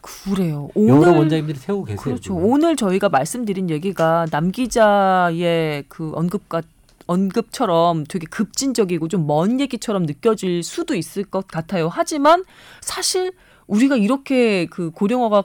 그래요. 0.02 0.70
여러 0.76 0.96
오늘 0.96 1.10
원장님들이 1.16 1.60
세우고 1.60 1.86
계세요. 1.86 2.02
그렇죠. 2.04 2.22
지금. 2.22 2.44
오늘 2.44 2.76
저희가 2.76 3.10
말씀드린 3.10 3.70
얘기가 3.70 4.26
남 4.32 4.52
기자의 4.52 5.84
그 5.88 6.12
언급과 6.16 6.64
언급처럼 7.08 8.06
되게 8.06 8.26
급진적이고 8.28 9.08
좀 9.08 9.26
먼 9.28 9.60
얘기처럼 9.60 10.04
느껴질 10.04 10.64
수도 10.64 10.96
있을 10.96 11.24
것 11.24 11.48
같아요. 11.48 11.88
하지만 11.92 12.44
사실 12.82 13.32
우리가 13.68 13.96
이렇게 13.98 14.66
그 14.66 14.92
고령화가 14.92 15.44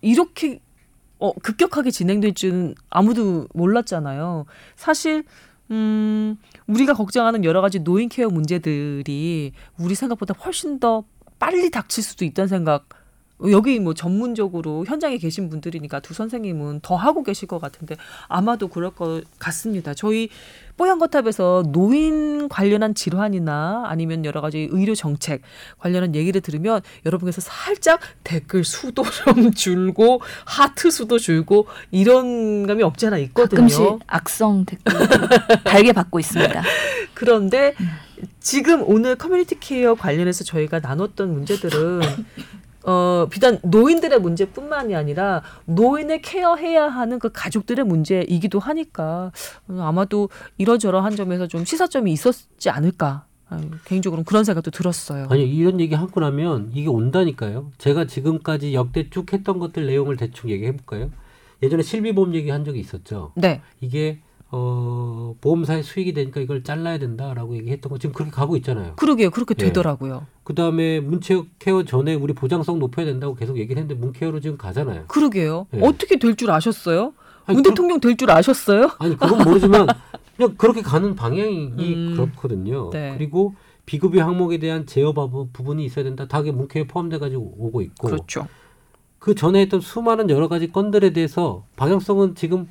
이렇게 0.00 0.60
어, 1.18 1.32
급격하게 1.34 1.90
진행될 1.90 2.34
줄은 2.34 2.74
아무도 2.88 3.46
몰랐잖아요. 3.54 4.46
사실 4.76 5.24
음, 5.70 6.36
우리가 6.66 6.94
걱정하는 6.94 7.44
여러 7.44 7.60
가지 7.60 7.78
노인 7.80 8.08
케어 8.08 8.28
문제들이 8.28 9.52
우리 9.78 9.94
생각보다 9.94 10.34
훨씬 10.34 10.80
더 10.80 11.04
빨리 11.38 11.70
닥칠 11.70 12.02
수도 12.02 12.24
있다는 12.24 12.48
생각 12.48 12.88
여기 13.50 13.78
뭐 13.80 13.94
전문적으로 13.94 14.84
현장에 14.86 15.16
계신 15.16 15.48
분들이니까 15.48 16.00
두 16.00 16.12
선생님은 16.12 16.80
더 16.82 16.96
하고 16.96 17.22
계실 17.22 17.48
것 17.48 17.58
같은데 17.58 17.96
아마도 18.28 18.68
그럴 18.68 18.90
것 18.90 19.22
같습니다. 19.38 19.94
저희 19.94 20.28
뽀얀거탑에서 20.76 21.64
노인 21.68 22.48
관련한 22.48 22.94
질환이나 22.94 23.84
아니면 23.86 24.24
여러 24.24 24.40
가지 24.40 24.68
의료 24.70 24.94
정책 24.94 25.42
관련한 25.78 26.14
얘기를 26.14 26.40
들으면 26.40 26.80
여러분께서 27.04 27.40
살짝 27.40 28.00
댓글 28.24 28.64
수도 28.64 29.02
좀 29.04 29.52
줄고 29.52 30.20
하트 30.44 30.90
수도 30.90 31.18
줄고 31.18 31.66
이런 31.90 32.66
감이 32.66 32.82
없지 32.82 33.06
않아 33.06 33.18
있거든요. 33.18 33.68
가끔씩 33.68 33.80
악성 34.06 34.64
댓글 34.64 34.94
달게 35.64 35.92
받고 35.92 36.18
있습니다. 36.18 36.62
그런데 37.14 37.74
지금 38.40 38.82
오늘 38.86 39.16
커뮤니티 39.16 39.58
케어 39.60 39.94
관련해서 39.94 40.44
저희가 40.44 40.80
나눴던 40.80 41.32
문제들은 41.32 42.00
어, 42.84 43.26
비단 43.30 43.58
노인들의 43.62 44.20
문제뿐만이 44.20 44.94
아니라 44.94 45.42
노인을 45.66 46.22
케어해야 46.22 46.88
하는 46.88 47.18
그 47.18 47.30
가족들의 47.32 47.84
문제이기도 47.84 48.58
하니까 48.58 49.32
아마도 49.68 50.28
이러저러한 50.58 51.16
점에서 51.16 51.46
좀 51.46 51.64
시사점이 51.64 52.12
있었지 52.12 52.70
않을까. 52.70 53.26
아유, 53.48 53.62
개인적으로는 53.84 54.24
그런 54.24 54.44
생각도 54.44 54.70
들었어요. 54.70 55.26
아니 55.28 55.44
이런 55.44 55.80
얘기 55.80 55.94
하고 55.94 56.20
나면 56.20 56.70
이게 56.72 56.88
온다니까요. 56.88 57.72
제가 57.78 58.06
지금까지 58.06 58.74
역대 58.74 59.10
쭉 59.10 59.32
했던 59.32 59.58
것들 59.58 59.86
내용을 59.86 60.16
대충 60.16 60.50
얘기해 60.50 60.76
볼까요? 60.76 61.10
예전에 61.62 61.82
실비보험 61.82 62.34
얘기 62.34 62.50
한 62.50 62.64
적이 62.64 62.80
있었죠. 62.80 63.32
네. 63.34 63.60
이게 63.80 64.20
어 64.52 65.34
보험사의 65.40 65.82
수익이 65.84 66.12
되니까 66.12 66.40
이걸 66.40 66.64
잘라야 66.64 66.98
된다라고 66.98 67.56
얘기했던 67.56 67.90
거 67.90 67.98
지금 67.98 68.12
그렇게 68.12 68.32
가고 68.32 68.56
있잖아요. 68.56 68.94
그러게요. 68.96 69.30
그렇게 69.30 69.54
예. 69.60 69.66
되더라고요. 69.66 70.26
그 70.42 70.54
다음에 70.54 70.98
문케어 71.00 71.44
케어 71.60 71.84
전에 71.84 72.14
우리 72.14 72.32
보장성 72.32 72.78
높여야 72.80 73.06
된다고 73.06 73.34
계속 73.36 73.58
얘기를 73.58 73.80
했는데 73.80 74.00
문케어로 74.00 74.40
지금 74.40 74.56
가잖아요. 74.58 75.04
그러게요. 75.06 75.66
예. 75.74 75.80
어떻게 75.82 76.18
될 76.18 76.34
줄 76.34 76.50
아셨어요? 76.50 77.12
아니, 77.46 77.54
문 77.56 77.62
그- 77.62 77.70
대통령 77.70 78.00
될 78.00 78.16
줄 78.16 78.30
아셨어요? 78.30 78.90
아니 78.98 79.16
그건 79.16 79.44
모르지만 79.44 79.86
그냥 80.36 80.54
그렇게 80.56 80.82
가는 80.82 81.14
방향이 81.14 81.94
음. 81.94 82.12
그렇거든요. 82.16 82.90
네. 82.90 83.14
그리고 83.16 83.54
비급여 83.86 84.24
항목에 84.24 84.58
대한 84.58 84.84
제어 84.86 85.12
부- 85.12 85.48
부분이 85.52 85.84
있어야 85.84 86.04
된다. 86.04 86.26
다 86.26 86.38
그게 86.38 86.50
문케어에 86.50 86.86
포함돼 86.88 87.18
가지고 87.18 87.54
오고 87.56 87.82
있고 87.82 88.08
그렇죠. 88.08 88.48
그 89.20 89.34
전에 89.34 89.60
했던 89.60 89.80
수많은 89.80 90.28
여러 90.30 90.48
가지 90.48 90.72
건들에 90.72 91.10
대해서 91.10 91.64
방향성은 91.76 92.34
지금 92.34 92.60
음. 92.60 92.68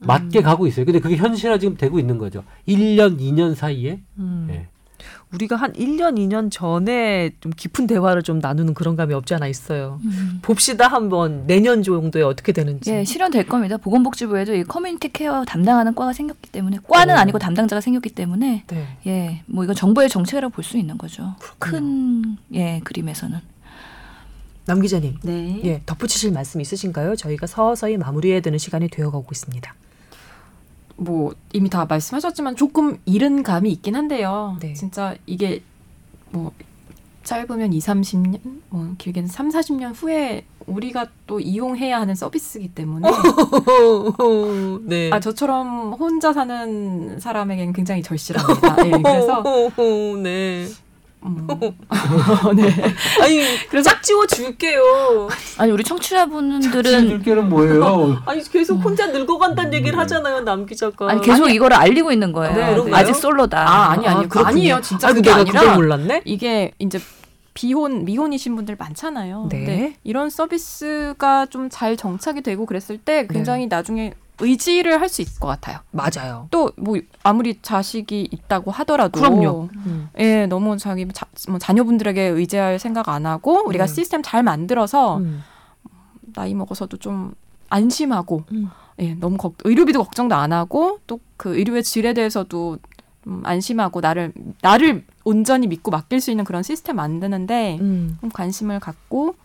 맞게 0.00 0.42
가고 0.42 0.66
있어요. 0.66 0.84
근데 0.84 0.98
그게 1.00 1.16
현실화 1.16 1.58
지금 1.58 1.76
되고 1.76 1.98
있는 1.98 2.18
거죠. 2.18 2.42
1년, 2.66 3.18
2년 3.20 3.54
사이에. 3.54 4.00
음. 4.18 4.48
예. 4.50 4.68
우리가 5.32 5.54
한 5.56 5.72
1년, 5.74 6.16
2년 6.18 6.50
전에 6.50 7.30
좀 7.40 7.52
깊은 7.56 7.86
대화를 7.86 8.22
좀 8.22 8.40
나누는 8.40 8.74
그런 8.74 8.96
감이 8.96 9.14
없지 9.14 9.32
않아 9.34 9.46
있어요. 9.46 10.00
봅시다 10.42 10.88
한번 10.88 11.46
내년 11.46 11.82
정도에 11.84 12.22
어떻게 12.22 12.52
되는지. 12.52 12.90
예, 12.92 13.04
실현될 13.04 13.46
겁니다. 13.46 13.76
보건복지부에도 13.76 14.54
이 14.54 14.64
커뮤니티 14.64 15.08
케어 15.12 15.44
담당하는 15.44 15.94
과가 15.94 16.12
생겼기 16.12 16.50
때문에 16.50 16.78
과는 16.88 17.14
어. 17.14 17.18
아니고 17.18 17.38
담당자가 17.38 17.80
생겼기 17.80 18.10
때문에 18.10 18.64
네. 18.66 18.86
예, 19.06 19.42
뭐 19.46 19.62
이건 19.64 19.76
정부의 19.76 20.08
정책이라고 20.08 20.52
볼 20.52 20.64
수 20.64 20.76
있는 20.76 20.98
거죠. 20.98 21.34
큰 21.60 22.36
예, 22.52 22.80
그림에서는. 22.84 23.38
남 24.66 24.80
기자님, 24.82 25.16
네. 25.22 25.60
예, 25.64 25.82
덧붙이실 25.86 26.32
말씀 26.32 26.60
있으신가요? 26.60 27.16
저희가 27.16 27.46
서서히 27.46 27.96
마무리해야 27.96 28.40
되는 28.40 28.58
시간이 28.58 28.88
되어가고 28.88 29.26
있습니다. 29.30 29.74
뭐 31.00 31.34
이미 31.54 31.70
다 31.70 31.86
말씀하셨지만 31.86 32.56
조금 32.56 32.98
이른 33.06 33.42
감이 33.42 33.70
있긴 33.72 33.96
한데요. 33.96 34.58
네. 34.60 34.74
진짜 34.74 35.16
이게 35.24 35.62
뭐 36.30 36.52
짧으면 37.24 37.72
2, 37.72 37.78
30년, 37.78 38.40
뭐 38.68 38.94
길게는 38.98 39.28
3, 39.28 39.48
40년 39.48 39.92
후에 39.94 40.44
우리가 40.66 41.06
또 41.26 41.40
이용해야 41.40 42.00
하는 42.00 42.14
서비스이기 42.14 42.74
때문에 42.74 43.08
네. 44.84 45.10
아 45.10 45.20
저처럼 45.20 45.94
혼자 45.94 46.34
사는 46.34 47.18
사람에겐 47.18 47.72
굉장히 47.72 48.02
절실합니다. 48.02 48.86
예, 48.86 48.90
그래서 48.90 49.42
네. 50.22 50.66
음, 51.22 51.46
네. 52.56 52.72
아니, 53.22 53.82
짝 53.84 54.02
지워 54.02 54.26
줄게요. 54.26 55.28
아니 55.58 55.70
우리 55.70 55.84
청취자분들은 55.84 57.08
줄게는 57.08 57.48
뭐예요? 57.48 58.22
아니 58.26 58.42
계속 58.42 58.76
혼자 58.76 59.06
늙어간다는 59.08 59.74
얘기를 59.74 59.98
하잖아요, 59.98 60.40
남 60.40 60.66
기자가. 60.66 61.10
아니 61.10 61.20
계속 61.20 61.48
이거를 61.48 61.76
알리고 61.76 62.10
있는 62.12 62.32
거예요. 62.32 62.54
네, 62.54 62.70
그런가요? 62.72 62.94
아직 62.94 63.14
솔로다. 63.14 63.58
아 63.68 63.90
아니 63.90 64.06
아니 64.06 64.28
그렇군요. 64.28 64.46
아니에요. 64.46 64.80
진짜 64.80 65.08
아이고, 65.08 65.16
그게 65.18 65.30
아니라 65.30 65.60
그걸 65.60 65.74
몰랐네. 65.76 66.22
이게 66.24 66.72
이제 66.78 66.98
비혼 67.52 68.04
미혼이신 68.04 68.56
분들 68.56 68.76
많잖아요. 68.78 69.48
네. 69.50 69.96
이런 70.04 70.30
서비스가 70.30 71.46
좀 71.46 71.68
잘 71.70 71.96
정착이 71.96 72.40
되고 72.42 72.64
그랬을 72.66 72.98
때 72.98 73.22
네. 73.22 73.28
굉장히 73.30 73.66
나중에 73.66 74.14
의지를 74.40 75.00
할 75.00 75.08
수 75.08 75.22
있을 75.22 75.40
것 75.40 75.46
같아요. 75.48 75.78
맞아요. 75.90 76.46
또 76.50 76.70
뭐 76.76 76.98
아무리 77.22 77.58
자식이 77.60 78.28
있다고 78.30 78.70
하더라도 78.70 79.20
그럼요. 79.20 79.68
음. 79.86 80.08
예, 80.18 80.46
너무 80.46 80.76
자기 80.78 81.06
자, 81.12 81.26
뭐 81.48 81.58
자녀분들에게 81.58 82.20
의지할 82.22 82.78
생각 82.78 83.08
안 83.08 83.26
하고 83.26 83.66
우리가 83.66 83.86
네. 83.86 83.94
시스템 83.94 84.22
잘 84.22 84.42
만들어서 84.42 85.18
음. 85.18 85.42
나이 86.34 86.54
먹어서도 86.54 86.96
좀 86.98 87.34
안심하고 87.68 88.44
음. 88.52 88.70
예, 89.00 89.14
너무 89.14 89.36
걱, 89.36 89.54
의료비도 89.64 90.02
걱정도 90.04 90.34
안 90.34 90.52
하고 90.52 90.98
또 91.06 91.18
그 91.40 91.56
의료의 91.56 91.82
질에 91.82 92.12
대해서도 92.12 92.76
좀 93.24 93.40
안심하고 93.46 94.02
나를 94.02 94.34
나를 94.60 95.06
온전히 95.24 95.66
믿고 95.68 95.90
맡길 95.90 96.20
수 96.20 96.30
있는 96.30 96.44
그런 96.44 96.62
시스템 96.62 96.96
만드는데 96.96 97.78
음. 97.80 98.18
좀 98.20 98.28
관심을 98.28 98.78
갖고 98.78 99.36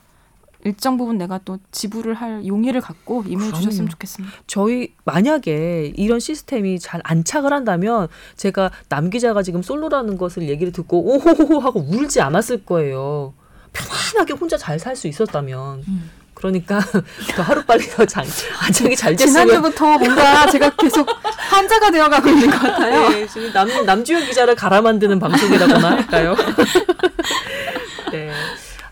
일정 0.65 0.97
부분 0.97 1.17
내가 1.19 1.39
또 1.45 1.59
지불을 1.71 2.15
할 2.15 2.45
용의를 2.45 2.81
갖고 2.81 3.23
임해. 3.27 3.51
주셨으면 3.53 3.87
좋겠습니다. 3.89 4.35
저희 4.47 4.93
만약에 5.05 5.93
이런 5.95 6.19
시스템이 6.19 6.79
잘 6.79 7.01
안착을 7.03 7.53
한다면 7.53 8.07
제가 8.35 8.71
남 8.89 9.09
기자가 9.11 9.43
지금 9.43 9.61
솔로라는 9.61 10.17
것을 10.17 10.49
얘기를 10.49 10.73
듣고 10.73 11.01
오호호호 11.05 11.59
하고 11.59 11.79
울지 11.87 12.19
않았을 12.19 12.65
거예요. 12.65 13.33
편안하게 13.73 14.33
혼자 14.33 14.57
잘 14.57 14.79
살 14.79 14.95
수 14.95 15.07
있었다면. 15.07 15.83
음. 15.87 16.09
그러니까 16.33 16.79
더 17.37 17.43
하루 17.43 17.63
빨리 17.63 17.85
더 17.85 18.03
장, 18.05 18.25
안착이 18.65 18.95
잘 18.95 19.15
됐으면. 19.15 19.47
지난주부터 19.47 19.97
뭔가 19.99 20.49
제가 20.49 20.69
계속 20.75 21.07
환자가 21.49 21.91
되어가고 21.91 22.27
있는 22.27 22.49
것 22.49 22.57
같아요. 22.59 23.09
네, 23.09 23.27
지금 23.27 23.53
남 23.53 23.67
남주현 23.85 24.25
기자를 24.25 24.55
갈아 24.55 24.81
만드는 24.81 25.19
방송이라고나 25.19 25.89
할까요? 25.91 26.35
네. 28.11 28.31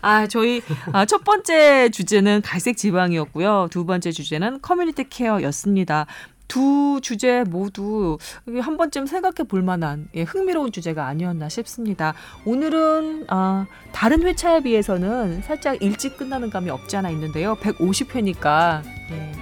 아, 0.04 0.26
저희 0.26 0.60
아, 0.92 1.04
첫 1.06 1.24
번째 1.24 1.88
주제는 1.88 2.42
갈색 2.42 2.76
지방이었고요. 2.76 3.68
두 3.70 3.84
번째 3.86 4.12
주제는 4.12 4.60
커뮤니티 4.60 5.08
케어였습니다. 5.08 6.06
두 6.46 7.00
주제 7.02 7.42
모두 7.44 8.18
한 8.60 8.76
번쯤 8.76 9.06
생각해 9.06 9.48
볼 9.48 9.62
만한 9.62 10.08
예, 10.14 10.22
흥미로운 10.24 10.72
주제가 10.72 11.06
아니었나 11.06 11.48
싶습니다. 11.48 12.12
오늘은 12.44 13.24
아, 13.28 13.64
다른 13.92 14.22
회차에 14.22 14.60
비해서는 14.62 15.40
살짝 15.42 15.80
일찍 15.82 16.18
끝나는 16.18 16.50
감이 16.50 16.68
없지 16.68 16.98
않아 16.98 17.08
있는데요. 17.10 17.54
150회니까 17.56 18.82
예, 19.12 19.32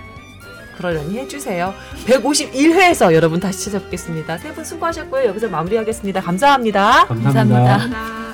그러려니 0.76 1.18
해주세요. 1.18 1.74
151회에서 2.06 3.12
여러분 3.12 3.40
다시 3.40 3.64
찾아뵙겠습니다. 3.64 4.38
세 4.38 4.52
분 4.54 4.64
수고하셨고요. 4.64 5.24
여기서 5.26 5.48
마무리하겠습니다. 5.48 6.20
감사합니다. 6.20 7.06
감사합니다. 7.06 7.32
감사합니다. 7.32 7.78
감사합니다. 7.78 8.31